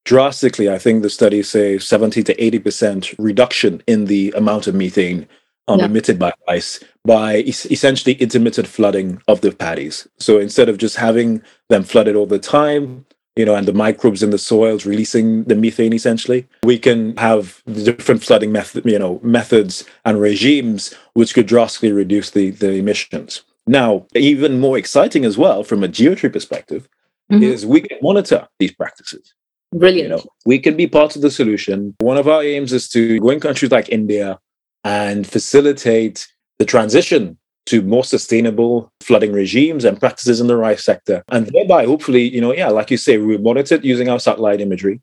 drastically, 0.05 0.70
I 0.70 0.79
think 0.79 1.03
the 1.03 1.11
studies 1.11 1.51
say 1.51 1.79
70 1.79 2.22
to 2.22 2.35
80% 2.35 3.14
reduction 3.18 3.83
in 3.87 4.07
the 4.07 4.33
amount 4.37 4.66
of 4.68 4.75
methane 4.75 5.29
um, 5.68 5.81
yeah. 5.81 5.87
emitted 5.87 6.18
by 6.18 6.33
rice 6.49 6.83
by 7.05 7.38
es- 7.40 7.66
essentially 7.66 8.14
intermittent 8.14 8.68
flooding 8.68 9.20
of 9.29 9.40
the 9.42 9.53
paddies. 9.53 10.09
So 10.18 10.38
instead 10.38 10.68
of 10.68 10.79
just 10.79 10.96
having 10.96 11.42
them 11.68 11.83
flooded 11.83 12.16
all 12.16 12.27
the 12.27 12.38
time, 12.38 13.05
you 13.37 13.44
know, 13.44 13.55
and 13.55 13.68
the 13.68 13.72
microbes 13.72 14.22
in 14.22 14.31
the 14.31 14.38
soils 14.38 14.87
releasing 14.87 15.44
the 15.44 15.55
methane 15.55 15.92
essentially. 15.92 16.49
We 16.64 16.79
can 16.79 17.16
have 17.18 17.62
different 17.66 18.25
flooding 18.25 18.51
method, 18.51 18.87
you 18.87 18.99
know, 18.99 19.20
methods 19.22 19.85
and 20.05 20.20
regimes 20.20 20.94
which 21.12 21.35
could 21.35 21.46
drastically 21.46 21.92
reduce 21.92 22.31
the, 22.31 22.51
the 22.51 22.72
emissions. 22.72 23.42
Now, 23.66 24.07
even 24.14 24.59
more 24.59 24.79
exciting 24.79 25.25
as 25.25 25.37
well 25.37 25.62
from 25.64 25.85
a 25.85 25.88
geotree 25.88 26.33
perspective 26.33 26.88
mm-hmm. 27.31 27.42
is 27.42 27.66
we 27.66 27.83
can 27.83 27.99
monitor 28.01 28.49
these 28.59 28.72
practices. 28.72 29.35
Brilliant. 29.72 30.09
You 30.09 30.16
know, 30.16 30.25
we 30.46 30.59
can 30.59 30.77
be 30.77 30.87
part 30.87 31.16
of 31.16 31.22
the 31.22 31.31
solution. 31.31 31.94
One 31.99 32.16
of 32.16 32.29
our 32.29 32.42
aims 32.42 32.72
is 32.72 32.88
to 32.90 33.18
go 33.20 33.31
in 33.31 33.40
countries 33.40 33.72
like 33.72 33.88
India 33.90 34.38
and 34.85 35.27
facilitate 35.27 36.27
the 36.59 36.64
transition 36.64 37.37
to 37.67 37.83
more 37.83 38.05
sustainable 38.05 38.91
flooding 39.01 39.33
regimes 39.33 39.85
and 39.85 39.99
practices 39.99 40.41
in 40.41 40.47
the 40.47 40.57
rice 40.57 40.85
sector. 40.85 41.23
And 41.31 41.47
thereby, 41.47 41.87
hopefully, 41.87 42.23
you 42.35 42.41
know, 42.41 42.55
yeah, 42.55 42.69
like 42.69 42.91
you 42.91 42.97
say, 42.97 43.19
we 43.19 43.37
monitor 43.39 43.77
it 43.77 43.85
using 43.85 44.09
our 44.09 44.21
satellite 44.21 44.61
imagery. 44.61 45.01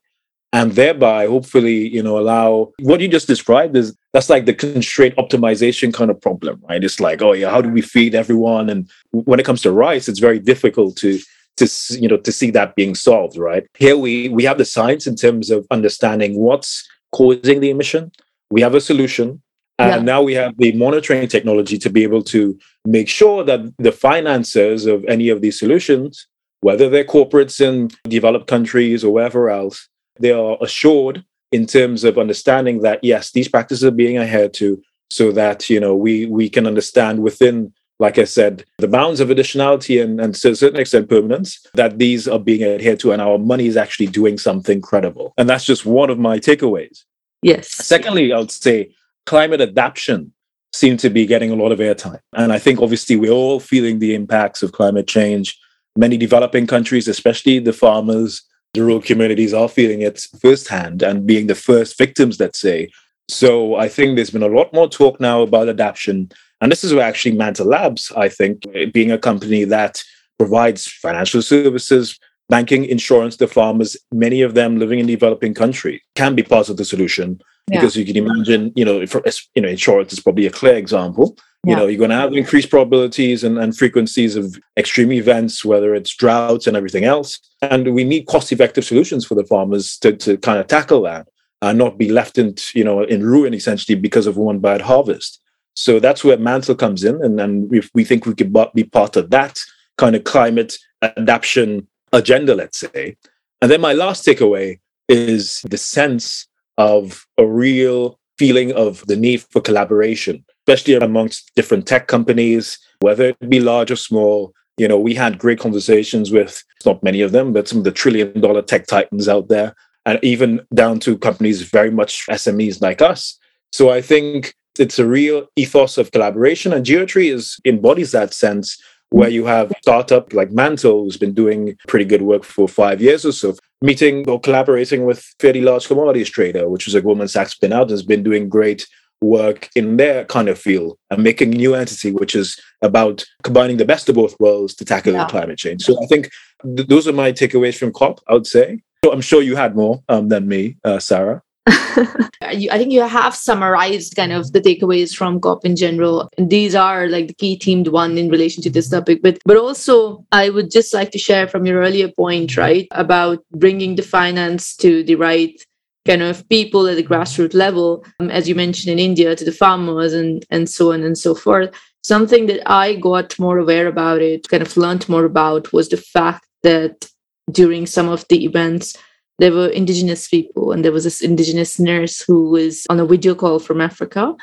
and 0.54 0.74
thereby 0.74 1.28
hopefully 1.28 1.90
you 1.90 2.02
know 2.02 2.18
allow 2.18 2.72
what 2.80 3.02
you 3.02 3.08
just 3.08 3.28
described 3.28 3.76
is 3.76 3.98
that's 4.14 4.30
like 4.30 4.46
the 4.46 4.54
constraint 4.54 5.16
optimization 5.18 5.94
kind 5.94 6.10
of 6.12 6.22
problem 6.22 6.62
right 6.70 6.84
it's 6.84 7.00
like 7.00 7.22
oh 7.22 7.34
yeah 7.34 7.50
how 7.50 7.60
do 7.60 7.70
we 7.70 7.82
feed 7.82 8.16
everyone 8.16 8.70
and 8.70 8.90
when 9.12 9.40
it 9.40 9.46
comes 9.46 9.62
to 9.62 9.72
rice 9.72 10.08
it's 10.08 10.20
very 10.20 10.40
difficult 10.40 10.96
to 10.96 11.20
to 11.58 11.68
you 12.00 12.08
know 12.08 12.18
to 12.18 12.32
see 12.32 12.52
that 12.52 12.76
being 12.76 12.96
solved 12.96 13.38
right 13.38 13.66
here 13.78 13.98
we 13.98 14.30
we 14.30 14.44
have 14.44 14.58
the 14.58 14.66
science 14.66 15.06
in 15.06 15.16
terms 15.16 15.50
of 15.50 15.68
understanding 15.72 16.40
what's 16.40 16.88
causing 17.12 17.60
the 17.60 17.70
emission 17.70 18.12
we 18.50 18.62
have 18.62 18.76
a 18.76 18.82
solution 18.82 19.42
and 19.80 19.90
yeah. 19.90 20.02
now 20.02 20.22
we 20.22 20.34
have 20.34 20.54
the 20.58 20.72
monitoring 20.74 21.28
technology 21.28 21.78
to 21.78 21.90
be 21.90 22.04
able 22.04 22.24
to 22.24 22.58
make 22.86 23.10
sure 23.10 23.44
that 23.44 23.62
the 23.78 23.92
financiers 23.92 24.86
of 24.86 25.04
any 25.06 25.30
of 25.30 25.42
these 25.42 25.58
solutions 25.58 26.28
whether 26.64 26.90
they're 26.90 27.04
corporates 27.04 27.60
in 27.60 27.90
developed 28.08 28.48
countries 28.48 29.04
or 29.04 29.14
wherever 29.14 29.50
else 29.50 29.90
they 30.20 30.32
are 30.32 30.58
assured 30.62 31.24
in 31.52 31.68
terms 31.68 32.04
of 32.04 32.18
understanding 32.18 32.82
that 32.82 33.04
yes, 33.04 33.32
these 33.32 33.48
practices 33.48 33.84
are 33.84 33.92
being 33.92 34.18
adhered 34.18 34.54
to, 34.56 34.82
so 35.12 35.32
that 35.32 35.70
you 35.70 35.80
know 35.80 35.96
we 35.96 36.26
we 36.26 36.50
can 36.50 36.66
understand 36.66 37.22
within, 37.22 37.74
like 38.00 38.18
I 38.18 38.24
said, 38.24 38.66
the 38.78 38.88
bounds 38.88 39.20
of 39.20 39.28
additionality 39.28 40.02
and, 40.02 40.20
and 40.20 40.34
to 40.36 40.52
a 40.52 40.56
certain 40.56 40.80
extent 40.80 41.10
permanence 41.10 41.66
that 41.74 42.00
these 42.00 42.28
are 42.28 42.40
being 42.40 42.64
adhered 42.64 43.00
to, 43.02 43.12
and 43.12 43.22
our 43.22 43.38
money 43.38 43.68
is 43.68 43.78
actually 43.78 44.08
doing 44.08 44.38
something 44.38 44.82
credible. 44.82 45.34
And 45.38 45.50
that's 45.50 45.66
just 45.66 45.86
one 45.86 46.10
of 46.10 46.18
my 46.18 46.40
takeaways. 46.40 47.04
Yes. 47.42 47.70
Secondly, 47.70 48.32
I 48.32 48.40
would 48.40 48.52
say 48.52 48.96
climate 49.26 49.62
adaptation 49.62 50.34
seem 50.74 50.98
to 50.98 51.10
be 51.10 51.26
getting 51.26 51.52
a 51.52 51.56
lot 51.56 51.72
of 51.72 51.80
airtime. 51.80 52.20
And 52.34 52.52
I 52.52 52.60
think 52.60 52.82
obviously 52.82 53.16
we're 53.16 53.32
all 53.32 53.60
feeling 53.60 54.00
the 54.00 54.16
impacts 54.16 54.64
of 54.64 54.72
climate 54.72 55.08
change. 55.08 55.58
Many 55.96 56.18
developing 56.18 56.66
countries, 56.66 57.08
especially 57.08 57.60
the 57.60 57.74
farmers, 57.74 58.42
the 58.74 58.82
rural 58.82 59.02
communities 59.02 59.54
are 59.54 59.70
feeling 59.70 60.02
it 60.02 60.26
firsthand 60.42 61.04
and 61.04 61.28
being 61.28 61.46
the 61.46 61.56
first 61.56 61.98
victims, 61.98 62.40
let's 62.40 62.60
say. 62.60 62.90
So 63.30 63.76
I 63.76 63.88
think 63.88 64.16
there's 64.16 64.32
been 64.32 64.44
a 64.44 64.48
lot 64.48 64.74
more 64.74 64.90
talk 64.90 65.20
now 65.20 65.44
about 65.44 65.70
adaptation. 65.70 66.32
And 66.60 66.72
this 66.72 66.84
is 66.84 66.94
where 66.94 67.06
actually 67.06 67.36
Mantle 67.36 67.68
Labs, 67.68 68.12
I 68.18 68.30
think, 68.30 68.66
being 68.92 69.12
a 69.12 69.18
company 69.18 69.64
that 69.66 70.04
provides 70.40 70.88
financial 70.88 71.44
services, 71.44 72.18
banking, 72.50 72.86
insurance 72.86 73.38
to 73.38 73.48
farmers, 73.48 73.96
many 74.12 74.42
of 74.42 74.56
them 74.56 74.80
living 74.80 75.00
in 75.00 75.06
developing 75.06 75.54
countries, 75.54 76.02
can 76.16 76.36
be 76.36 76.44
part 76.44 76.70
of 76.70 76.78
the 76.78 76.86
solution. 76.86 77.40
Yeah. 77.72 77.80
Because 77.80 77.96
you 77.96 78.06
can 78.06 78.18
imagine, 78.18 78.74
you 78.76 78.84
know, 78.84 79.06
for, 79.08 79.24
you 79.56 79.62
know, 79.62 79.70
insurance 79.70 80.12
is 80.12 80.20
probably 80.20 80.46
a 80.46 80.52
clear 80.52 80.76
example. 80.76 81.38
You 81.66 81.78
know 81.78 81.88
you're 81.88 81.98
going 81.98 82.10
to 82.10 82.18
have 82.18 82.34
increased 82.34 82.70
probabilities 82.70 83.46
and, 83.46 83.58
and 83.58 83.76
frequencies 83.76 84.36
of 84.36 84.60
extreme 84.78 85.14
events 85.14 85.64
whether 85.64 85.96
it's 85.96 86.14
droughts 86.14 86.68
and 86.68 86.76
everything 86.76 87.06
else. 87.06 87.40
And 87.62 87.94
we 87.94 88.04
need 88.04 88.28
cost 88.28 88.52
effective 88.52 88.84
solutions 88.84 89.26
for 89.26 89.36
the 89.36 89.46
farmers 89.46 89.98
to, 90.00 90.12
to 90.18 90.38
kind 90.38 90.60
of 90.60 90.68
tackle 90.68 91.04
that 91.04 91.30
and 91.62 91.78
not 91.78 91.98
be 91.98 92.12
left 92.12 92.38
in 92.38 92.56
you 92.74 92.84
know 92.84 93.04
in 93.04 93.26
ruin 93.26 93.54
essentially 93.54 93.96
because 93.96 94.28
of 94.28 94.36
one 94.36 94.60
bad 94.60 94.82
harvest. 94.82 95.42
So 95.74 96.02
that's 96.02 96.24
where 96.24 96.38
mantle 96.38 96.76
comes 96.76 97.06
in 97.06 97.24
and, 97.24 97.40
and 97.40 97.70
we, 97.70 97.82
we 97.94 98.04
think 98.04 98.26
we 98.26 98.36
could 98.36 98.54
be 98.76 98.84
part 98.84 99.16
of 99.16 99.30
that 99.30 99.58
kind 99.98 100.18
of 100.18 100.26
climate 100.26 100.78
adaptation 101.02 101.88
agenda 102.12 102.56
let's 102.56 102.80
say. 102.80 103.16
And 103.62 103.72
then 103.72 103.80
my 103.80 103.94
last 103.94 104.26
takeaway 104.26 104.82
is 105.08 105.62
the 105.62 105.78
sense 105.78 106.46
of 106.78 107.26
a 107.38 107.46
real 107.46 108.20
feeling 108.38 108.72
of 108.74 109.06
the 109.08 109.16
need 109.16 109.42
for 109.52 109.62
collaboration 109.62 110.44
especially 110.68 110.96
amongst 110.96 111.52
different 111.56 111.86
tech 111.86 112.08
companies, 112.08 112.80
whether 113.00 113.26
it 113.26 113.50
be 113.50 113.60
large 113.60 113.92
or 113.92 113.96
small. 113.96 114.54
You 114.78 114.88
know, 114.88 115.00
we 115.00 115.14
had 115.14 115.38
great 115.38 115.60
conversations 115.60 116.32
with 116.32 116.64
not 116.86 117.04
many 117.04 117.22
of 117.22 117.32
them, 117.32 117.54
but 117.54 117.68
some 117.68 117.80
of 117.80 117.84
the 117.84 117.92
trillion 117.92 118.40
dollar 118.40 118.62
tech 118.62 118.88
titans 118.88 119.28
out 119.28 119.50
there, 119.50 119.76
and 120.06 120.20
even 120.24 120.62
down 120.74 121.00
to 121.02 121.18
companies 121.18 121.62
very 121.62 121.92
much 121.92 122.26
SMEs 122.28 122.82
like 122.82 123.02
us. 123.02 123.38
So 123.72 123.90
I 123.90 124.02
think 124.02 124.54
it's 124.80 125.00
a 125.00 125.06
real 125.06 125.48
ethos 125.56 125.98
of 125.98 126.12
collaboration, 126.12 126.74
and 126.74 126.86
Geotree 126.86 127.32
is 127.32 127.58
embodies 127.66 128.12
that 128.12 128.34
sense 128.34 128.82
where 129.10 129.30
you 129.30 129.46
have 129.46 129.72
startup 129.84 130.34
like 130.34 130.52
Mantle, 130.52 131.04
who's 131.04 131.18
been 131.18 131.36
doing 131.36 131.78
pretty 131.88 132.06
good 132.06 132.24
work 132.24 132.44
for 132.44 132.68
five 132.68 133.00
years 133.00 133.24
or 133.26 133.32
so, 133.32 133.56
meeting 133.84 134.28
or 134.30 134.40
collaborating 134.40 135.06
with 135.06 135.20
fairly 135.40 135.62
large 135.62 135.88
commodities 135.88 136.30
trader, 136.30 136.70
which 136.70 136.88
is 136.88 136.96
a 136.96 137.02
Goldman 137.02 137.28
Sachs 137.28 137.52
spin 137.52 137.74
out, 137.74 137.90
has 137.90 138.02
been 138.02 138.24
doing 138.24 138.48
great 138.48 138.88
work 139.22 139.70
in 139.76 139.98
their 139.98 140.24
kind 140.26 140.48
of 140.48 140.58
field 140.58 140.98
and 141.12 141.22
making 141.22 141.54
a 141.54 141.58
new 141.58 141.76
entity, 141.76 142.12
which 142.12 142.34
is 142.34 142.60
about 142.82 143.26
combining 143.44 143.78
the 143.78 143.86
best 143.86 144.08
of 144.08 144.16
both 144.16 144.40
worlds 144.40 144.74
to 144.76 144.86
tackle 144.86 145.14
yeah. 145.14 145.28
climate 145.28 145.58
change. 145.58 145.84
So 145.84 146.02
I 146.02 146.06
think 146.08 146.30
th- 146.64 146.88
those 146.88 147.08
are 147.10 147.14
my 147.14 147.34
takeaways 147.34 147.78
from 147.78 147.92
COP, 147.92 148.22
I 148.28 148.34
would 148.34 148.48
say. 148.48 148.82
So 149.04 149.12
I'm 149.12 149.22
sure 149.22 149.42
you 149.42 149.58
had 149.58 149.76
more 149.76 150.02
um, 150.08 150.30
than 150.30 150.48
me, 150.48 150.78
uh, 150.86 151.00
Sara. 151.00 151.42
I 151.66 152.78
think 152.78 152.92
you 152.92 153.02
have 153.02 153.36
summarized 153.36 154.16
kind 154.16 154.34
of 154.34 154.52
the 154.52 154.60
takeaways 154.60 155.16
from 155.16 155.40
COP 155.40 155.64
in 155.66 155.76
general. 155.76 156.30
These 156.38 156.76
are 156.76 157.08
like 157.08 157.28
the 157.28 157.34
key 157.34 157.58
themed 157.58 157.90
one 157.90 158.18
in 158.18 158.30
relation 158.30 158.62
to 158.64 158.70
this 158.70 158.90
topic. 158.90 159.22
But 159.22 159.40
but 159.46 159.58
also, 159.58 160.26
I 160.32 160.50
would 160.50 160.72
just 160.72 160.94
like 160.94 161.12
to 161.12 161.18
share 161.18 161.48
from 161.48 161.66
your 161.66 161.82
earlier 161.82 162.10
point, 162.10 162.58
right, 162.58 162.88
about 162.92 163.44
bringing 163.52 163.96
the 163.96 164.04
finance 164.04 164.76
to 164.78 165.04
the 165.04 165.16
right 165.16 165.60
kind 166.06 166.22
of 166.22 166.48
people 166.50 166.88
at 166.88 166.98
the 166.98 167.04
grassroots 167.04 167.54
level, 167.54 168.06
um, 168.20 168.30
as 168.30 168.50
you 168.50 168.56
mentioned 168.56 168.92
in 168.92 169.00
India, 169.00 169.36
to 169.36 169.46
the 169.46 169.52
farmers 169.52 170.14
and, 170.14 170.46
and 170.50 170.70
so 170.70 170.92
on 170.92 171.04
and 171.04 171.18
so 171.18 171.34
forth. 171.34 171.74
Something 172.04 172.48
that 172.48 172.70
I 172.70 172.96
got 172.96 173.40
more 173.40 173.58
aware 173.58 173.88
about 173.88 174.22
it, 174.22 174.50
kind 174.50 174.62
of 174.62 174.76
learned 174.76 175.08
more 175.08 175.24
about, 175.24 175.72
was 175.72 175.88
the 175.88 175.98
fact 175.98 176.46
that 176.64 177.10
during 177.52 177.86
some 177.86 178.10
of 178.10 178.26
the 178.28 178.44
events, 178.44 178.98
there 179.40 179.52
were 179.52 179.68
indigenous 179.68 180.28
people, 180.28 180.72
and 180.72 180.84
there 180.84 180.92
was 180.92 181.04
this 181.04 181.22
indigenous 181.22 181.80
nurse 181.80 182.22
who 182.22 182.50
was 182.50 182.86
on 182.90 183.00
a 183.00 183.06
video 183.06 183.36
call 183.36 183.60
from 183.60 183.82
Africa, 183.82 184.36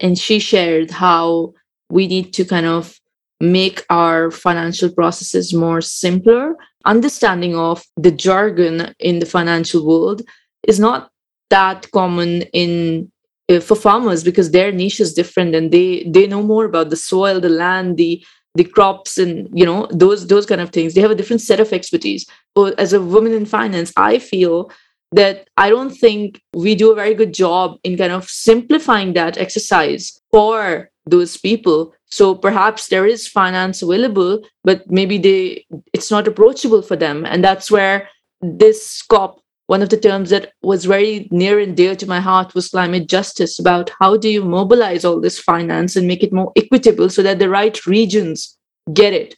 and 0.00 0.18
she 0.18 0.38
shared 0.38 0.90
how 0.90 1.54
we 1.90 2.06
need 2.06 2.32
to 2.34 2.44
kind 2.44 2.66
of 2.66 2.98
make 3.40 3.84
our 3.90 4.30
financial 4.30 4.90
processes 4.90 5.52
more 5.52 5.80
simpler. 5.80 6.54
Understanding 6.84 7.56
of 7.56 7.82
the 7.96 8.10
jargon 8.10 8.94
in 8.98 9.18
the 9.18 9.26
financial 9.26 9.86
world 9.86 10.22
is 10.66 10.78
not 10.78 11.10
that 11.50 11.90
common 11.92 12.42
in 12.52 13.10
uh, 13.48 13.60
for 13.60 13.76
farmers 13.76 14.24
because 14.24 14.50
their 14.50 14.72
niche 14.72 15.00
is 15.00 15.12
different 15.12 15.54
and 15.54 15.70
they 15.70 16.04
they 16.08 16.26
know 16.26 16.42
more 16.42 16.64
about 16.64 16.90
the 16.90 16.96
soil 16.96 17.40
the 17.40 17.48
land 17.48 17.96
the 17.96 18.24
the 18.54 18.64
crops 18.64 19.18
and 19.18 19.48
you 19.52 19.66
know 19.66 19.86
those 19.90 20.26
those 20.28 20.46
kind 20.46 20.60
of 20.60 20.70
things 20.70 20.94
they 20.94 21.00
have 21.00 21.10
a 21.10 21.14
different 21.14 21.42
set 21.42 21.60
of 21.60 21.72
expertise. 21.72 22.26
But 22.54 22.78
as 22.78 22.92
a 22.92 23.00
woman 23.00 23.32
in 23.32 23.46
finance 23.46 23.92
i 23.96 24.18
feel 24.18 24.70
that 25.12 25.48
i 25.56 25.68
don't 25.68 25.90
think 25.90 26.40
we 26.54 26.74
do 26.74 26.90
a 26.90 26.94
very 26.94 27.14
good 27.14 27.34
job 27.34 27.78
in 27.84 27.96
kind 27.96 28.12
of 28.12 28.28
simplifying 28.28 29.12
that 29.14 29.38
exercise 29.38 30.20
for 30.30 30.90
those 31.06 31.36
people. 31.36 31.94
So 32.06 32.34
perhaps 32.34 32.88
there 32.88 33.06
is 33.06 33.28
finance 33.28 33.82
available 33.82 34.42
but 34.62 34.90
maybe 34.90 35.18
they 35.18 35.66
it's 35.92 36.10
not 36.10 36.28
approachable 36.28 36.82
for 36.82 36.96
them. 36.96 37.26
And 37.26 37.44
that's 37.44 37.70
where 37.70 38.08
this 38.40 39.02
COP 39.02 39.43
one 39.66 39.82
of 39.82 39.88
the 39.88 39.96
terms 39.96 40.30
that 40.30 40.52
was 40.62 40.84
very 40.84 41.28
near 41.30 41.58
and 41.58 41.76
dear 41.76 41.96
to 41.96 42.06
my 42.06 42.20
heart 42.20 42.54
was 42.54 42.68
climate 42.68 43.08
justice 43.08 43.58
about 43.58 43.90
how 43.98 44.16
do 44.16 44.28
you 44.28 44.44
mobilize 44.44 45.04
all 45.04 45.20
this 45.20 45.38
finance 45.38 45.96
and 45.96 46.06
make 46.06 46.22
it 46.22 46.32
more 46.32 46.52
equitable 46.56 47.08
so 47.08 47.22
that 47.22 47.38
the 47.38 47.48
right 47.48 47.86
regions 47.86 48.56
get 48.92 49.12
it? 49.12 49.36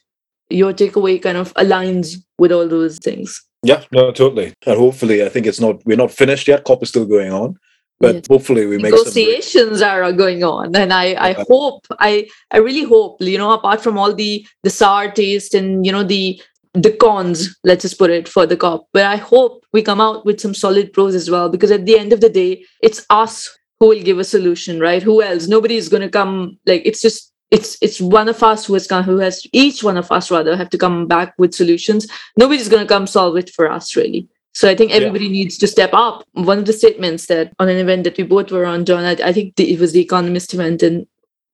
Your 0.49 0.73
takeaway 0.73 1.21
kind 1.21 1.37
of 1.37 1.53
aligns 1.55 2.17
with 2.37 2.51
all 2.51 2.67
those 2.67 2.97
things. 2.99 3.41
Yeah 3.63 3.83
no 3.91 4.11
totally. 4.11 4.53
And 4.65 4.77
hopefully 4.77 5.23
i 5.23 5.29
think 5.29 5.45
it's 5.45 5.59
not 5.59 5.85
we're 5.85 5.97
not 5.97 6.11
finished 6.11 6.47
yet. 6.47 6.63
Cop 6.63 6.83
is 6.83 6.89
still 6.89 7.05
going 7.05 7.31
on. 7.31 7.57
But 7.99 8.15
yes. 8.15 8.25
hopefully 8.29 8.67
we 8.67 8.77
make 8.77 8.91
negotiations 8.91 9.81
are 9.81 10.11
going 10.13 10.43
on. 10.43 10.75
And 10.75 10.93
i 10.93 11.15
i 11.29 11.33
hope 11.49 11.87
i 11.99 12.27
i 12.51 12.57
really 12.57 12.83
hope 12.83 13.21
you 13.21 13.37
know 13.37 13.51
apart 13.51 13.81
from 13.81 13.97
all 13.97 14.13
the 14.13 14.45
the 14.63 14.69
sour 14.69 15.09
taste 15.09 15.53
and 15.53 15.85
you 15.85 15.91
know 15.91 16.03
the 16.03 16.41
the 16.81 16.91
cons, 16.91 17.57
let's 17.63 17.81
just 17.81 17.97
put 17.97 18.09
it 18.09 18.29
for 18.29 18.45
the 18.45 18.57
cop. 18.57 18.87
But 18.93 19.05
I 19.05 19.15
hope 19.17 19.65
we 19.73 19.81
come 19.81 20.01
out 20.01 20.25
with 20.25 20.39
some 20.39 20.53
solid 20.53 20.93
pros 20.93 21.15
as 21.15 21.29
well, 21.29 21.49
because 21.49 21.71
at 21.71 21.85
the 21.85 21.97
end 21.97 22.13
of 22.13 22.21
the 22.21 22.29
day, 22.29 22.63
it's 22.81 23.05
us 23.09 23.55
who 23.79 23.87
will 23.87 24.01
give 24.01 24.19
a 24.19 24.23
solution, 24.23 24.79
right? 24.79 25.03
Who 25.03 25.21
else? 25.21 25.47
Nobody 25.47 25.75
is 25.77 25.89
going 25.89 26.01
to 26.01 26.09
come. 26.09 26.57
Like 26.65 26.83
it's 26.85 27.01
just 27.01 27.33
it's 27.51 27.77
it's 27.81 28.01
one 28.01 28.27
of 28.27 28.43
us 28.43 28.65
who 28.65 28.73
has 28.73 28.87
come, 28.87 29.03
who 29.03 29.17
has 29.17 29.45
each 29.53 29.83
one 29.83 29.97
of 29.97 30.11
us 30.11 30.29
rather 30.31 30.55
have 30.55 30.69
to 30.71 30.77
come 30.77 31.07
back 31.07 31.33
with 31.37 31.53
solutions. 31.53 32.07
Nobody's 32.37 32.69
going 32.69 32.85
to 32.85 32.93
come 32.93 33.07
solve 33.07 33.37
it 33.37 33.49
for 33.49 33.71
us, 33.71 33.95
really. 33.95 34.27
So 34.53 34.67
I 34.67 34.75
think 34.75 34.91
everybody 34.91 35.25
yeah. 35.25 35.31
needs 35.31 35.57
to 35.59 35.67
step 35.67 35.91
up. 35.93 36.23
One 36.33 36.57
of 36.57 36.65
the 36.65 36.73
statements 36.73 37.27
that 37.27 37.53
on 37.59 37.69
an 37.69 37.77
event 37.77 38.05
that 38.05 38.17
we 38.17 38.23
both 38.23 38.51
were 38.51 38.65
on, 38.65 38.85
Jon, 38.85 39.03
I, 39.03 39.15
I 39.23 39.31
think 39.31 39.55
the, 39.55 39.71
it 39.71 39.79
was 39.79 39.93
the 39.93 40.01
Economist 40.01 40.53
event, 40.53 40.81
and 40.81 41.05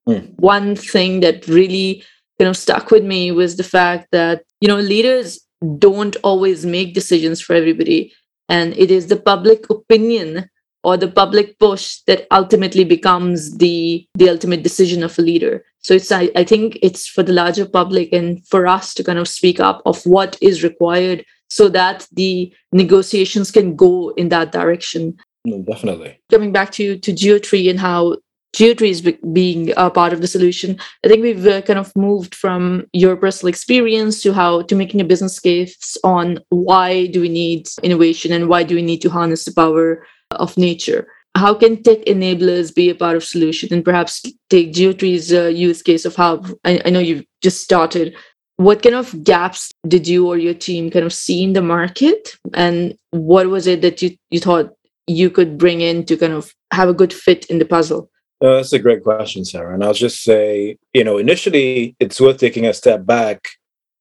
mm. 0.08 0.34
one 0.40 0.78
thing 0.78 1.20
that 1.20 1.48
really 1.48 2.04
kind 2.40 2.50
of 2.50 2.58
stuck 2.58 2.92
with 2.92 3.04
me 3.04 3.32
was 3.32 3.58
the 3.58 3.64
fact 3.64 4.08
that 4.12 4.44
you 4.64 4.70
know 4.70 4.80
leaders 4.80 5.42
don't 5.78 6.16
always 6.24 6.66
make 6.66 6.94
decisions 6.94 7.42
for 7.42 7.54
everybody 7.54 8.14
and 8.48 8.74
it 8.78 8.90
is 8.90 9.08
the 9.08 9.22
public 9.32 9.70
opinion 9.70 10.50
or 10.86 10.96
the 10.96 11.12
public 11.22 11.60
push 11.60 12.00
that 12.08 12.26
ultimately 12.32 12.86
becomes 12.86 13.58
the 13.58 14.08
the 14.16 14.30
ultimate 14.30 14.64
decision 14.64 15.04
of 15.04 15.20
a 15.20 15.22
leader 15.22 15.66
so 15.80 15.94
it's 15.94 16.12
I, 16.14 16.32
I 16.34 16.46
think 16.46 16.80
it's 16.82 17.08
for 17.08 17.24
the 17.24 17.34
larger 17.34 17.66
public 17.66 18.14
and 18.14 18.46
for 18.48 18.66
us 18.66 18.94
to 18.94 19.04
kind 19.04 19.20
of 19.20 19.28
speak 19.28 19.60
up 19.60 19.82
of 19.86 20.02
what 20.06 20.38
is 20.42 20.64
required 20.64 21.26
so 21.50 21.68
that 21.70 22.08
the 22.14 22.54
negotiations 22.72 23.52
can 23.52 23.76
go 23.76 24.10
in 24.16 24.30
that 24.30 24.52
direction. 24.52 25.18
No, 25.46 25.62
definitely. 25.62 26.20
Coming 26.32 26.54
back 26.54 26.72
to 26.72 26.98
to 26.98 27.12
Geotree 27.12 27.70
and 27.70 27.80
how 27.80 28.16
Geotree 28.54 28.92
is 28.92 29.02
being 29.34 29.74
a 29.78 29.90
part 29.90 30.14
of 30.14 30.22
the 30.22 30.28
solution. 30.28 30.78
I 31.04 31.08
think 31.08 31.24
we've 31.24 31.46
uh, 31.46 31.62
kind 31.64 31.80
of 31.80 31.96
moved 31.96 32.36
from 32.36 32.86
your 32.94 33.16
personal 33.16 33.50
experience 33.50 34.22
to 34.22 34.34
how 34.34 34.62
to 34.64 34.76
making 34.76 35.02
a 35.02 35.06
business 35.06 35.40
case 35.40 35.98
on 36.04 36.40
why 36.50 37.08
do 37.08 37.20
we 37.22 37.30
need 37.30 37.68
innovation 37.82 38.32
and 38.32 38.48
why 38.48 38.64
do 38.64 38.76
we 38.76 38.84
need 38.84 39.02
to 39.02 39.10
harness 39.10 39.46
the 39.46 39.54
power 39.54 40.06
of 40.32 40.56
nature. 40.56 41.08
How 41.36 41.56
can 41.56 41.82
tech 41.82 42.06
enablers 42.06 42.74
be 42.74 42.92
a 42.92 42.96
part 42.96 43.16
of 43.16 43.24
solution 43.24 43.74
and 43.74 43.84
perhaps 43.84 44.22
take 44.52 44.72
Geotree's 44.72 45.34
uh, 45.34 45.46
use 45.46 45.82
case 45.82 46.06
of 46.06 46.16
how 46.16 46.44
I, 46.64 46.80
I 46.86 46.90
know 46.92 47.00
you've 47.00 47.26
just 47.42 47.64
started. 47.64 48.16
What 48.58 48.84
kind 48.84 48.94
of 48.94 49.24
gaps 49.24 49.72
did 49.88 50.08
you 50.08 50.28
or 50.28 50.38
your 50.38 50.54
team 50.54 50.92
kind 50.92 51.06
of 51.06 51.12
see 51.12 51.42
in 51.44 51.54
the 51.54 51.62
market, 51.64 52.38
and 52.54 52.96
what 53.10 53.48
was 53.48 53.66
it 53.66 53.82
that 53.82 54.04
you 54.04 54.16
you 54.30 54.40
thought 54.40 54.76
you 55.08 55.32
could 55.32 55.58
bring 55.58 55.82
in 55.82 56.06
to 56.06 56.16
kind 56.16 56.34
of 56.34 56.54
have 56.72 56.88
a 56.88 56.94
good 56.94 57.12
fit 57.12 57.46
in 57.48 57.58
the 57.58 57.66
puzzle? 57.66 58.12
Uh, 58.44 58.58
that's 58.58 58.74
a 58.74 58.80
great 58.80 59.04
question, 59.04 59.46
Sara. 59.46 59.74
And 59.74 59.84
I'll 59.84 59.94
just 59.94 60.22
say, 60.22 60.78
you 60.94 61.04
know, 61.04 61.18
initially 61.18 61.96
it's 62.02 62.20
worth 62.20 62.40
taking 62.40 62.66
a 62.66 62.74
step 62.74 63.06
back 63.06 63.48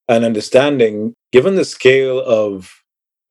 and 0.09 0.25
understanding, 0.25 1.15
given 1.31 1.55
the 1.55 1.65
scale 1.65 2.19
of, 2.21 2.75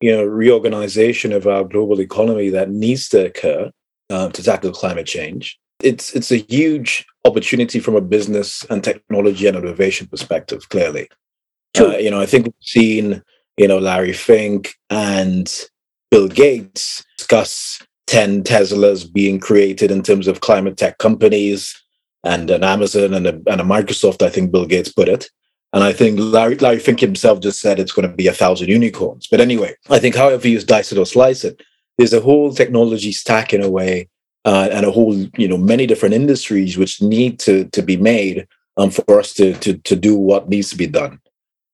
you 0.00 0.10
know, 0.10 0.24
reorganization 0.24 1.32
of 1.32 1.46
our 1.46 1.64
global 1.64 2.00
economy 2.00 2.48
that 2.48 2.70
needs 2.70 3.10
to 3.10 3.26
occur 3.26 3.70
uh, 4.08 4.30
to 4.30 4.42
tackle 4.42 4.72
climate 4.72 5.06
change, 5.06 5.58
it's 5.82 6.14
it's 6.14 6.30
a 6.32 6.38
huge 6.38 7.04
opportunity 7.26 7.78
from 7.78 7.94
a 7.94 8.00
business 8.00 8.64
and 8.70 8.82
technology 8.82 9.46
and 9.46 9.56
innovation 9.56 10.06
perspective. 10.06 10.66
Clearly, 10.70 11.08
uh, 11.78 11.96
you 11.98 12.10
know, 12.10 12.20
I 12.20 12.26
think 12.26 12.46
we've 12.46 12.54
seen, 12.60 13.22
you 13.58 13.68
know, 13.68 13.78
Larry 13.78 14.14
Fink 14.14 14.74
and 14.88 15.52
Bill 16.10 16.28
Gates 16.28 17.04
discuss 17.18 17.82
10 18.12 18.42
Teslas 18.42 19.10
being 19.10 19.40
created 19.40 19.90
in 19.90 20.02
terms 20.02 20.28
of 20.28 20.42
climate 20.42 20.76
tech 20.76 20.98
companies 20.98 21.74
and 22.24 22.50
an 22.50 22.62
Amazon 22.62 23.14
and 23.14 23.26
a, 23.26 23.30
and 23.50 23.58
a 23.58 23.64
Microsoft, 23.64 24.20
I 24.20 24.28
think 24.28 24.52
Bill 24.52 24.66
Gates 24.66 24.92
put 24.92 25.08
it. 25.08 25.30
And 25.72 25.82
I 25.82 25.94
think 25.94 26.18
Larry, 26.20 26.56
Larry 26.56 26.78
Fink 26.78 27.00
himself 27.00 27.40
just 27.40 27.58
said 27.58 27.80
it's 27.80 27.92
going 27.92 28.06
to 28.06 28.14
be 28.14 28.26
a 28.26 28.34
thousand 28.34 28.68
unicorns. 28.68 29.28
But 29.30 29.40
anyway, 29.40 29.74
I 29.88 29.98
think 29.98 30.14
however 30.14 30.46
you 30.46 30.60
dice 30.60 30.92
it 30.92 30.98
or 30.98 31.06
slice 31.06 31.42
it, 31.42 31.62
there's 31.96 32.12
a 32.12 32.20
whole 32.20 32.52
technology 32.52 33.12
stack 33.12 33.54
in 33.54 33.62
a 33.62 33.70
way 33.70 34.10
uh, 34.44 34.68
and 34.70 34.84
a 34.84 34.90
whole, 34.90 35.14
you 35.38 35.48
know, 35.48 35.56
many 35.56 35.86
different 35.86 36.14
industries 36.14 36.76
which 36.76 37.00
need 37.00 37.38
to, 37.40 37.64
to 37.70 37.80
be 37.80 37.96
made 37.96 38.46
um, 38.76 38.90
for 38.90 39.20
us 39.20 39.32
to, 39.34 39.54
to, 39.54 39.78
to 39.78 39.96
do 39.96 40.18
what 40.18 40.50
needs 40.50 40.68
to 40.68 40.76
be 40.76 40.86
done. 40.86 41.18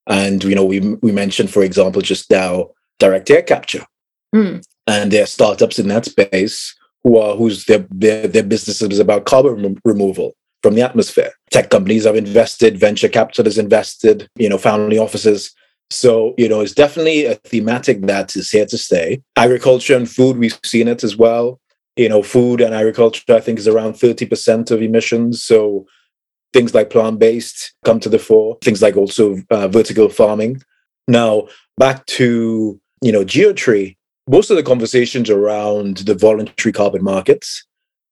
And, 0.07 0.45
you 0.45 0.55
know, 0.55 0.65
we, 0.65 0.95
we 1.03 1.11
mentioned, 1.11 1.51
for 1.51 1.65
example, 1.65 2.01
just 2.01 2.31
now, 2.31 2.69
direct 3.01 3.29
air 3.29 3.43
capture. 3.43 3.85
Mm 4.33 4.63
and 4.89 5.13
there 5.13 5.23
are 5.23 5.27
startups 5.27 5.79
in 5.79 5.89
that 5.89 6.07
space 6.07 6.75
who 7.05 7.19
are 7.19 7.37
whose 7.37 7.67
their 7.67 7.87
their, 7.91 8.27
their 8.27 8.43
business 8.43 8.83
is 8.83 8.99
about 8.99 9.27
carbon 9.27 9.79
removal 9.85 10.35
from 10.63 10.75
the 10.75 10.83
atmosphere. 10.83 11.31
Tech 11.51 11.71
companies 11.71 12.05
have 12.05 12.17
invested, 12.17 12.79
venture 12.79 13.09
capital 13.09 13.45
has 13.45 13.59
invested, 13.59 14.29
you 14.37 14.49
know, 14.49 14.59
family 14.59 14.99
offices. 14.99 15.55
So, 15.91 16.35
you 16.37 16.49
know, 16.49 16.61
it's 16.61 16.75
definitely 16.75 17.27
a 17.27 17.37
thematic 17.37 18.03
that 18.03 18.35
is 18.35 18.51
here 18.51 18.67
to 18.67 18.77
stay. 18.77 19.23
Agriculture 19.37 19.97
and 19.97 20.11
food, 20.11 20.37
we've 20.37 20.59
seen 20.65 20.89
it 20.89 21.05
as 21.05 21.17
well. 21.17 21.61
You 21.97 22.09
know, 22.09 22.23
food 22.23 22.61
and 22.61 22.75
agriculture, 22.75 23.23
I 23.35 23.41
think, 23.41 23.59
is 23.59 23.69
around 23.69 23.95
30% 23.95 24.71
of 24.71 24.83
emissions. 24.83 25.43
So 25.43 25.87
things 26.53 26.75
like 26.75 26.91
plant-based 26.91 27.75
come 27.85 28.01
to 28.01 28.09
the 28.09 28.19
fore, 28.19 28.59
things 28.63 28.83
like 28.83 28.97
also 28.97 29.37
uh, 29.51 29.69
vertical 29.69 30.09
farming. 30.09 30.63
Now, 31.07 31.49
back 31.79 32.05
to, 32.07 32.81
you 33.03 33.13
know, 33.13 33.25
Geotree, 33.25 33.97
most 34.29 34.51
of 34.51 34.57
the 34.57 34.63
conversations 34.63 35.31
around 35.31 35.99
the 35.99 36.15
voluntary 36.15 36.73
carbon 36.73 37.03
markets 37.03 37.65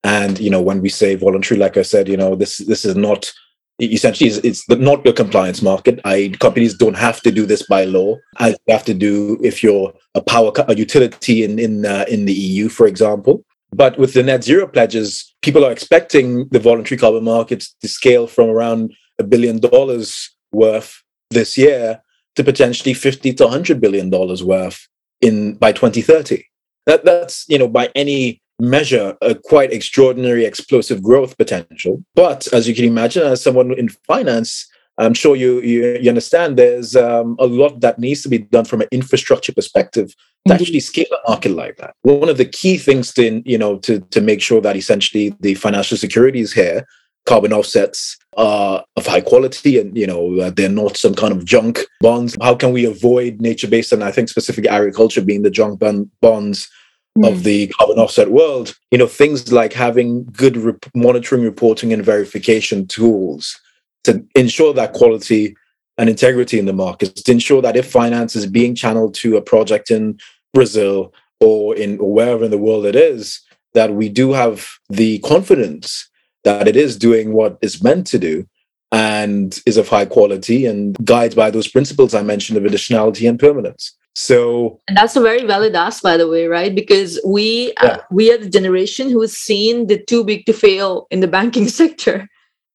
and 0.03 0.39
you 0.39 0.49
know 0.49 0.61
when 0.61 0.81
we 0.81 0.89
say 0.89 1.15
voluntary 1.15 1.59
like 1.59 1.77
i 1.77 1.81
said 1.81 2.07
you 2.07 2.17
know 2.17 2.35
this 2.35 2.57
this 2.59 2.85
is 2.85 2.95
not 2.95 3.31
essentially 3.79 4.29
it's, 4.29 4.37
it's 4.39 4.69
not 4.69 5.05
your 5.05 5.13
compliance 5.13 5.61
market. 5.61 5.99
I 6.03 6.33
companies 6.39 6.75
don't 6.75 6.97
have 6.97 7.21
to 7.21 7.31
do 7.31 7.45
this 7.45 7.63
by 7.63 7.85
law. 7.85 8.17
As 8.39 8.57
you 8.67 8.73
have 8.73 8.85
to 8.85 8.93
do 8.93 9.39
if 9.43 9.61
you're 9.61 9.93
a 10.15 10.21
power 10.21 10.51
a 10.67 10.75
utility 10.75 11.43
in 11.43 11.59
in 11.59 11.85
uh, 11.85 12.05
in 12.07 12.25
the 12.25 12.33
eu 12.33 12.69
for 12.69 12.87
example. 12.87 13.43
But 13.71 13.97
with 13.99 14.13
the 14.13 14.23
net 14.23 14.43
zero 14.43 14.67
pledges 14.67 15.33
people 15.41 15.65
are 15.65 15.71
expecting 15.71 16.47
the 16.49 16.59
voluntary 16.59 16.97
carbon 16.97 17.23
markets 17.23 17.75
to 17.81 17.87
scale 17.87 18.27
from 18.27 18.49
around 18.49 18.93
a 19.19 19.23
billion 19.23 19.59
dollars 19.59 20.29
worth 20.51 21.03
this 21.29 21.57
year 21.57 22.01
to 22.35 22.43
potentially 22.43 22.93
50 22.93 23.33
to 23.33 23.43
100 23.43 23.81
billion 23.81 24.09
dollars 24.09 24.43
worth 24.43 24.87
in 25.21 25.55
by 25.55 25.71
2030. 25.71 26.43
That 26.85 27.05
that's 27.05 27.45
you 27.49 27.57
know 27.57 27.67
by 27.67 27.89
any 27.95 28.41
measure 28.59 29.15
a 29.21 29.35
quite 29.35 29.71
extraordinary 29.71 30.45
explosive 30.45 31.03
growth 31.03 31.37
potential. 31.37 32.03
But 32.15 32.51
as 32.53 32.67
you 32.67 32.73
can 32.73 32.85
imagine, 32.85 33.23
as 33.23 33.41
someone 33.41 33.71
in 33.77 33.89
finance, 33.89 34.67
I'm 34.97 35.13
sure 35.13 35.35
you 35.35 35.61
you, 35.61 35.97
you 36.01 36.09
understand 36.09 36.57
there's 36.57 36.95
um, 36.95 37.35
a 37.39 37.45
lot 37.45 37.81
that 37.81 37.99
needs 37.99 38.23
to 38.23 38.29
be 38.29 38.39
done 38.39 38.65
from 38.65 38.81
an 38.81 38.87
infrastructure 38.91 39.53
perspective 39.53 40.13
to 40.47 40.53
actually 40.53 40.79
scale 40.79 41.05
a 41.11 41.29
market 41.29 41.51
like 41.51 41.77
that. 41.77 41.93
One 42.01 42.29
of 42.29 42.37
the 42.37 42.45
key 42.45 42.77
things 42.77 43.13
to 43.13 43.41
you 43.45 43.57
know 43.57 43.77
to 43.79 43.99
to 43.99 44.21
make 44.21 44.41
sure 44.41 44.61
that 44.61 44.75
essentially 44.75 45.35
the 45.39 45.55
financial 45.55 45.97
security 45.97 46.39
is 46.39 46.53
here 46.53 46.85
carbon 47.27 47.51
offsets 47.51 48.17
are 48.37 48.85
of 48.95 49.05
high 49.07 49.21
quality 49.21 49.79
and 49.79 49.97
you 49.97 50.05
know 50.05 50.39
uh, 50.39 50.51
they're 50.51 50.69
not 50.69 50.95
some 50.95 51.15
kind 51.15 51.33
of 51.33 51.43
junk 51.43 51.79
bonds 51.99 52.37
how 52.39 52.53
can 52.53 52.71
we 52.71 52.85
avoid 52.85 53.41
nature 53.41 53.67
based 53.67 53.91
and 53.91 54.03
i 54.03 54.11
think 54.11 54.29
specific 54.29 54.65
agriculture 54.67 55.21
being 55.21 55.41
the 55.41 55.49
junk 55.49 55.79
bond- 55.79 56.09
bonds 56.21 56.69
mm. 57.17 57.27
of 57.27 57.43
the 57.43 57.67
carbon 57.67 57.97
offset 57.97 58.29
world 58.29 58.77
you 58.91 58.97
know 58.97 59.07
things 59.07 59.51
like 59.51 59.73
having 59.73 60.23
good 60.25 60.55
rep- 60.55 60.85
monitoring 60.95 61.43
reporting 61.43 61.91
and 61.91 62.05
verification 62.05 62.85
tools 62.85 63.59
to 64.03 64.23
ensure 64.35 64.73
that 64.73 64.93
quality 64.93 65.55
and 65.97 66.07
integrity 66.07 66.59
in 66.59 66.67
the 66.67 66.73
markets 66.73 67.23
to 67.23 67.31
ensure 67.31 67.61
that 67.61 67.75
if 67.75 67.91
finance 67.91 68.35
is 68.35 68.45
being 68.45 68.75
channeled 68.75 69.15
to 69.15 69.35
a 69.35 69.41
project 69.41 69.89
in 69.89 70.15
brazil 70.53 71.11
or 71.39 71.75
in 71.75 71.97
or 71.97 72.13
wherever 72.13 72.45
in 72.45 72.51
the 72.51 72.57
world 72.57 72.85
it 72.85 72.95
is 72.95 73.41
that 73.73 73.93
we 73.93 74.09
do 74.09 74.31
have 74.33 74.69
the 74.89 75.17
confidence 75.19 76.07
that 76.47 76.65
it 76.65 76.77
is 76.77 76.97
doing 76.97 77.33
what 77.33 77.57
it's 77.61 77.83
meant 77.83 78.07
to 78.07 78.17
do 78.17 78.47
and 78.93 79.61
is 79.65 79.75
of 79.75 79.89
high 79.89 80.05
quality 80.05 80.65
and 80.65 80.95
guides 81.03 81.35
by 81.35 81.51
those 81.51 81.67
principles 81.67 82.13
I 82.13 82.23
mentioned 82.23 82.57
of 82.57 82.63
additionality 82.63 83.27
and 83.27 83.37
permanence. 83.37 83.93
So 84.15 84.79
and 84.87 84.95
that's 84.95 85.17
a 85.17 85.21
very 85.21 85.45
valid 85.45 85.75
ask, 85.75 86.01
by 86.01 86.15
the 86.15 86.27
way, 86.27 86.47
right? 86.47 86.73
Because 86.73 87.19
we 87.25 87.73
uh, 87.73 87.85
yeah. 87.85 87.91
uh, 87.91 88.01
we 88.09 88.31
are 88.31 88.37
the 88.37 88.49
generation 88.49 89.09
who 89.09 89.21
has 89.21 89.37
seen 89.37 89.87
the 89.87 90.01
too 90.11 90.23
big 90.23 90.45
to 90.45 90.53
fail 90.53 91.05
in 91.11 91.19
the 91.19 91.27
banking 91.27 91.67
sector, 91.81 92.27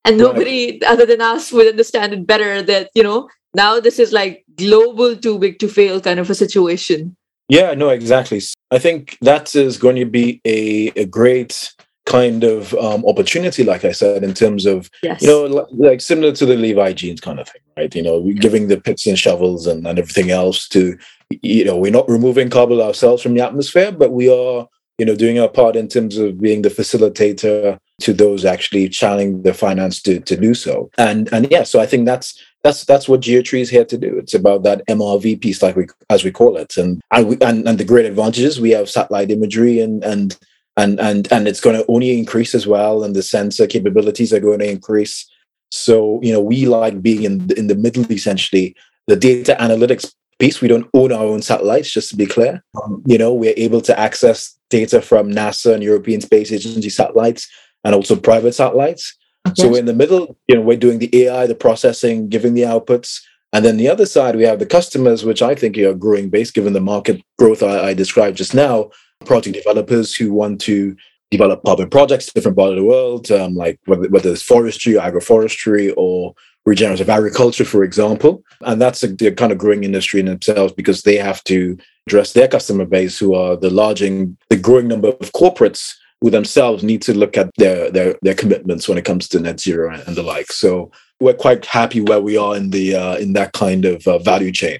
and 0.04 0.18
nobody 0.18 0.72
right. 0.72 0.82
other 0.92 1.06
than 1.06 1.20
us 1.20 1.50
would 1.50 1.66
understand 1.66 2.12
it 2.12 2.26
better. 2.26 2.62
That 2.62 2.90
you 2.94 3.02
know 3.02 3.28
now 3.54 3.80
this 3.80 3.98
is 3.98 4.12
like 4.12 4.44
global 4.54 5.16
too 5.16 5.38
big 5.38 5.58
to 5.60 5.68
fail 5.68 6.00
kind 6.00 6.20
of 6.20 6.30
a 6.30 6.34
situation. 6.34 7.16
Yeah, 7.48 7.74
no, 7.74 7.88
exactly. 7.88 8.40
I 8.70 8.78
think 8.78 9.18
that 9.22 9.56
is 9.56 9.78
going 9.78 9.96
to 9.96 10.06
be 10.06 10.40
a, 10.44 10.92
a 10.94 11.06
great 11.06 11.74
kind 12.12 12.44
of 12.44 12.74
um, 12.74 13.02
opportunity, 13.06 13.64
like 13.64 13.86
I 13.86 13.92
said, 13.92 14.22
in 14.22 14.34
terms 14.34 14.66
of 14.66 14.90
yes. 15.02 15.22
you 15.22 15.28
know, 15.28 15.66
like 15.72 16.02
similar 16.02 16.32
to 16.32 16.44
the 16.44 16.56
Levi 16.56 16.92
jeans 16.92 17.22
kind 17.22 17.40
of 17.40 17.48
thing, 17.48 17.62
right? 17.76 17.94
You 17.94 18.02
know, 18.02 18.30
giving 18.34 18.68
the 18.68 18.78
picks 18.78 19.06
and 19.06 19.18
shovels 19.18 19.66
and, 19.66 19.86
and 19.86 19.98
everything 19.98 20.30
else 20.30 20.68
to 20.68 20.98
you 21.40 21.64
know, 21.64 21.76
we're 21.76 21.90
not 21.90 22.08
removing 22.10 22.50
carbon 22.50 22.80
ourselves 22.80 23.22
from 23.22 23.32
the 23.32 23.42
atmosphere, 23.42 23.90
but 23.90 24.12
we 24.12 24.28
are, 24.28 24.68
you 24.98 25.06
know, 25.06 25.16
doing 25.16 25.38
our 25.38 25.48
part 25.48 25.74
in 25.74 25.88
terms 25.88 26.18
of 26.18 26.38
being 26.38 26.60
the 26.60 26.68
facilitator 26.68 27.78
to 28.00 28.12
those 28.12 28.44
actually 28.44 28.90
channeling 28.90 29.42
the 29.42 29.54
finance 29.54 30.02
to 30.02 30.20
to 30.20 30.36
do 30.36 30.52
so. 30.52 30.90
And 30.98 31.32
and 31.32 31.50
yeah, 31.50 31.62
so 31.62 31.80
I 31.80 31.86
think 31.86 32.04
that's 32.04 32.38
that's 32.62 32.84
that's 32.84 33.08
what 33.08 33.22
Geotree 33.22 33.62
is 33.62 33.70
here 33.70 33.86
to 33.86 33.96
do. 33.96 34.18
It's 34.18 34.34
about 34.34 34.64
that 34.64 34.86
MRV 34.86 35.40
piece, 35.40 35.62
like 35.62 35.76
we 35.76 35.86
as 36.10 36.24
we 36.24 36.30
call 36.30 36.58
it, 36.58 36.76
and 36.76 37.00
and 37.10 37.28
we, 37.28 37.36
and, 37.40 37.66
and 37.66 37.78
the 37.78 37.84
great 37.84 38.04
advantages 38.04 38.60
we 38.60 38.70
have 38.70 38.90
satellite 38.90 39.30
imagery 39.30 39.80
and 39.80 40.04
and 40.04 40.36
and 40.76 40.98
and 41.00 41.30
and 41.32 41.46
it's 41.46 41.60
going 41.60 41.76
to 41.76 41.84
only 41.88 42.18
increase 42.18 42.54
as 42.54 42.66
well 42.66 43.04
and 43.04 43.14
the 43.14 43.22
sensor 43.22 43.66
capabilities 43.66 44.32
are 44.32 44.40
going 44.40 44.60
to 44.60 44.70
increase. 44.70 45.28
So 45.70 46.20
you 46.22 46.32
know 46.32 46.40
we 46.40 46.66
like 46.66 47.02
being 47.02 47.24
in 47.24 47.50
in 47.56 47.66
the 47.66 47.74
middle 47.74 48.10
essentially. 48.10 48.74
The 49.08 49.16
data 49.16 49.56
analytics 49.58 50.14
piece 50.38 50.60
we 50.60 50.68
don't 50.68 50.88
own 50.94 51.12
our 51.12 51.24
own 51.24 51.42
satellites 51.42 51.90
just 51.90 52.10
to 52.10 52.16
be 52.16 52.26
clear. 52.26 52.62
Um, 52.82 53.02
you 53.06 53.18
know 53.18 53.32
we're 53.34 53.54
able 53.56 53.80
to 53.82 53.98
access 53.98 54.56
data 54.70 55.02
from 55.02 55.30
nasa 55.30 55.74
and 55.74 55.82
european 55.82 56.20
space 56.22 56.50
agency 56.50 56.88
satellites 56.88 57.46
and 57.84 57.94
also 57.94 58.16
private 58.16 58.54
satellites. 58.54 59.16
Okay. 59.46 59.62
so 59.62 59.68
we're 59.68 59.80
in 59.80 59.86
the 59.86 59.94
middle 59.94 60.38
you 60.48 60.54
know 60.54 60.62
we're 60.62 60.76
doing 60.76 60.98
the 60.98 61.10
ai 61.24 61.46
the 61.46 61.54
processing 61.54 62.28
giving 62.28 62.54
the 62.54 62.62
outputs. 62.62 63.20
And 63.54 63.66
then 63.66 63.76
the 63.76 63.88
other 63.88 64.06
side 64.06 64.36
we 64.36 64.44
have 64.44 64.60
the 64.60 64.66
customers 64.78 65.24
which 65.24 65.42
i 65.42 65.54
think 65.54 65.76
are 65.76 65.92
growing 65.92 66.30
base 66.30 66.50
given 66.50 66.72
the 66.72 66.80
market 66.80 67.20
growth 67.38 67.62
i, 67.62 67.88
I 67.88 67.94
described 67.94 68.38
just 68.38 68.54
now 68.54 68.90
project 69.22 69.56
developers 69.56 70.14
who 70.14 70.32
want 70.32 70.60
to 70.62 70.96
develop 71.30 71.62
carbon 71.64 71.88
projects 71.88 72.32
different 72.32 72.56
part 72.56 72.70
of 72.70 72.76
the 72.76 72.84
world, 72.84 73.30
um, 73.30 73.54
like 73.54 73.80
whether, 73.86 74.08
whether 74.10 74.30
it's 74.30 74.42
forestry 74.42 74.94
agroforestry 74.94 75.92
or 75.96 76.34
regenerative 76.64 77.10
agriculture, 77.10 77.64
for 77.64 77.82
example. 77.82 78.42
And 78.60 78.80
that's 78.80 79.02
a, 79.02 79.14
a, 79.26 79.32
kind 79.32 79.50
of 79.50 79.58
growing 79.58 79.82
industry 79.82 80.20
in 80.20 80.26
themselves 80.26 80.72
because 80.72 81.02
they 81.02 81.16
have 81.16 81.42
to 81.44 81.76
address 82.06 82.32
their 82.32 82.48
customer 82.48 82.84
base, 82.84 83.18
who 83.18 83.34
are 83.34 83.56
the 83.56 83.70
large 83.70 84.02
and 84.02 84.36
the 84.50 84.56
growing 84.56 84.88
number 84.88 85.08
of 85.08 85.32
corporates 85.32 85.94
who 86.20 86.30
themselves 86.30 86.84
need 86.84 87.02
to 87.02 87.14
look 87.14 87.36
at 87.36 87.50
their, 87.56 87.90
their, 87.90 88.14
their 88.22 88.34
commitments 88.34 88.88
when 88.88 88.98
it 88.98 89.04
comes 89.04 89.26
to 89.28 89.40
net 89.40 89.58
zero 89.58 89.92
and 90.06 90.14
the 90.14 90.22
like. 90.22 90.52
So 90.52 90.92
we're 91.18 91.34
quite 91.34 91.66
happy 91.66 92.00
where 92.00 92.20
we 92.20 92.36
are 92.36 92.56
in 92.56 92.70
the 92.70 92.94
uh, 92.94 93.16
in 93.16 93.32
that 93.34 93.52
kind 93.52 93.84
of 93.84 94.06
uh, 94.06 94.18
value 94.18 94.52
chain. 94.52 94.78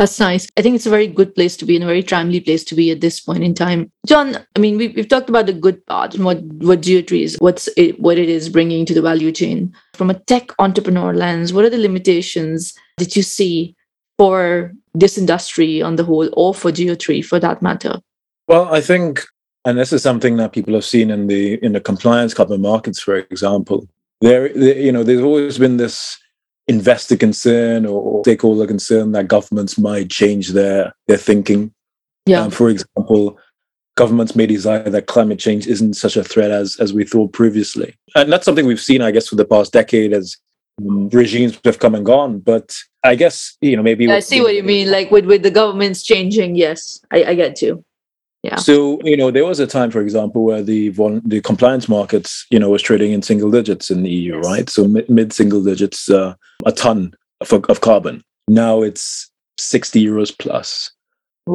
That's 0.00 0.18
nice. 0.18 0.48
I 0.56 0.62
think 0.62 0.76
it's 0.76 0.86
a 0.86 0.90
very 0.90 1.06
good 1.06 1.34
place 1.34 1.58
to 1.58 1.66
be 1.66 1.76
and 1.76 1.84
a 1.84 1.86
very 1.86 2.02
timely 2.02 2.40
place 2.40 2.64
to 2.64 2.74
be 2.74 2.90
at 2.90 3.02
this 3.02 3.20
point 3.20 3.44
in 3.44 3.52
time. 3.52 3.92
Jon, 4.06 4.34
I 4.56 4.58
mean, 4.58 4.78
we've, 4.78 4.96
we've 4.96 5.06
talked 5.06 5.28
about 5.28 5.44
the 5.44 5.52
good 5.52 5.84
part 5.84 6.14
and 6.14 6.24
what, 6.24 6.40
what 6.40 6.80
Geotree 6.80 7.22
is, 7.22 7.36
what's 7.38 7.68
it, 7.76 8.00
what 8.00 8.16
it 8.16 8.30
is 8.30 8.48
bringing 8.48 8.86
to 8.86 8.94
the 8.94 9.02
value 9.02 9.30
chain. 9.30 9.74
From 9.92 10.08
a 10.08 10.14
tech 10.14 10.52
entrepreneur 10.58 11.12
lens, 11.12 11.52
what 11.52 11.66
are 11.66 11.70
the 11.70 11.76
limitations 11.76 12.72
that 12.96 13.14
you 13.14 13.22
see 13.22 13.76
for 14.16 14.72
this 14.94 15.18
industry 15.18 15.82
on 15.82 15.96
the 15.96 16.04
whole 16.04 16.30
or 16.32 16.54
for 16.54 16.72
Geotree 16.72 17.22
for 17.22 17.38
that 17.38 17.60
matter? 17.60 18.00
Well, 18.48 18.72
I 18.72 18.80
think, 18.80 19.20
and 19.66 19.76
this 19.76 19.92
is 19.92 20.02
something 20.02 20.38
that 20.38 20.54
people 20.54 20.72
have 20.72 20.86
seen 20.86 21.10
in 21.10 21.26
the 21.26 21.62
in 21.62 21.72
the 21.74 21.80
compliance 21.80 22.32
carbon 22.32 22.62
markets, 22.62 23.00
for 23.00 23.16
example, 23.16 23.86
there, 24.22 24.50
you 24.56 24.92
know, 24.92 25.02
there's 25.02 25.20
always 25.20 25.58
been 25.58 25.76
this 25.76 26.18
investor 26.68 27.16
concern 27.16 27.86
or 27.86 28.22
stakeholder 28.24 28.66
concern 28.66 29.12
that 29.12 29.28
governments 29.28 29.78
might 29.78 30.10
change 30.10 30.50
their 30.50 30.94
their 31.08 31.16
thinking. 31.16 31.72
Yeah. 32.26 32.42
Um, 32.42 32.50
for 32.50 32.68
example, 32.68 33.38
governments 33.96 34.36
may 34.36 34.46
desire 34.46 34.88
that 34.88 35.06
climate 35.06 35.38
change 35.38 35.66
isn't 35.66 35.94
such 35.94 36.16
a 36.16 36.24
threat 36.24 36.50
as 36.50 36.76
as 36.80 36.92
we 36.92 37.04
thought 37.04 37.32
previously, 37.32 37.94
and 38.14 38.32
that's 38.32 38.44
something 38.44 38.66
we've 38.66 38.80
seen, 38.80 39.02
I 39.02 39.10
guess, 39.10 39.28
for 39.28 39.36
the 39.36 39.44
past 39.44 39.72
decade 39.72 40.12
as 40.12 40.36
um, 40.80 41.08
regimes 41.08 41.58
have 41.64 41.78
come 41.78 41.94
and 41.94 42.06
gone. 42.06 42.38
But 42.38 42.74
I 43.04 43.14
guess 43.14 43.56
you 43.60 43.76
know 43.76 43.82
maybe 43.82 44.04
yeah, 44.04 44.16
I 44.16 44.20
see 44.20 44.40
what 44.40 44.54
you 44.54 44.62
mean. 44.62 44.90
Like 44.90 45.10
with 45.10 45.26
with 45.26 45.42
the 45.42 45.50
governments 45.50 46.02
changing, 46.02 46.56
yes, 46.56 47.00
I, 47.10 47.24
I 47.24 47.34
get 47.34 47.60
you. 47.62 47.84
Yeah. 48.42 48.56
So 48.56 49.00
you 49.04 49.16
know, 49.16 49.30
there 49.30 49.44
was 49.44 49.60
a 49.60 49.66
time, 49.66 49.90
for 49.90 50.00
example, 50.00 50.44
where 50.44 50.62
the 50.62 50.90
the 51.24 51.40
compliance 51.42 51.88
markets, 51.88 52.46
you 52.50 52.58
know, 52.58 52.70
was 52.70 52.82
trading 52.82 53.12
in 53.12 53.22
single 53.22 53.50
digits 53.50 53.90
in 53.90 54.02
the 54.02 54.10
EU, 54.10 54.36
yes. 54.36 54.46
right? 54.46 54.70
So 54.70 54.88
mid 54.88 55.32
single 55.32 55.62
digits 55.62 56.08
uh, 56.08 56.34
a 56.64 56.72
ton 56.72 57.14
of, 57.40 57.52
of 57.52 57.80
carbon. 57.80 58.24
Now 58.48 58.82
it's 58.82 59.30
sixty 59.58 60.04
euros 60.04 60.36
plus. 60.36 60.90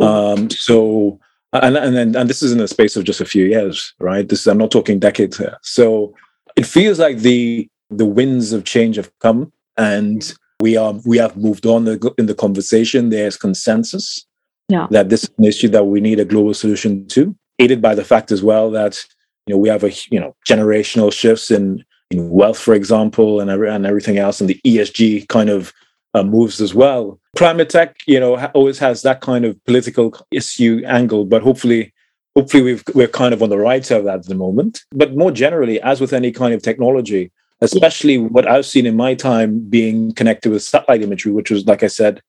Um, 0.01 0.49
so 0.49 1.19
and 1.53 1.77
and 1.77 1.95
then 1.95 2.15
and 2.15 2.29
this 2.29 2.43
is 2.43 2.51
in 2.51 2.57
the 2.59 2.67
space 2.67 2.95
of 2.95 3.03
just 3.03 3.21
a 3.21 3.25
few 3.25 3.45
years, 3.45 3.93
right? 3.99 4.27
This 4.27 4.45
I'm 4.45 4.57
not 4.57 4.71
talking 4.71 4.99
decades 4.99 5.37
here. 5.37 5.57
So 5.63 6.13
it 6.55 6.65
feels 6.65 6.99
like 6.99 7.19
the 7.19 7.67
the 7.89 8.05
winds 8.05 8.53
of 8.53 8.63
change 8.63 8.97
have 8.97 9.11
come, 9.19 9.51
and 9.77 10.33
we 10.59 10.77
are 10.77 10.93
we 11.05 11.17
have 11.17 11.35
moved 11.35 11.65
on 11.65 11.87
in 12.17 12.25
the 12.27 12.35
conversation. 12.35 13.09
There's 13.09 13.37
consensus 13.37 14.25
yeah. 14.69 14.87
that 14.91 15.09
this 15.09 15.23
is 15.23 15.29
an 15.37 15.45
issue 15.45 15.69
that 15.69 15.85
we 15.85 16.01
need 16.01 16.19
a 16.19 16.25
global 16.25 16.53
solution 16.53 17.07
to, 17.07 17.35
aided 17.59 17.81
by 17.81 17.95
the 17.95 18.03
fact 18.03 18.31
as 18.31 18.43
well 18.43 18.71
that 18.71 19.03
you 19.47 19.53
know 19.53 19.59
we 19.59 19.69
have 19.69 19.83
a 19.83 19.91
you 20.09 20.19
know 20.19 20.35
generational 20.47 21.11
shifts 21.11 21.51
in 21.51 21.83
in 22.11 22.29
wealth, 22.29 22.59
for 22.59 22.73
example, 22.73 23.39
and 23.39 23.49
and 23.49 23.85
everything 23.85 24.17
else, 24.17 24.39
and 24.39 24.49
the 24.49 24.59
ESG 24.65 25.27
kind 25.27 25.49
of 25.49 25.73
uh, 26.13 26.23
moves 26.23 26.61
as 26.61 26.73
well. 26.73 27.19
Climate 27.35 27.69
tech, 27.69 27.97
you 28.07 28.19
know, 28.19 28.37
ha- 28.37 28.51
always 28.53 28.79
has 28.79 29.01
that 29.01 29.21
kind 29.21 29.43
of 29.45 29.61
political 29.65 30.15
issue 30.31 30.81
angle, 30.85 31.25
but 31.25 31.41
hopefully. 31.41 31.91
Hopefully, 32.37 32.63
we've, 32.63 32.83
we're 32.93 33.07
kind 33.07 33.33
of 33.33 33.41
on 33.41 33.47
the 33.47 33.57
right 33.57 33.85
side 33.85 33.99
of 33.99 34.03
that 34.03 34.19
at 34.19 34.25
the 34.25 34.35
moment. 34.35 34.83
But 34.91 35.15
more 35.15 35.31
generally, 35.31 35.79
as 35.79 36.01
with 36.01 36.11
any 36.11 36.33
kind 36.33 36.53
of 36.53 36.61
technology, 36.61 37.31
especially 37.61 38.17
what 38.17 38.45
I've 38.45 38.65
seen 38.65 38.85
in 38.85 38.97
my 38.97 39.13
time 39.13 39.59
being 39.69 40.11
connected 40.13 40.51
with 40.51 40.61
satellite 40.61 41.01
imagery, 41.01 41.31
which 41.31 41.49
was, 41.49 41.65
like 41.65 41.81
I 41.81 41.87
said, 41.87 42.21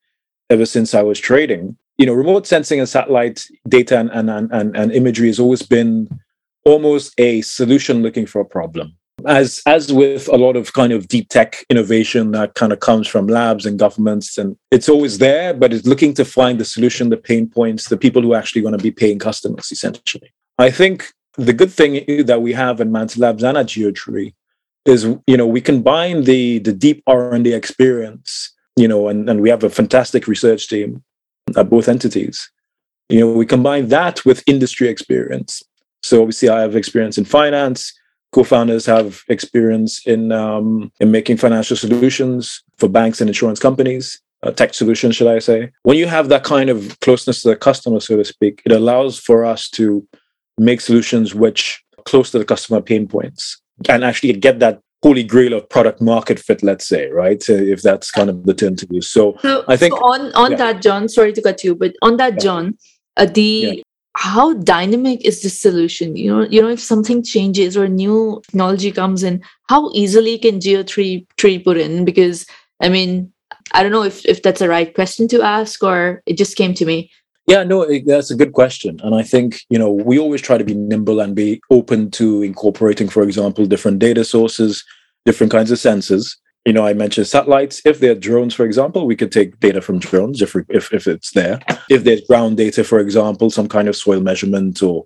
ever 0.49 0.65
since 0.65 0.95
I 0.95 1.03
was 1.03 1.19
trading, 1.19 1.77
you 1.99 2.07
know, 2.07 2.13
remote 2.13 2.47
sensing 2.47 2.79
and 2.79 2.89
satellite 2.89 3.47
data 3.69 3.99
and, 3.99 4.11
and, 4.11 4.53
and, 4.53 4.77
and 4.77 4.93
imagery 4.93 5.29
has 5.29 5.41
always 5.41 5.63
been 5.63 6.09
almost 6.65 7.15
a 7.19 7.41
solution 7.43 8.03
looking 8.03 8.27
for 8.27 8.41
a 8.41 8.45
problem. 8.45 8.97
As 9.25 9.63
as 9.65 9.91
with 9.91 10.29
a 10.29 10.37
lot 10.37 10.57
of 10.57 10.75
kind 10.75 10.93
of 10.93 11.09
deep 11.09 11.31
tech 11.31 11.65
innovation 11.71 12.33
that 12.33 12.55
kind 12.55 12.71
of 12.71 12.81
comes 12.81 13.09
from 13.09 13.27
labs 13.29 13.65
and 13.65 13.79
governments, 13.79 14.37
and 14.37 14.57
it's 14.71 14.91
always 14.91 15.19
there, 15.19 15.55
but 15.55 15.73
it's 15.73 15.87
looking 15.87 16.13
to 16.15 16.25
find 16.25 16.61
the 16.61 16.67
solution, 16.67 17.09
the 17.09 17.17
pain 17.17 17.49
points, 17.49 17.89
the 17.89 17.97
people 17.97 18.21
who 18.21 18.35
are 18.35 18.39
actually 18.39 18.61
going 18.61 18.77
to 18.77 18.83
be 18.83 18.91
paying 18.91 19.19
customers, 19.19 19.73
essentially. 19.73 20.31
I 20.59 20.71
think 20.71 21.15
the 21.39 21.55
good 21.55 21.73
thing 21.73 22.27
that 22.27 22.43
we 22.43 22.53
have 22.53 22.79
in 22.79 22.93
Mantle 22.93 23.23
Labs 23.23 23.43
and 23.43 23.57
at 23.57 23.67
Geotree 23.67 24.35
is, 24.85 25.05
you 25.27 25.37
know, 25.37 25.47
we 25.47 25.63
combine 25.63 26.25
the 26.25 26.59
the 26.59 26.73
deep 26.73 27.03
R 27.07 27.33
and 27.33 27.43
D 27.43 27.55
experience, 27.55 28.55
you 28.77 28.87
know, 28.87 29.09
and, 29.09 29.31
and 29.31 29.41
we 29.41 29.49
have 29.49 29.65
a 29.65 29.71
fantastic 29.71 30.29
research 30.29 30.69
team 30.69 31.03
at 31.57 31.71
both 31.71 31.89
entities. 31.89 32.51
You 33.09 33.21
know, 33.21 33.33
we 33.33 33.47
combine 33.47 33.89
that 33.89 34.25
with 34.25 34.43
industry 34.47 34.89
experience. 34.89 35.63
So 36.03 36.21
obviously, 36.21 36.49
I 36.49 36.61
have 36.61 36.77
experience 36.77 37.19
in 37.19 37.25
finance. 37.25 37.93
Co-founders 38.33 38.87
have 38.87 39.23
experience 39.29 40.07
in 40.07 40.33
um, 40.33 40.93
in 41.01 41.11
making 41.11 41.37
financial 41.39 41.77
solutions 41.77 42.63
for 42.77 42.89
banks 42.89 43.21
and 43.21 43.31
insurance 43.31 43.61
companies, 43.61 44.21
uh, 44.43 44.51
tech 44.51 44.75
solutions, 44.75 45.17
should 45.17 45.29
I 45.29 45.39
say? 45.39 45.73
When 45.85 45.97
you 45.97 46.07
have 46.07 46.29
that 46.29 46.45
kind 46.45 46.69
of 46.69 46.99
closeness 47.01 47.43
to 47.43 47.49
the 47.49 47.57
customer, 47.57 48.01
so 48.01 48.17
to 48.17 48.25
speak, 48.25 48.63
it 48.67 48.73
allows 48.73 49.19
for 49.19 49.45
us 49.45 49.71
to 49.71 50.07
make 50.59 50.81
solutions 50.81 51.35
which 51.35 51.83
close 52.05 52.31
to 52.31 52.39
the 52.39 52.45
customer 52.45 52.81
pain 52.81 53.07
points 53.07 53.61
and 53.89 54.05
actually 54.05 54.33
get 54.33 54.59
that 54.59 54.81
holy 55.03 55.23
grail 55.23 55.53
of 55.53 55.69
product 55.69 56.01
market 56.01 56.39
fit 56.39 56.63
let's 56.63 56.87
say 56.87 57.09
right 57.11 57.49
if 57.49 57.83
that's 57.83 58.11
kind 58.11 58.31
of 58.31 58.45
the 58.45 58.55
term 58.55 58.75
to 58.77 58.87
use 58.91 59.11
so, 59.11 59.37
so 59.43 59.65
i 59.69 59.77
think 59.77 59.95
so 59.95 60.01
on 60.01 60.33
on 60.35 60.53
yeah. 60.53 60.57
that 60.57 60.83
jon 60.83 61.09
sorry 61.09 61.33
to 61.33 61.43
cut 61.43 61.63
you 61.63 61.75
but 61.75 61.95
on 62.03 62.17
that 62.17 62.35
yeah. 62.35 62.39
jon 62.39 62.79
uh, 63.17 63.27
the 63.27 63.43
yeah. 63.77 63.83
how 64.17 64.55
dynamic 64.55 65.25
is 65.25 65.43
this 65.43 65.61
solution 65.61 66.17
you 66.17 66.35
know 66.35 66.47
you 66.49 66.61
know 66.61 66.69
if 66.69 66.81
something 66.81 67.23
changes 67.23 67.77
or 67.77 67.89
new 67.89 68.41
technology 68.49 68.91
comes 68.91 69.23
in 69.23 69.43
how 69.69 69.91
easily 69.93 70.39
can 70.39 70.59
geo3 70.59 71.27
tree 71.37 71.59
put 71.59 71.77
in 71.77 72.05
because 72.05 72.47
i 72.81 72.89
mean 72.89 73.31
i 73.73 73.83
don't 73.83 73.93
know 73.93 74.03
if 74.03 74.25
if 74.25 74.43
that's 74.43 74.61
the 74.61 74.69
right 74.69 74.95
question 74.95 75.29
to 75.29 75.43
ask 75.43 75.83
or 75.83 76.23
it 76.27 76.39
just 76.39 76.57
came 76.57 76.75
to 76.75 76.87
me 76.87 77.11
yeah, 77.47 77.63
no, 77.63 77.87
that's 78.05 78.31
a 78.31 78.37
good 78.37 78.53
question. 78.53 79.01
And 79.03 79.15
I 79.15 79.23
think, 79.23 79.61
you 79.71 79.79
know, 79.79 79.91
we 79.91 80.19
always 80.19 80.43
try 80.43 80.59
to 80.59 80.65
be 80.65 80.75
nimble 80.75 81.21
and 81.21 81.35
be 81.35 81.61
open 81.71 82.11
to 82.13 82.43
incorporating, 82.43 83.09
for 83.09 83.23
example, 83.23 83.67
different 83.67 84.01
data 84.01 84.25
sources, 84.25 84.85
different 85.25 85.53
kinds 85.53 85.71
of 85.71 85.79
sensors. 85.79 86.37
You 86.65 86.73
know, 86.73 86.85
I 86.85 86.95
mentioned 86.95 87.29
satellites. 87.29 87.81
If 87.85 88.01
they're 88.01 88.17
drones, 88.17 88.53
for 88.53 88.65
example, 88.65 89.07
we 89.07 89.15
could 89.15 89.31
take 89.31 89.61
data 89.61 89.81
from 89.81 90.01
drones 90.01 90.43
if, 90.43 90.57
if, 90.69 90.93
if 90.93 91.07
it's 91.07 91.31
there. 91.33 91.61
If 91.89 92.03
there's 92.03 92.23
ground 92.23 92.57
data, 92.57 92.83
for 92.83 92.99
example, 92.99 93.51
some 93.51 93.69
kind 93.69 93.87
of 93.87 93.95
soil 93.95 94.21
measurement 94.21 94.83
or 94.83 95.05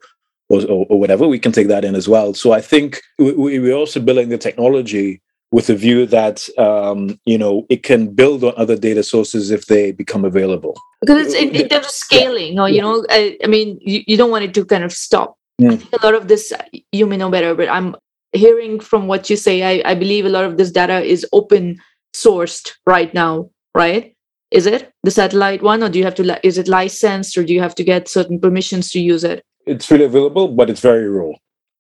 or, 0.50 0.86
or 0.88 0.98
whatever, 0.98 1.28
we 1.28 1.38
can 1.38 1.52
take 1.52 1.68
that 1.68 1.84
in 1.84 1.94
as 1.94 2.08
well. 2.08 2.34
So 2.34 2.50
I 2.50 2.60
think 2.60 3.00
we, 3.18 3.60
we're 3.60 3.72
also 3.72 4.00
building 4.00 4.30
the 4.30 4.38
technology 4.38 5.22
with 5.52 5.70
a 5.70 5.74
view 5.74 6.06
that 6.06 6.48
um, 6.58 7.18
you 7.24 7.38
know 7.38 7.66
it 7.68 7.82
can 7.82 8.12
build 8.12 8.44
on 8.44 8.52
other 8.56 8.76
data 8.76 9.02
sources 9.02 9.50
if 9.50 9.66
they 9.66 9.92
become 9.92 10.24
available. 10.24 10.74
Because 11.00 11.26
it's 11.26 11.34
in, 11.34 11.54
in 11.54 11.68
terms 11.68 11.86
of 11.86 11.92
scaling, 11.92 12.54
yeah. 12.54 12.62
or 12.62 12.68
you 12.68 12.80
know, 12.80 13.04
I, 13.08 13.38
I 13.42 13.46
mean, 13.46 13.78
you, 13.80 14.02
you, 14.06 14.16
don't 14.16 14.30
want 14.30 14.44
it 14.44 14.54
to 14.54 14.64
kind 14.64 14.84
of 14.84 14.92
stop. 14.92 15.36
Mm. 15.60 15.82
a 15.92 16.04
lot 16.04 16.14
of 16.14 16.28
this 16.28 16.52
you 16.92 17.06
may 17.06 17.16
know 17.16 17.30
better, 17.30 17.54
but 17.54 17.68
I'm 17.68 17.96
hearing 18.32 18.80
from 18.80 19.06
what 19.06 19.28
you 19.30 19.36
say. 19.36 19.62
I, 19.62 19.90
I 19.90 19.94
believe 19.94 20.26
a 20.26 20.30
lot 20.30 20.44
of 20.44 20.56
this 20.56 20.70
data 20.70 21.00
is 21.00 21.26
open 21.32 21.78
sourced 22.14 22.72
right 22.86 23.12
now, 23.14 23.50
right? 23.74 24.14
Is 24.50 24.66
it 24.66 24.92
the 25.02 25.10
satellite 25.10 25.62
one, 25.62 25.82
or 25.82 25.88
do 25.88 25.98
you 25.98 26.04
have 26.04 26.14
to? 26.16 26.46
Is 26.46 26.58
it 26.58 26.68
licensed, 26.68 27.36
or 27.38 27.44
do 27.44 27.54
you 27.54 27.60
have 27.60 27.74
to 27.76 27.84
get 27.84 28.08
certain 28.08 28.38
permissions 28.38 28.90
to 28.92 29.00
use 29.00 29.24
it? 29.24 29.42
It's 29.66 29.86
freely 29.86 30.04
available, 30.04 30.48
but 30.48 30.68
it's 30.68 30.80
very 30.80 31.08
raw 31.08 31.32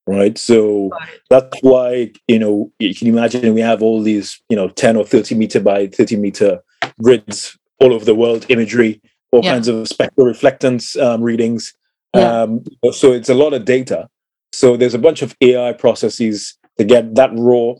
right? 0.06 0.36
So 0.38 0.90
that's 1.28 1.56
why, 1.62 2.12
you 2.26 2.38
know, 2.38 2.72
you 2.78 2.94
can 2.94 3.06
imagine 3.06 3.54
we 3.54 3.60
have 3.60 3.82
all 3.82 4.02
these, 4.02 4.40
you 4.48 4.56
know, 4.56 4.68
10 4.68 4.96
or 4.96 5.04
30 5.04 5.34
meter 5.36 5.60
by 5.60 5.86
30 5.86 6.16
meter 6.16 6.60
grids 7.02 7.56
all 7.78 7.94
over 7.94 8.04
the 8.04 8.14
world, 8.14 8.46
imagery, 8.48 9.00
all 9.32 9.44
yeah. 9.44 9.52
kinds 9.52 9.68
of 9.68 9.88
spectral 9.88 10.26
reflectance 10.26 11.00
um, 11.00 11.22
readings. 11.22 11.74
Yeah. 12.14 12.42
Um, 12.42 12.64
so 12.92 13.12
it's 13.12 13.28
a 13.28 13.34
lot 13.34 13.52
of 13.52 13.64
data. 13.64 14.08
So 14.52 14.76
there's 14.76 14.94
a 14.94 14.98
bunch 14.98 15.22
of 15.22 15.36
AI 15.40 15.72
processes 15.72 16.56
to 16.78 16.84
get 16.84 17.14
that 17.14 17.30
raw, 17.34 17.74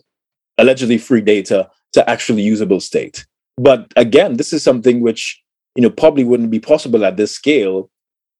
allegedly 0.57 0.97
free 0.97 1.21
data 1.21 1.69
to 1.93 2.09
actually 2.09 2.43
usable 2.43 2.79
state. 2.79 3.25
But 3.57 3.91
again, 3.95 4.37
this 4.37 4.53
is 4.53 4.63
something 4.63 5.01
which, 5.01 5.41
you 5.75 5.81
know, 5.81 5.89
probably 5.89 6.23
wouldn't 6.23 6.51
be 6.51 6.59
possible 6.59 7.03
at 7.03 7.17
this 7.17 7.31
scale, 7.31 7.89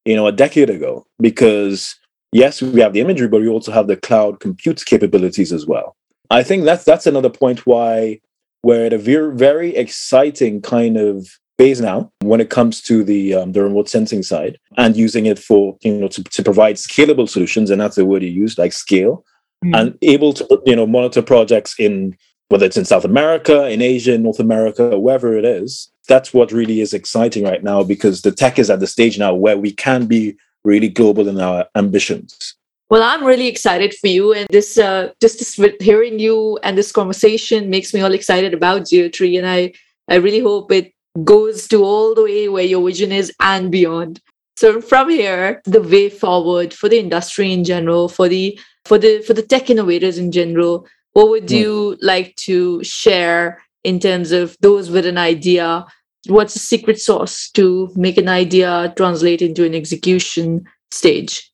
you 0.06 0.16
know, 0.16 0.28
a 0.28 0.32
decade 0.32 0.70
ago 0.70 1.06
because 1.20 1.96
yes, 2.32 2.62
we 2.62 2.80
have 2.82 2.94
the 2.94 3.02
imagery, 3.02 3.28
but 3.28 3.42
we 3.42 3.48
also 3.48 3.72
have 3.72 3.88
the 3.88 3.98
cloud 3.98 4.40
compute 4.40 4.84
capabilities 4.86 5.52
as 5.52 5.66
well. 5.66 5.96
I 6.30 6.44
think 6.44 6.64
that's 6.64 6.86
that's 6.86 7.06
another 7.06 7.30
point 7.30 7.66
why 7.66 8.22
we're 8.64 8.86
at 8.86 8.94
a 8.94 8.98
very 8.98 9.36
very 9.36 9.76
exciting 9.76 10.62
kind 10.62 10.98
of 10.98 11.28
phase 11.62 11.80
now 11.80 12.12
when 12.22 12.42
it 12.42 12.50
comes 12.50 12.82
to 12.82 13.04
the 13.04 13.36
um, 13.36 13.52
the 13.52 13.62
remote 13.62 13.88
sensing 13.88 14.24
side 14.24 14.58
and 14.78 14.98
using 14.98 15.28
it 15.28 15.38
for 15.38 15.78
you 15.82 15.94
know 15.94 16.08
to, 16.08 16.24
to 16.24 16.42
provide 16.44 16.76
scalable 16.76 17.30
solutions, 17.30 17.70
and 17.70 17.80
that's 17.80 17.98
the 17.98 18.06
word 18.06 18.24
you 18.24 18.30
use, 18.30 18.58
like 18.58 18.74
scale, 18.74 19.24
mm. 19.64 19.78
and 19.78 19.88
able 20.02 20.34
to 20.34 20.44
you 20.66 20.76
know 20.76 20.88
monitor 20.88 21.22
projects 21.22 21.76
in 21.78 22.18
whether 22.50 22.66
it's 22.66 22.82
in 22.82 22.86
South 22.94 23.06
America, 23.06 23.68
in 23.68 23.82
Asia, 23.82 24.14
in 24.14 24.24
North 24.24 24.40
America, 24.40 25.00
wherever 25.00 25.38
it 25.38 25.46
is. 25.46 25.90
That's 26.08 26.34
what 26.34 26.52
really 26.52 26.82
is 26.82 26.94
exciting 26.94 27.44
right 27.46 27.64
now 27.64 27.84
because 27.84 28.24
the 28.24 28.32
tech 28.32 28.60
is 28.60 28.70
at 28.70 28.80
the 28.80 28.88
stage 28.88 29.18
now 29.18 29.34
where 29.34 29.58
we 29.58 29.72
can 29.72 30.08
be 30.08 30.36
really 30.66 30.90
global 30.90 31.28
in 31.30 31.40
our 31.40 31.66
ambitions. 31.76 32.56
Well, 32.90 33.04
I'm 33.04 33.24
really 33.24 33.48
excited 33.48 33.94
for 34.02 34.08
you, 34.08 34.34
and 34.34 34.48
this 34.50 34.78
uh, 34.78 35.12
just 35.22 35.38
this, 35.40 35.54
hearing 35.80 36.18
you 36.18 36.58
and 36.64 36.76
this 36.76 36.92
conversation 36.92 37.70
makes 37.70 37.94
me 37.94 38.02
all 38.02 38.16
excited 38.20 38.54
about 38.54 38.88
Geotree, 38.90 39.38
and 39.38 39.48
I 39.48 39.74
I 40.10 40.16
really 40.16 40.44
hope 40.50 40.72
it 40.72 40.92
goes 41.24 41.68
to 41.68 41.84
all 41.84 42.16
the 42.16 42.24
way 42.24 42.50
where 42.50 42.64
your 42.64 42.86
vision 42.86 43.12
is 43.12 43.32
and 43.40 43.72
beyond. 43.72 44.22
So 44.58 44.82
from 44.82 45.10
here, 45.10 45.62
the 45.66 45.82
way 45.82 46.10
forward 46.10 46.74
for 46.74 46.88
the 46.88 47.00
industry 47.00 47.52
in 47.52 47.64
general, 47.64 48.10
for 48.10 48.30
the 48.30 48.60
for 48.86 48.98
the 48.98 49.22
for 49.22 49.34
the 49.34 49.42
tech 49.42 49.70
innovators 49.70 50.18
in 50.18 50.32
general, 50.32 50.88
what 51.14 51.30
would 51.30 51.48
mm. 51.48 51.58
you 51.58 51.98
like 52.02 52.36
to 52.38 52.84
share 52.84 53.62
in 53.84 54.00
terms 54.00 54.32
of 54.32 54.56
those 54.62 54.90
with 54.90 55.06
an 55.06 55.18
idea? 55.18 55.86
What's 56.28 56.54
the 56.54 56.60
secret 56.60 57.00
sauce 57.00 57.50
to 57.52 57.92
make 57.96 58.18
an 58.18 58.30
idea 58.30 58.94
translate 58.96 59.42
into 59.42 59.66
an 59.66 59.74
execution 59.74 60.66
stage? 60.92 61.52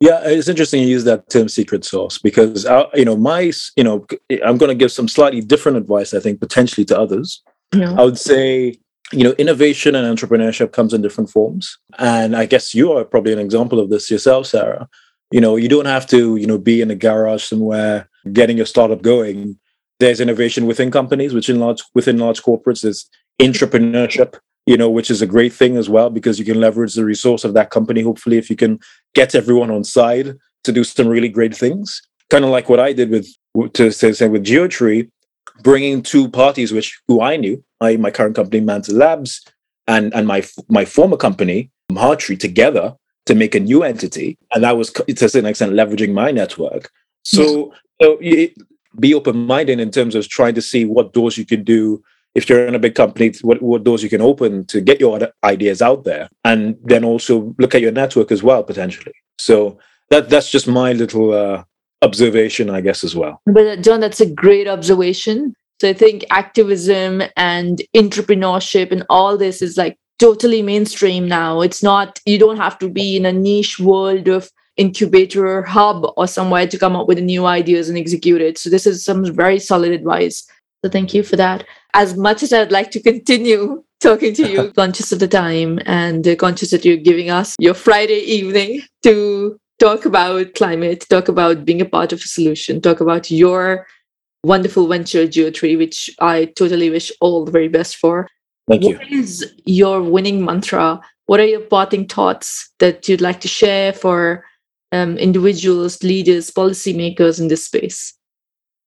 Yeah, 0.00 0.20
it's 0.24 0.48
interesting 0.48 0.82
you 0.82 0.88
use 0.88 1.04
that 1.04 1.30
term 1.30 1.48
secret 1.48 1.84
sauce 1.84 2.18
because 2.18 2.66
uh, 2.66 2.84
you 2.92 3.06
know 3.06 3.16
my 3.16 3.52
you 3.76 3.84
know 3.84 4.06
I'm 4.44 4.58
going 4.58 4.68
to 4.68 4.74
give 4.74 4.92
some 4.92 5.08
slightly 5.08 5.40
different 5.40 5.78
advice 5.78 6.12
I 6.12 6.20
think 6.20 6.40
potentially 6.40 6.84
to 6.86 6.98
others. 6.98 7.42
Yeah. 7.74 7.94
I 7.98 8.04
would 8.04 8.18
say 8.18 8.78
you 9.12 9.22
know 9.22 9.32
innovation 9.32 9.94
and 9.94 10.18
entrepreneurship 10.18 10.72
comes 10.72 10.92
in 10.92 11.02
different 11.02 11.30
forms 11.30 11.78
and 11.98 12.34
I 12.34 12.44
guess 12.44 12.74
you 12.74 12.92
are 12.92 13.04
probably 13.04 13.32
an 13.32 13.38
example 13.38 13.78
of 13.78 13.90
this 13.90 14.10
yourself 14.10 14.46
Sara. 14.46 14.88
You 15.32 15.40
know, 15.40 15.56
you 15.56 15.68
don't 15.68 15.86
have 15.86 16.06
to 16.08 16.36
you 16.36 16.46
know 16.46 16.58
be 16.58 16.80
in 16.80 16.90
a 16.90 16.94
garage 16.94 17.44
somewhere 17.44 18.08
getting 18.32 18.56
your 18.56 18.66
startup 18.66 19.02
going. 19.02 19.58
There's 19.98 20.20
innovation 20.20 20.66
within 20.66 20.90
companies, 20.90 21.32
which 21.32 21.48
in 21.48 21.58
large 21.58 21.82
within 21.94 22.18
large 22.18 22.42
corporates 22.42 22.84
is 22.84 23.08
entrepreneurship 23.40 24.36
you 24.66 24.76
know, 24.76 24.90
which 24.90 25.10
is 25.10 25.22
a 25.22 25.26
great 25.26 25.52
thing 25.52 25.76
as 25.76 25.88
well 25.88 26.10
because 26.10 26.38
you 26.38 26.44
can 26.44 26.60
leverage 26.60 26.94
the 26.94 27.04
resource 27.04 27.44
of 27.44 27.54
that 27.54 27.70
company. 27.70 28.02
Hopefully, 28.02 28.36
if 28.36 28.50
you 28.50 28.56
can 28.56 28.80
get 29.14 29.34
everyone 29.34 29.70
on 29.70 29.84
side 29.84 30.36
to 30.64 30.72
do 30.72 30.82
some 30.82 31.06
really 31.06 31.28
great 31.28 31.56
things, 31.56 32.02
kind 32.30 32.44
of 32.44 32.50
like 32.50 32.68
what 32.68 32.80
I 32.80 32.92
did 32.92 33.10
with 33.10 33.28
to 33.74 33.90
say 33.92 34.28
with 34.28 34.44
Geotree, 34.44 35.08
bringing 35.62 36.02
two 36.02 36.28
parties 36.28 36.72
which 36.72 37.00
who 37.08 37.20
I 37.20 37.36
knew, 37.36 37.62
I 37.80 37.96
my 37.96 38.10
current 38.10 38.36
company 38.36 38.60
Mantle 38.60 38.96
Labs 38.96 39.44
and 39.86 40.14
and 40.14 40.26
my 40.26 40.44
my 40.68 40.84
former 40.84 41.16
company 41.16 41.70
Hartree 41.92 42.38
together 42.38 42.94
to 43.26 43.34
make 43.34 43.54
a 43.54 43.60
new 43.60 43.82
entity, 43.82 44.38
and 44.52 44.64
that 44.64 44.76
was 44.76 44.90
to 44.90 45.04
a 45.10 45.16
certain 45.16 45.46
extent 45.46 45.72
leveraging 45.72 46.12
my 46.12 46.30
network. 46.30 46.90
So, 47.24 47.72
so 48.00 48.18
it, 48.20 48.54
be 48.98 49.14
open 49.14 49.46
minded 49.46 49.80
in 49.80 49.90
terms 49.90 50.14
of 50.14 50.28
trying 50.28 50.54
to 50.54 50.62
see 50.62 50.84
what 50.84 51.12
doors 51.12 51.36
you 51.36 51.44
can 51.44 51.64
do 51.64 52.02
if 52.34 52.48
you're 52.48 52.66
in 52.66 52.74
a 52.74 52.78
big 52.78 52.94
company, 52.94 53.32
what, 53.42 53.62
what 53.62 53.82
doors 53.82 54.02
you 54.02 54.10
can 54.10 54.20
open 54.20 54.64
to 54.66 54.80
get 54.80 55.00
your 55.00 55.18
ideas 55.42 55.80
out 55.82 56.04
there, 56.04 56.28
and 56.44 56.76
then 56.84 57.04
also 57.04 57.54
look 57.58 57.74
at 57.74 57.80
your 57.80 57.92
network 57.92 58.30
as 58.30 58.42
well 58.42 58.62
potentially. 58.62 59.14
So 59.38 59.78
that 60.10 60.28
that's 60.28 60.50
just 60.50 60.68
my 60.68 60.92
little 60.92 61.32
uh, 61.32 61.64
observation, 62.02 62.70
I 62.70 62.80
guess, 62.80 63.04
as 63.04 63.16
well. 63.16 63.40
But 63.46 63.66
uh, 63.66 63.76
Jon, 63.76 64.00
that's 64.00 64.20
a 64.20 64.30
great 64.30 64.68
observation. 64.68 65.54
So 65.80 65.90
I 65.90 65.92
think 65.92 66.24
activism 66.30 67.22
and 67.36 67.82
entrepreneurship 67.94 68.92
and 68.92 69.04
all 69.10 69.36
this 69.36 69.60
is 69.60 69.76
like 69.76 69.98
totally 70.18 70.62
mainstream 70.62 71.28
now. 71.28 71.60
It's 71.60 71.82
not 71.82 72.18
you 72.24 72.38
don't 72.38 72.56
have 72.56 72.78
to 72.78 72.88
be 72.88 73.16
in 73.16 73.26
a 73.26 73.32
niche 73.32 73.78
world 73.78 74.28
of 74.28 74.50
incubator 74.76 75.46
or 75.46 75.62
hub 75.62 76.06
or 76.16 76.26
somewhere 76.26 76.66
to 76.66 76.78
come 76.78 76.96
up 76.96 77.08
with 77.08 77.18
new 77.18 77.46
ideas 77.46 77.88
and 77.88 77.98
execute 77.98 78.40
it. 78.40 78.58
So 78.58 78.70
this 78.70 78.86
is 78.86 79.04
some 79.04 79.24
very 79.34 79.58
solid 79.58 79.92
advice. 79.92 80.46
So 80.84 80.90
thank 80.90 81.14
you 81.14 81.22
for 81.22 81.36
that 81.36 81.64
as 81.94 82.16
much 82.16 82.42
as 82.42 82.52
I'd 82.52 82.70
like 82.70 82.90
to 82.92 83.02
continue 83.02 83.82
talking 84.00 84.34
to 84.34 84.48
you, 84.48 84.72
conscious 84.76 85.10
of 85.12 85.18
the 85.18 85.28
time 85.28 85.80
and 85.86 86.26
uh, 86.28 86.36
conscious 86.36 86.70
that 86.70 86.84
you're 86.84 86.96
giving 86.96 87.30
us 87.30 87.56
your 87.58 87.74
Friday 87.74 88.20
evening 88.20 88.82
to 89.02 89.58
talk 89.78 90.04
about 90.04 90.54
climate, 90.54 91.06
talk 91.08 91.28
about 91.28 91.64
being 91.64 91.80
a 91.80 91.84
part 91.84 92.12
of 92.12 92.20
a 92.20 92.28
solution, 92.28 92.80
talk 92.80 93.00
about 93.00 93.30
your 93.30 93.86
wonderful 94.44 94.86
venture, 94.86 95.26
Geotree, 95.26 95.76
which 95.76 96.10
I 96.20 96.46
totally 96.56 96.90
wish 96.90 97.12
all 97.20 97.44
the 97.44 97.52
very 97.52 97.68
best 97.68 97.96
for. 97.96 98.28
Thank 98.68 98.84
you. 98.84 98.96
What 98.96 99.10
is 99.10 99.52
your 99.64 100.02
winning 100.02 100.44
mantra? 100.44 101.00
What 101.26 101.40
are 101.40 101.46
your 101.46 101.60
parting 101.60 102.06
thoughts 102.06 102.70
that 102.78 103.08
you'd 103.08 103.20
like 103.20 103.40
to 103.40 103.48
share 103.48 103.92
for 103.92 104.44
um, 104.92 105.18
individuals, 105.18 106.02
leaders, 106.02 106.50
policymakers 106.50 107.40
in 107.40 107.48
this 107.48 107.66
space? 107.66 108.16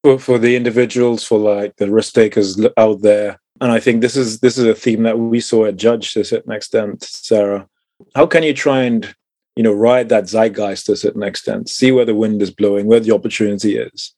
for, 0.04 0.20
for 0.20 0.38
the 0.38 0.56
individuals, 0.56 1.24
for 1.24 1.40
like 1.40 1.76
the 1.78 1.92
risk 1.92 2.14
takers 2.14 2.60
out 2.78 3.02
there. 3.02 3.40
And 3.62 3.72
I 3.72 3.80
think 3.80 4.02
this 4.02 4.16
is 4.16 4.40
this 4.40 4.58
is 4.58 4.66
a 4.66 4.76
theme 4.76 5.04
that 5.04 5.20
we 5.20 5.42
saw 5.42 5.66
at 5.66 5.76
Judge 5.76 6.14
to 6.14 6.22
a 6.22 6.26
certain 6.26 6.54
extent, 6.54 7.04
Sara. 7.04 7.68
How 8.16 8.26
can 8.26 8.44
you 8.44 8.54
try 8.54 8.84
and 8.84 9.14
you 9.60 9.64
know 9.64 9.74
ride 9.74 10.08
that 10.08 10.30
zeitgeist 10.30 10.86
to 10.86 10.94
a 10.94 10.96
certain 10.96 11.22
extent, 11.22 11.68
see 11.68 11.92
where 11.92 12.06
the 12.06 12.16
wind 12.16 12.42
is 12.42 12.50
blowing, 12.50 12.86
where 12.86 13.02
the 13.02 13.14
opportunity 13.14 13.76
is? 13.76 14.16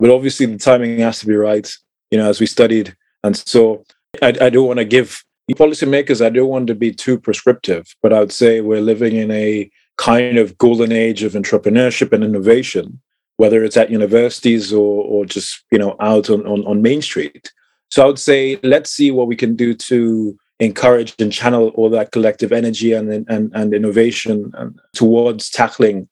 But 0.00 0.10
obviously 0.10 0.46
the 0.46 0.58
timing 0.58 0.98
has 0.98 1.20
to 1.20 1.26
be 1.26 1.36
right, 1.36 1.72
you 2.10 2.18
know, 2.18 2.28
as 2.28 2.40
we 2.40 2.46
studied. 2.46 2.96
And 3.22 3.36
so 3.36 3.84
I, 4.20 4.34
I 4.40 4.50
don't 4.50 4.66
want 4.66 4.80
to 4.80 4.84
give 4.84 5.22
policymakers, 5.52 6.24
I 6.24 6.30
don't 6.30 6.48
want 6.48 6.66
to 6.66 6.74
be 6.74 6.90
too 6.90 7.16
prescriptive, 7.16 7.94
but 8.02 8.12
I 8.12 8.18
would 8.18 8.32
say 8.32 8.60
we're 8.60 8.80
living 8.80 9.14
in 9.14 9.30
a 9.30 9.70
kind 9.98 10.36
of 10.36 10.58
golden 10.58 10.90
age 10.90 11.22
of 11.22 11.34
entrepreneurship 11.34 12.12
and 12.12 12.24
innovation 12.24 13.00
whether 13.36 13.64
it's 13.64 13.76
at 13.76 13.90
universities 13.90 14.72
or, 14.72 15.04
or 15.04 15.24
just 15.24 15.64
you 15.70 15.78
know 15.78 15.96
out 16.00 16.30
on, 16.30 16.46
on, 16.46 16.64
on 16.66 16.82
Main 16.82 17.02
Street. 17.02 17.52
So 17.90 18.02
I 18.02 18.06
would 18.06 18.18
say 18.18 18.58
let's 18.62 18.90
see 18.90 19.10
what 19.10 19.28
we 19.28 19.36
can 19.36 19.56
do 19.56 19.74
to 19.74 20.36
encourage 20.62 21.14
and 21.18 21.32
channel 21.32 21.68
all 21.74 21.90
that 21.90 22.12
collective 22.12 22.52
energy 22.52 22.92
and 22.92 23.10
and, 23.28 23.50
and 23.54 23.74
innovation 23.74 24.52
um, 24.56 24.76
towards 24.94 25.50
tackling 25.50 26.08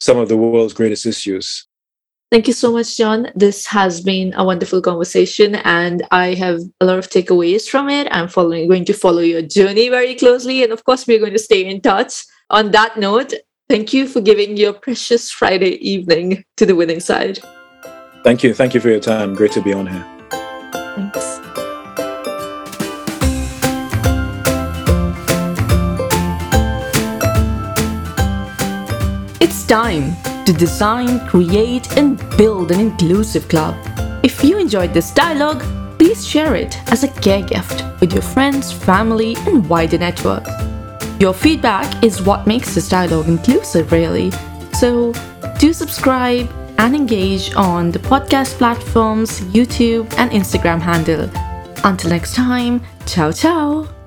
some 0.00 0.18
of 0.18 0.28
the 0.28 0.36
world's 0.36 0.72
greatest 0.72 1.06
issues. 1.06 1.66
Thank 2.30 2.46
you 2.46 2.52
so 2.52 2.70
much, 2.72 2.96
Jon. 2.96 3.28
This 3.34 3.66
has 3.66 4.02
been 4.02 4.34
a 4.34 4.44
wonderful 4.44 4.82
conversation, 4.82 5.54
and 5.56 6.06
I 6.10 6.34
have 6.34 6.60
a 6.80 6.84
lot 6.84 6.98
of 6.98 7.08
takeaways 7.08 7.68
from 7.68 7.88
it. 7.88 8.06
I'm 8.10 8.28
following, 8.28 8.68
going 8.68 8.84
to 8.84 8.92
follow 8.92 9.22
your 9.22 9.40
journey 9.42 9.88
very 9.88 10.14
closely, 10.14 10.62
and 10.62 10.72
of 10.72 10.84
course, 10.84 11.06
we're 11.06 11.20
going 11.20 11.32
to 11.32 11.38
stay 11.38 11.64
in 11.66 11.80
touch. 11.80 12.24
On 12.50 12.70
that 12.72 12.98
note, 12.98 13.32
Thank 13.68 13.92
you 13.92 14.08
for 14.08 14.22
giving 14.22 14.56
your 14.56 14.72
precious 14.72 15.30
Friday 15.30 15.72
evening 15.86 16.42
to 16.56 16.64
the 16.64 16.74
winning 16.74 17.00
side. 17.00 17.38
Thank 18.24 18.42
you. 18.42 18.54
Thank 18.54 18.72
you 18.72 18.80
for 18.80 18.88
your 18.88 19.00
time. 19.00 19.34
Great 19.34 19.52
to 19.52 19.60
be 19.60 19.74
on 19.74 19.86
here. 19.86 20.06
Thanks. 20.96 21.37
Time 29.68 30.16
to 30.44 30.52
design, 30.52 31.20
create, 31.28 31.96
and 31.96 32.18
build 32.38 32.72
an 32.72 32.80
inclusive 32.80 33.48
club. 33.48 33.76
If 34.24 34.42
you 34.42 34.58
enjoyed 34.58 34.94
this 34.94 35.12
dialogue, 35.12 35.62
please 35.98 36.26
share 36.26 36.54
it 36.54 36.76
as 36.90 37.04
a 37.04 37.08
care 37.08 37.42
gift 37.42 37.84
with 38.00 38.12
your 38.12 38.22
friends, 38.22 38.72
family, 38.72 39.36
and 39.46 39.68
wider 39.68 39.98
network. 39.98 40.46
Your 41.20 41.34
feedback 41.34 42.02
is 42.02 42.22
what 42.22 42.46
makes 42.46 42.74
this 42.74 42.88
dialogue 42.88 43.28
inclusive, 43.28 43.92
really. 43.92 44.30
So 44.72 45.12
do 45.58 45.72
subscribe 45.72 46.48
and 46.78 46.94
engage 46.94 47.54
on 47.54 47.90
the 47.90 47.98
podcast 47.98 48.56
platforms, 48.56 49.40
YouTube, 49.52 50.12
and 50.16 50.30
Instagram 50.30 50.80
handle. 50.80 51.28
Until 51.84 52.10
next 52.10 52.34
time, 52.34 52.80
ciao 53.04 53.32
ciao! 53.32 53.97